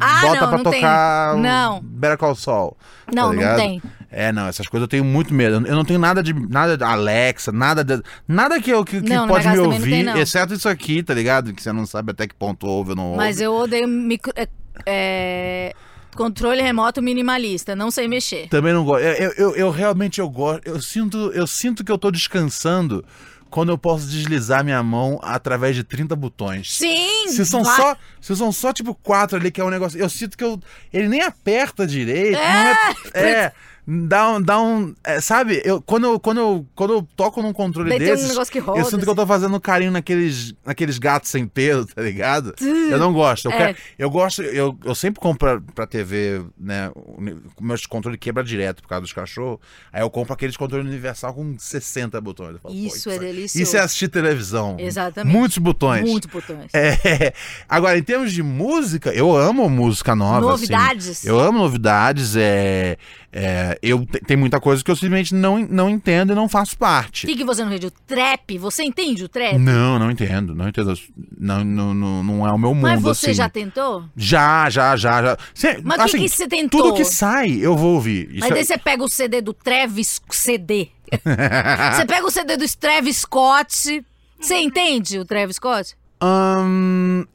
[0.00, 1.32] Ah, bota não, pra não tocar.
[1.34, 1.42] tem.
[1.42, 1.80] Não.
[1.82, 2.76] Better Call Saul.
[3.06, 3.56] tá Não, não ligado?
[3.56, 3.80] tem.
[4.10, 5.64] É, não, essas coisas eu tenho muito medo.
[5.66, 9.08] Eu não tenho nada de nada de Alexa, nada de, nada que eu que, que
[9.08, 10.16] Não, pode me não tem, ouvir, não.
[10.16, 11.52] exceto isso aqui, tá ligado?
[11.52, 13.16] Que você não sabe até que ponto ouve ou não ouve.
[13.18, 14.48] Mas eu odeio micro, é,
[14.86, 15.72] é,
[16.16, 17.76] controle remoto minimalista.
[17.76, 18.48] Não sei mexer.
[18.48, 19.02] Também não gosto.
[19.04, 20.62] Eu, eu, eu- eu realmente eu gosto.
[20.66, 23.04] Eu sinto, eu sinto que eu tô descansando
[23.50, 26.76] quando eu posso deslizar minha mão através de 30 botões.
[26.76, 27.28] Sim!
[27.28, 29.98] Se são, vai- só, se são só, tipo, quatro ali, que é um negócio.
[29.98, 30.60] Eu sinto que eu.
[30.92, 32.32] Ele nem aperta direito.
[32.34, 32.94] não é.
[33.14, 33.52] é
[33.86, 34.42] dá um.
[34.42, 35.62] Dá um é, sabe?
[35.64, 38.28] Eu, quando, eu, quando, eu, quando eu toco num controle Daí tem um desses.
[38.30, 41.86] negócio que roda, eu sinto que eu tô fazendo carinho naqueles, naqueles gatos sem pelo,
[41.86, 42.54] tá ligado?
[42.60, 43.46] Eu não gosto.
[43.46, 43.56] Eu, É.
[43.56, 44.42] quero- eu gosto.
[44.42, 46.90] Eu, eu sempre compro pra, pra TV, né?
[47.60, 49.58] Meus controles quebra direto por causa dos cachorros.
[49.92, 52.56] Aí eu compro aqueles controles universal com 60 botões.
[52.60, 53.62] Falo, pô, Isso é delicioso.
[53.62, 54.76] Isso é assistir televisão.
[54.78, 55.32] Exatamente.
[55.32, 56.02] Muitos botões.
[56.08, 56.70] Muito botões.
[56.74, 57.32] É,
[57.68, 60.40] agora, em termos de música, eu amo música nova.
[60.40, 61.08] Novidades?
[61.08, 61.28] assim.
[61.28, 62.34] Eu amo novidades.
[62.36, 62.96] É,
[63.38, 66.74] é, eu te- tem muita coisa que eu simplesmente não, não entendo e não faço
[66.74, 67.26] O parte.
[67.26, 67.86] que, que você não entende?
[67.88, 68.56] O trap?
[68.58, 69.58] Você entende o trap?
[69.58, 70.94] Não, não entendo, não entendo.
[71.38, 72.82] Não, não, não, não é o meu mundo.
[72.82, 73.34] Mas você assim.
[73.34, 74.04] já tentou?
[74.16, 75.38] Já, já, já, já.
[75.54, 76.82] Cê- Mas o assim, que, que você tentou?
[76.82, 78.30] Tudo que sai, eu vou ouvir.
[78.30, 80.88] Isso Mas é- daí você pega o CD do Travis CD.
[81.94, 84.04] você pega o CD do Travis Scott.
[84.40, 85.94] Você entende o Travis Scott?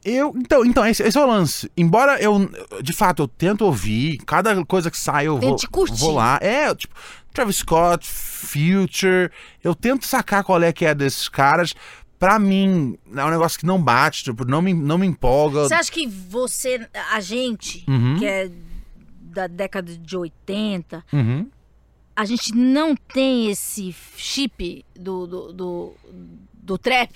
[0.04, 0.32] Eu.
[0.36, 1.70] Então, então esse, esse é o lance.
[1.76, 2.50] Embora eu,
[2.82, 5.56] de fato, eu tento ouvir, cada coisa que sai eu vou,
[5.98, 6.38] vou lá.
[6.42, 6.94] É, tipo,
[7.32, 9.30] Travis Scott, Future.
[9.62, 11.74] Eu tento sacar qual é que é desses caras.
[12.18, 15.62] Pra mim, é um negócio que não bate, tipo, não me, não me empolga.
[15.62, 18.16] Você acha que você, a gente, Uhum.
[18.16, 18.48] que é
[19.22, 21.48] da década de 80, Uhum.
[22.14, 25.92] a gente não tem esse chip do, do, do,
[26.52, 27.10] do trap?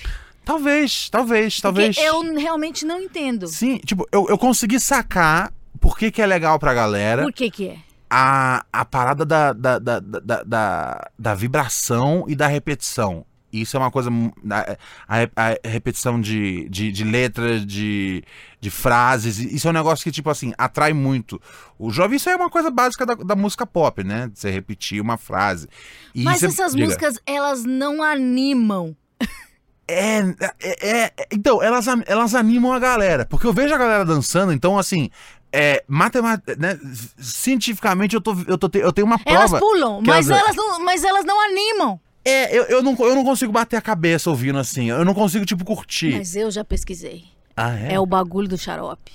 [0.47, 1.97] Talvez, talvez, talvez.
[1.97, 3.49] Porque eu realmente não entendo.
[3.49, 7.25] Sim, tipo, eu, eu consegui sacar por que, que é legal pra galera.
[7.25, 7.77] Por que que é?
[8.09, 13.27] a, a parada da, da, da, da, da, da vibração e da repetição.
[13.53, 14.09] Isso é uma coisa.
[15.09, 18.23] A, a- a repetição de, de, de letras, de,
[18.61, 19.39] de frases.
[19.39, 21.41] Isso é um negócio que, tipo assim, atrai muito.
[21.79, 24.31] O jovem, isso é uma coisa básica da, da música pop, né?
[24.33, 25.67] Você repetir uma frase.
[26.15, 26.85] E Mas isso essas diga.
[26.85, 28.95] músicas, elas não animam.
[29.89, 30.19] É,
[30.61, 33.25] é, é- então, elas, elas animam a galera.
[33.25, 35.11] Porque eu vejo a galera dançando, então, assim.
[35.53, 36.79] É, matemat, né,
[37.19, 39.59] cientificamente eu, tô, eu, tô, eu tenho uma Elas prova.
[39.59, 41.99] pulam, que mas elas- elas, não, mas elas não animam.
[42.25, 44.91] É, eu, eu, não, eu não consigo bater a cabeça ouvindo assim.
[44.91, 46.17] Eu não consigo, tipo, curtir.
[46.19, 47.25] Mas eu já pesquisei.
[47.57, 47.95] Ah, é?
[47.95, 49.13] É o bagulho do xarope.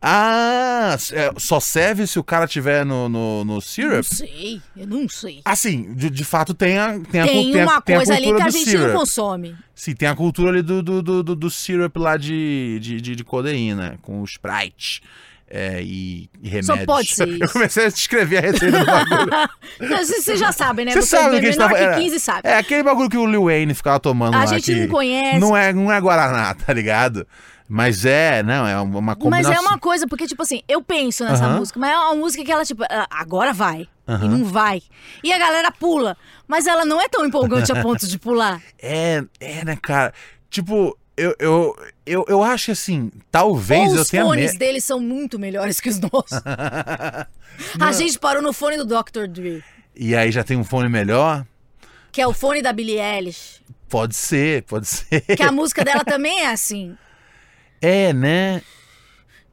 [0.00, 4.04] Ah, é, só serve se o cara tiver no, no, no Não syrup?
[4.04, 5.40] sei, eu não sei.
[5.44, 7.98] Assim, de, de fato tem a tem a, Tem cul- tem a- uma tem a
[7.98, 8.88] coisa ali cultura que a gente syrup.
[8.92, 9.56] não consome.
[9.74, 13.16] Sim, tem a cultura ali do, do, do, do, do syrup lá de, de, de,
[13.16, 15.02] de codeína, com o Sprite.
[15.50, 16.84] é, e, e remédios.
[16.86, 17.52] pode ser Eu isso.
[17.52, 19.30] comecei a descrever a receita do bagulho.
[20.06, 20.92] Vocês já sabem, né?
[20.92, 22.04] Você sabe o bem que a gente menor tava- que é.
[22.04, 22.40] 15 sabe.
[22.48, 24.46] É aquele bagulho que o Lil Wayne ficava tomando A lá.
[24.46, 25.38] gente que não conhece.
[25.40, 27.26] Não é, não é Guaraná, tá ligado?
[27.68, 29.50] Mas é, não, é uma combinação.
[29.52, 31.58] Mas é uma coisa, porque, tipo assim, eu penso nessa Aham.
[31.58, 33.82] música, mas é uma música que ela, tipo, ah, agora vai.
[33.82, 34.26] E Aham.
[34.28, 34.82] não vai.
[35.22, 36.16] E a galera pula.
[36.46, 38.62] Mas ela não é tão empolgante a ponto de pular.
[38.80, 40.14] É, é, né, cara?
[40.48, 41.76] Tipo, eu, eu,
[42.06, 44.58] eu, eu acho que assim, talvez Ou eu os tenha fones medo.
[44.58, 46.40] deles são muito melhores que os nossos.
[47.78, 49.26] a gente parou no fone do Dr.
[49.28, 49.62] Dre,
[49.94, 51.44] E aí já tem um fone melhor?
[52.10, 53.60] que é o fone da Billie Eilish.
[53.88, 55.20] Pode ser, pode ser.
[55.36, 56.96] Que a música dela também é assim.
[57.80, 58.62] É, né?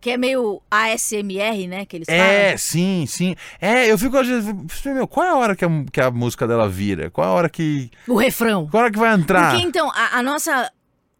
[0.01, 1.85] Que é meio ASMR, né?
[1.85, 2.17] Que eles É,
[2.49, 2.57] falam.
[2.59, 3.35] sim, sim.
[3.59, 4.53] É, eu fico às vezes.
[4.85, 7.09] Meu, qual é a hora que a, que a música dela vira?
[7.09, 7.89] Qual é a hora que.
[8.07, 8.67] O refrão.
[8.67, 9.51] Qual é a hora que vai entrar?
[9.51, 10.71] Porque então, a, a nossa.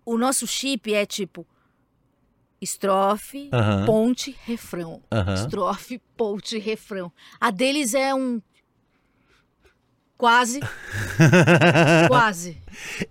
[0.06, 1.48] O nosso chip é tipo.
[2.62, 3.86] Estrofe, Aham.
[3.86, 5.02] ponte, refrão.
[5.12, 5.34] Aham.
[5.34, 7.12] Estrofe, ponte, refrão.
[7.40, 8.42] A deles é um.
[10.18, 10.62] Quase.
[12.08, 12.58] quase.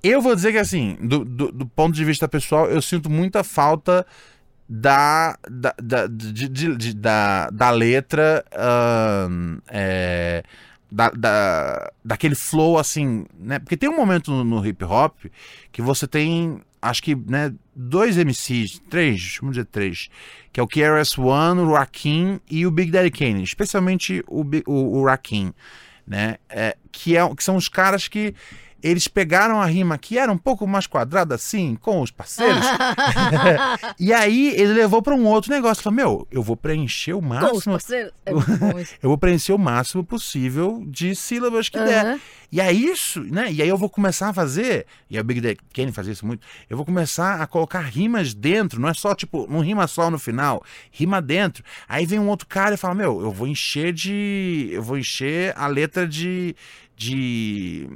[0.02, 3.44] Eu vou dizer que, assim, do, do, do ponto de vista pessoal, eu sinto muita
[3.44, 4.06] falta
[4.68, 8.44] da, da, da, de- de- de- da, da letra,
[9.68, 10.43] é,
[10.90, 13.59] da, da, daquele flow, assim, né?
[13.59, 15.26] Porque tem um momento no, no hip hop
[15.70, 20.09] que você tem, acho que, né, dois MCs, três, vamos dizer três,
[20.52, 25.05] que é o KRS-One, o Rakim e o Big Daddy Kane, especialmente o, o, o
[25.05, 25.52] Rakim,
[26.06, 26.36] né?
[26.48, 28.35] É, que, é, que são os caras que
[28.85, 32.66] eles pegaram a rima que era um pouco mais quadrada assim, com os parceiros,
[33.98, 35.82] e aí ele levou para um outro negócio.
[35.82, 38.12] Falou, meu, eu vou preencher o Com os máximo, parceiros.
[38.27, 38.32] É
[39.02, 42.20] eu vou preencher o máximo possível de sílabas que der.
[42.52, 43.51] E é isso, né?
[43.51, 46.47] E aí eu vou começar a fazer, e a Big Daddy Kane fazia isso muito,
[46.69, 50.19] eu vou começar a colocar rimas dentro, não é só tipo, não rima só no
[50.19, 51.65] final, rima dentro.
[51.89, 55.55] Aí vem um outro cara e fala, meu, eu vou encher de, eu vou encher
[55.56, 56.55] a letra de,
[56.96, 57.88] de,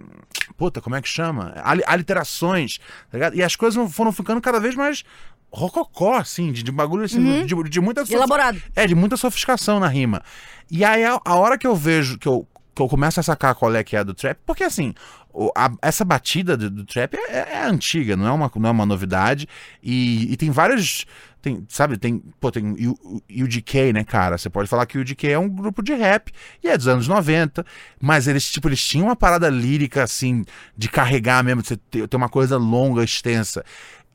[0.57, 1.53] puta, como é que chama?
[1.65, 2.79] Ali- Aliterações,
[3.11, 3.31] tá?
[3.35, 5.05] E as coisas foram ficando cada vez mais
[5.51, 8.61] rococó, assim, de, de bagulho, assim, de, de muita Elaborado.
[8.77, 10.23] é, de muita sofisticação na rima.
[10.71, 13.55] E aí, a, a hora que eu vejo, que eu, que eu começo a sacar
[13.55, 14.93] qual é que é do trap, porque assim,
[15.33, 18.73] o- a- essa batida do, do trap é, é antiga, não é uma, não é
[18.73, 19.49] uma novidade.
[19.83, 21.07] E, e tem vários.
[21.41, 22.19] Tem, sabe, tem.
[22.41, 24.37] Pô, tem o, UGK, né, cara?
[24.37, 26.33] Você pode falar que o UGK é um grupo de rap
[26.63, 27.65] e é dos anos 90,
[28.01, 30.45] mas eles, tipo, eles tinham uma parada lírica, assim,
[30.77, 33.65] de carregar mesmo, de você ter, ter uma coisa longa, extensa.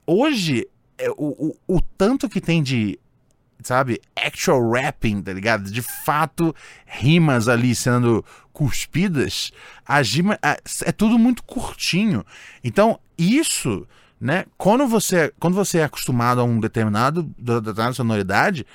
[0.05, 0.67] Hoje,
[0.97, 2.99] é, o, o, o tanto que tem de
[3.61, 5.71] sabe, actual rapping, tá ligado?
[5.71, 6.53] De fato,
[6.85, 9.51] rimas ali sendo cuspidas,
[9.85, 12.25] as rima, a- é tudo muito curtinho.
[12.63, 13.87] Então, isso,
[14.23, 18.65] né, quando você, quando você é acostumado a um determinado, determinada sonoridade,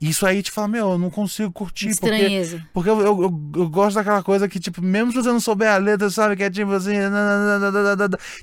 [0.00, 2.66] isso aí te fala, meu, eu não consigo curtir, porque Estranheza.
[2.72, 5.70] porque eu, eu, eu- eu gosto daquela coisa que, tipo, mesmo se você não souber
[5.70, 6.36] a letra, sabe?
[6.36, 6.92] Que é tipo assim.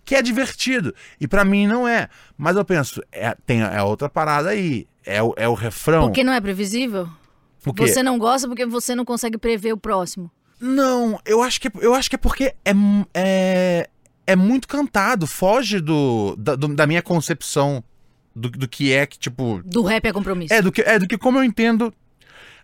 [0.05, 0.93] Que é divertido.
[1.19, 2.09] E pra mim não é.
[2.37, 4.87] Mas eu penso, é, tem, é outra parada aí.
[5.05, 6.03] É o, é o refrão.
[6.05, 7.09] Porque não é previsível?
[7.75, 10.31] Você não gosta porque você não consegue prever o próximo.
[10.59, 12.71] Não, eu acho que, é- eu acho que é porque é,
[13.13, 13.89] é,
[14.27, 15.25] é muito cantado.
[15.27, 17.83] Foge do, da, do- da minha concepção
[18.35, 19.61] do, do que é que, tipo.
[19.65, 20.53] Do rap é compromisso.
[20.53, 21.93] É do, que, é, do que como eu entendo.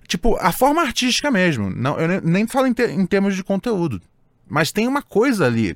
[0.08, 1.70] Tipo, a forma artística mesmo.
[1.70, 4.02] Não, eu nem, nem falo em, te- em termos de conteúdo.
[4.48, 5.76] Mas tem uma coisa ali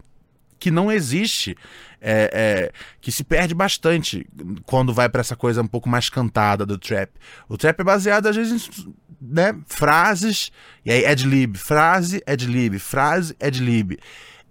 [0.57, 1.57] que não existe,
[1.99, 2.71] é, é,
[3.01, 4.25] que se perde bastante
[4.63, 7.09] quando vai pra essa coisa um pouco mais cantada do trap.
[7.49, 10.51] O trap é baseado, às vezes, em né, frases,
[10.85, 13.97] e aí ad-lib, frase, ad-lib, frase, ad-lib.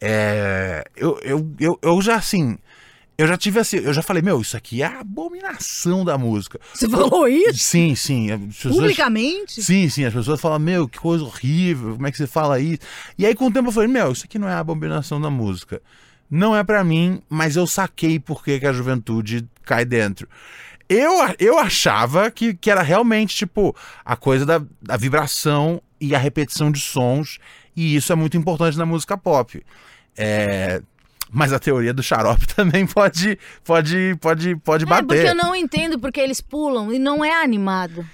[0.01, 2.57] É, eu, eu, eu, eu já, assim,
[3.21, 6.59] eu já tive assim, eu já falei, meu, isso aqui é a abominação da música.
[6.73, 7.59] Você falou isso?
[7.59, 8.29] Sim, sim.
[8.49, 9.63] Pessoas, Publicamente?
[9.63, 12.81] Sim, sim, as pessoas falam, meu, que coisa horrível, como é que você fala isso?
[13.19, 15.29] E aí, com o tempo, eu falei, meu, isso aqui não é a abominação da
[15.29, 15.83] música.
[16.31, 20.27] Não é pra mim, mas eu saquei por que, que a juventude cai dentro.
[20.89, 26.19] Eu, eu achava que, que era realmente, tipo, a coisa da, da vibração e a
[26.19, 27.39] repetição de sons,
[27.77, 29.63] e isso é muito importante na música pop.
[30.17, 30.83] É,
[31.31, 35.27] Mas a teoria do xarope também pode, pode, pode, pode É, porque bater.
[35.27, 38.05] eu não entendo porque eles pulam e não é animado.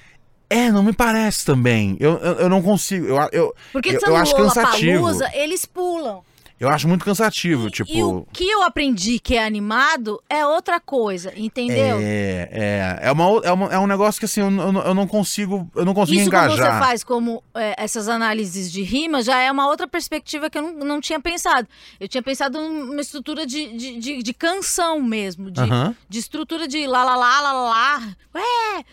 [0.48, 1.96] É, não me parece também.
[1.98, 3.06] Eu, eu, eu não consigo.
[3.06, 5.02] Eu, eu, Porque eu, eu acho cansativo.
[5.02, 6.22] Lollapalooza, eles pulam.
[6.58, 8.26] Eu acho muito cansativo, E o tipo.
[8.32, 11.98] que eu aprendi que é animado é outra coisa, entendeu?
[12.00, 14.94] É, é, é, uma, é, uma- é um negócio que assim, eu, eu, não- eu
[14.94, 15.70] não consigo.
[15.74, 16.56] Eu não consigo Isso engajar.
[16.56, 20.62] você faz como é, essas análises de rima, já é uma outra perspectiva que eu
[20.62, 21.68] não, não tinha pensado.
[22.00, 25.94] Eu tinha pensado numa estrutura de, de, de, de canção mesmo, de, Aham.
[26.08, 28.84] de estrutura de lá, lá, lá, lá, lá, ué.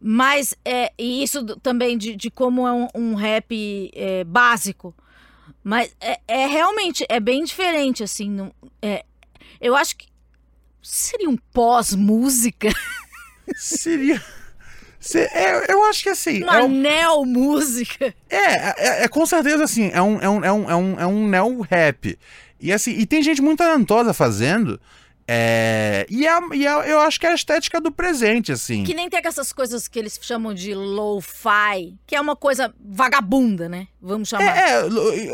[0.00, 4.92] Mas é, e isso também de, de como é um, um rap é, básico.
[5.68, 8.30] Mas é, é realmente, é bem diferente, assim.
[8.30, 9.04] não- é,
[9.60, 10.06] eu acho que
[10.80, 12.68] seria um pós-música,
[13.56, 14.22] Seria.
[15.00, 16.42] Se- é, eu acho que assim.
[16.44, 18.14] uma É, um- neo-música.
[18.30, 19.90] é, é, é com certeza assim.
[19.92, 22.16] É um, é um, é um, é um, é um neo-rap.
[22.60, 24.80] E assim, e tem gente muito talentosa fazendo.
[25.28, 28.84] É, e, é, e é- eu acho que é a estética do presente, assim.
[28.84, 33.68] Que nem tem essas coisas que eles chamam de lo-fi, que é uma coisa vagabunda,
[33.68, 33.88] né?
[34.00, 34.44] Vamos chamar.
[34.44, 34.84] É, é,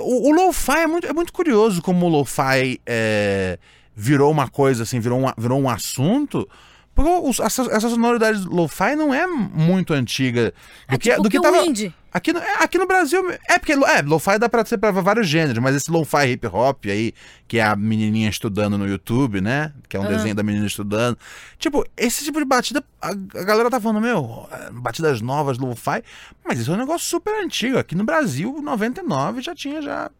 [0.00, 3.58] o, o lo-fi é muito, é muito curioso como o lo-fi é,
[3.94, 6.48] virou uma coisa assim, virou um, virou um assunto.
[6.94, 10.52] Porque essa, essa sonoridade lo-fi não é muito antiga
[10.88, 11.64] do É que, tipo do que que tava.
[11.64, 11.94] indie.
[12.12, 13.22] Aqui no, é, aqui no Brasil.
[13.48, 16.84] É porque é, lo-fi dá pra ser pra vários gêneros, mas esse lo-fi hip hop
[16.84, 17.14] aí,
[17.48, 19.72] que é a menininha estudando no YouTube, né?
[19.88, 20.08] Que é um Ah.
[20.08, 21.16] desenho da menina estudando.
[21.58, 26.02] Tipo, esse tipo de batida, a, a galera tá falando, meu, batidas novas, lo-fi,
[26.44, 27.78] mas isso é um negócio super antigo.
[27.78, 30.10] Aqui no Brasil, 99 já tinha já.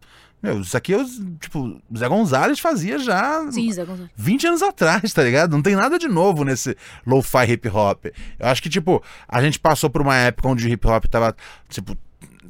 [0.43, 1.05] Meu, isso aqui, eu,
[1.39, 4.11] tipo, o Zé Gonzalez fazia já Sim, Zé Gonçalves.
[4.17, 5.51] 20 anos atrás, tá ligado?
[5.53, 6.75] Não tem nada de novo nesse
[7.07, 8.07] lo-fi hip hop.
[8.37, 11.33] Eu acho que, tipo, a gente passou por uma época onde o hip hop tava,
[11.69, 11.97] tipo,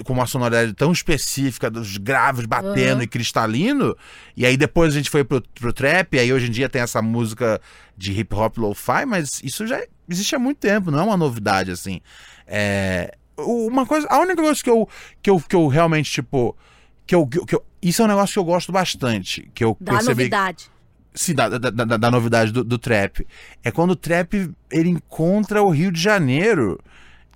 [0.04, 3.04] com uma sonoridade tão específica, dos graves batendo Aham.
[3.04, 3.96] e cristalino,
[4.36, 6.82] e aí depois a gente foi pro, pro trap, e aí hoje em dia tem
[6.82, 7.62] essa música
[7.96, 9.80] de hip hop lo-fi, mas isso já
[10.10, 12.02] existe há muito tempo, não é uma novidade, assim.
[12.48, 14.90] É, uma coisa, a única coisa que eu,
[15.22, 16.58] que eu, que eu realmente, tipo,
[17.06, 19.94] que eu, que eu- isso é um negócio que eu gosto bastante, que eu Da
[19.94, 20.72] percebi novidade.
[21.16, 23.28] Sim, da, da, da, da novidade do, do trap.
[23.64, 26.80] É quando o trap ele encontra o Rio de Janeiro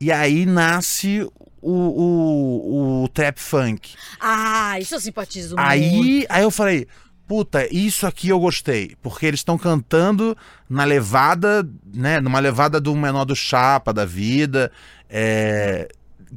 [0.02, 1.22] e aí nasce
[1.62, 3.94] o, o, o trap funk.
[4.20, 5.68] Ah, isso eu simpatizo muito.
[5.68, 6.88] Aí, aí eu falei,
[7.28, 8.96] puta, isso aqui eu gostei.
[9.02, 10.36] Porque eles estão cantando
[10.68, 12.20] na levada, né?
[12.20, 14.72] Numa levada do menor do chapa da vida.
[15.10, 15.88] é,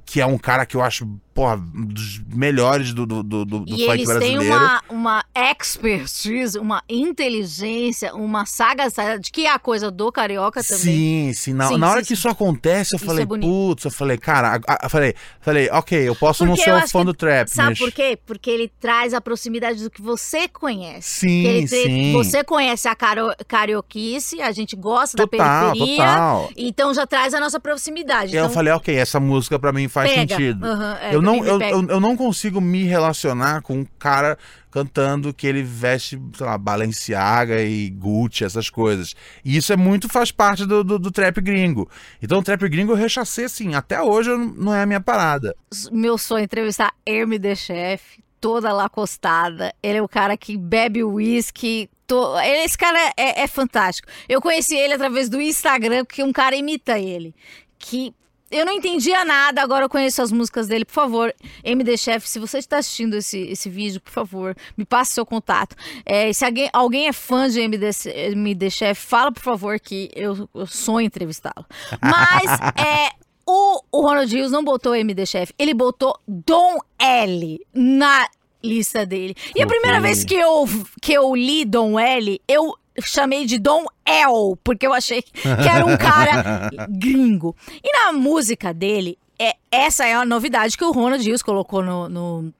[0.04, 1.06] que é um cara que eu acho,
[1.40, 4.56] porra, dos melhores do, do, do, do E funk eles têm brasileiro.
[4.56, 10.78] uma, uma expertise, uma inteligência, uma sagacidade, que é a coisa do carioca também.
[10.82, 11.54] Sim, sim.
[11.54, 12.14] Na, Sim, na hora sim, que sim.
[12.14, 16.14] isso acontece, eu Isso falei, é putz, eu falei, cara, eu falei, falei, ok, eu
[16.14, 17.78] posso não Porque ser eu um fã que- do trap, Sabe mas...
[17.78, 18.18] por quê?
[18.26, 21.20] Porque ele traz a proximidade do que você conhece.
[21.20, 22.12] Sim, ele sim.
[22.12, 25.96] Você conhece a caro, carioquice, a gente gosta Total, da periferia.
[26.04, 26.50] total.
[26.54, 28.32] Então já traz a nossa proximidade.
[28.34, 30.34] E aí eu então, falei, ok, essa música pra mim faz pega.
[30.36, 30.66] sentido.
[30.66, 34.38] Aham, é, eu, não, me eu, eu, eu não consigo me relacionar com um cara
[34.70, 39.14] cantando que ele veste, sei lá, Balenciaga e Gucci, essas coisas.
[39.44, 41.88] E isso é muito, faz parte do, do, do trap gringo.
[42.22, 45.54] Então o trap gringo eu rechacei assim, até hoje não- não é a minha parada.
[45.90, 49.74] Meu sonho é entrevistar Herme de Chef, toda lá acostada.
[49.82, 51.90] Ele é o cara que bebe uísque.
[52.06, 52.38] To...
[52.40, 54.08] Esse cara é, é fantástico.
[54.28, 57.34] Eu conheci ele através do Instagram, porque um cara imita ele.
[57.78, 58.14] Que
[58.50, 60.84] eu não entendia nada, agora eu conheço as músicas dele.
[60.84, 65.12] Por favor, MD Chef, se você está assistindo esse, esse vídeo, por favor, me passe
[65.12, 65.76] seu contato.
[66.04, 67.90] É, se alguém, alguém é fã de MD,
[68.32, 71.64] MD Chef, fala, por favor, que eu, eu sonho entrevistá-lo.
[72.02, 73.10] Mas é,
[73.46, 78.26] o, o Ronald Rios não botou MD Chef, ele botou Dom L na
[78.62, 79.34] lista dele.
[79.54, 80.68] E a primeira vez que eu,
[81.00, 85.84] que eu li Dom L, eu chamei de Dom El, porque eu achei que era
[85.84, 87.54] um cara gringo.
[87.82, 92.08] E na música dele, é, essa é a novidade que o Ronald Rios colocou no,
[92.08, 92.54] no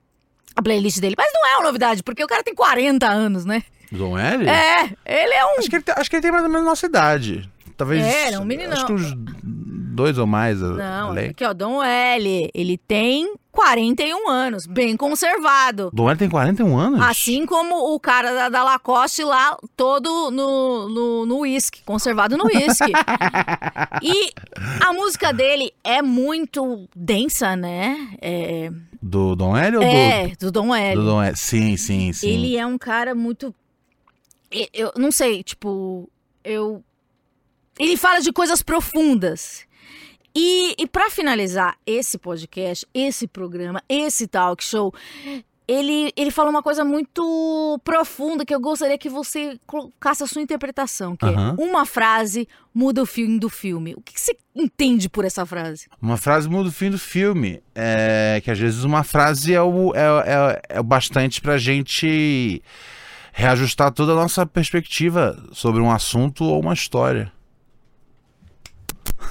[0.56, 1.14] a playlist dele.
[1.16, 3.62] Mas não é uma novidade, porque o cara tem 40 anos, né?
[3.92, 4.48] Dom L?
[4.48, 5.58] É, ele é um.
[5.58, 7.48] Acho que ele, tem- acho que ele tem mais ou menos a nossa idade.
[7.76, 8.04] Talvez.
[8.04, 8.72] É, é um meninão.
[8.74, 9.14] Acho que uns
[9.90, 10.60] dois ou mais.
[10.60, 11.30] Não, além.
[11.30, 12.50] aqui ó, Dom L.
[12.54, 15.90] Ele tem 41 anos, bem conservado.
[15.92, 17.00] Dom L tem 41 anos?
[17.00, 22.44] Assim como o cara da, da Lacoste lá, todo no no no uísque, conservado no
[22.44, 22.92] uísque.
[24.02, 24.32] e
[24.80, 28.14] a música dele é muito densa, né?
[28.20, 28.70] É,
[29.02, 30.94] Do Dom L ou é do Dom do, L.
[30.94, 31.36] do Dom L?
[31.36, 32.28] Sim, sim, sim.
[32.28, 33.54] Ele é um cara muito.
[34.72, 36.08] Eu não sei, tipo,
[36.44, 36.82] eu.
[37.78, 39.68] Ele fala de coisas profundas.
[40.34, 44.94] E, e para finalizar esse podcast, esse programa, esse talk show,
[45.70, 50.42] ele, ele fala uma coisa muito profunda que eu gostaria que você colocasse a sua
[50.42, 53.94] interpretação, que é uma frase muda o fim do filme.
[53.94, 55.86] O que, que você entende por essa frase?
[56.02, 57.62] Uma frase muda o fim do filme.
[57.72, 62.60] É que às vezes uma frase é o, é, é, é o bastante pra gente
[63.32, 67.32] reajustar toda a nossa perspectiva sobre um assunto ou uma história.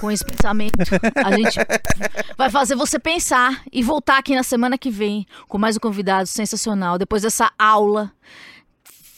[0.00, 0.78] Com esse pensamento,
[1.14, 1.58] a gente
[2.36, 6.26] vai fazer você pensar e voltar aqui na semana que vem com mais um convidado
[6.26, 6.96] sensacional.
[6.96, 8.10] Depois dessa aula,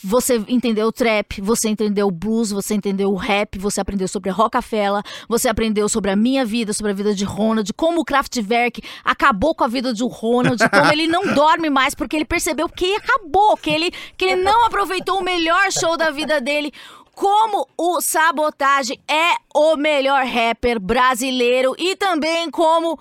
[0.03, 4.31] você entendeu o trap, você entendeu o blues, você entendeu o rap, você aprendeu sobre
[4.31, 8.05] a Rockefeller, você aprendeu sobre a minha vida, sobre a vida de Ronald, como o
[8.05, 12.69] Kraftwerk acabou com a vida do Ronald, como ele não dorme mais porque ele percebeu
[12.69, 16.73] que acabou, que ele, que ele não aproveitou o melhor show da vida dele.
[17.15, 22.99] Como o Sabotage é o melhor rapper brasileiro e também como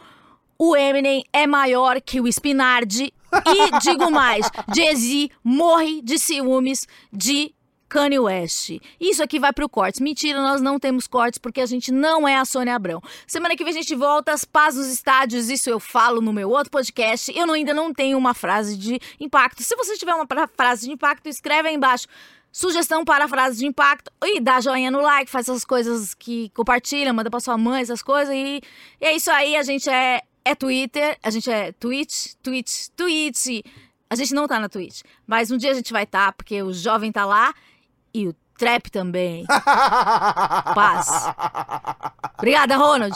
[0.57, 3.13] o Eminem é maior que o Spinardi.
[3.45, 7.53] E digo mais, Jay-Z morre de ciúmes de
[7.91, 8.79] Kanye West.
[8.99, 9.99] Isso aqui vai pro cortes.
[9.99, 13.01] Mentira, nós não temos cortes porque a gente não é a Sônia Abrão.
[13.27, 16.49] Semana que vem a gente volta, as paz nos estádios, isso eu falo no meu
[16.49, 17.37] outro podcast.
[17.37, 19.61] Eu ainda não tenho uma frase de impacto.
[19.61, 22.07] Se você tiver uma frase de impacto, escreve aí embaixo.
[22.51, 27.13] Sugestão para frase de impacto e dá joinha no like, faz essas coisas que compartilha,
[27.13, 28.33] manda pra sua mãe, essas coisas.
[28.35, 28.61] E,
[28.99, 33.65] e é isso aí, a gente é, é Twitter, a gente é Twitch, Twitch, Twitch.
[34.09, 36.73] A gente não tá na Twitch, mas um dia a gente vai estar, porque o
[36.73, 37.53] jovem tá lá
[38.13, 39.45] e o trap também.
[40.75, 41.07] Paz.
[42.37, 43.15] Obrigada, Ronald.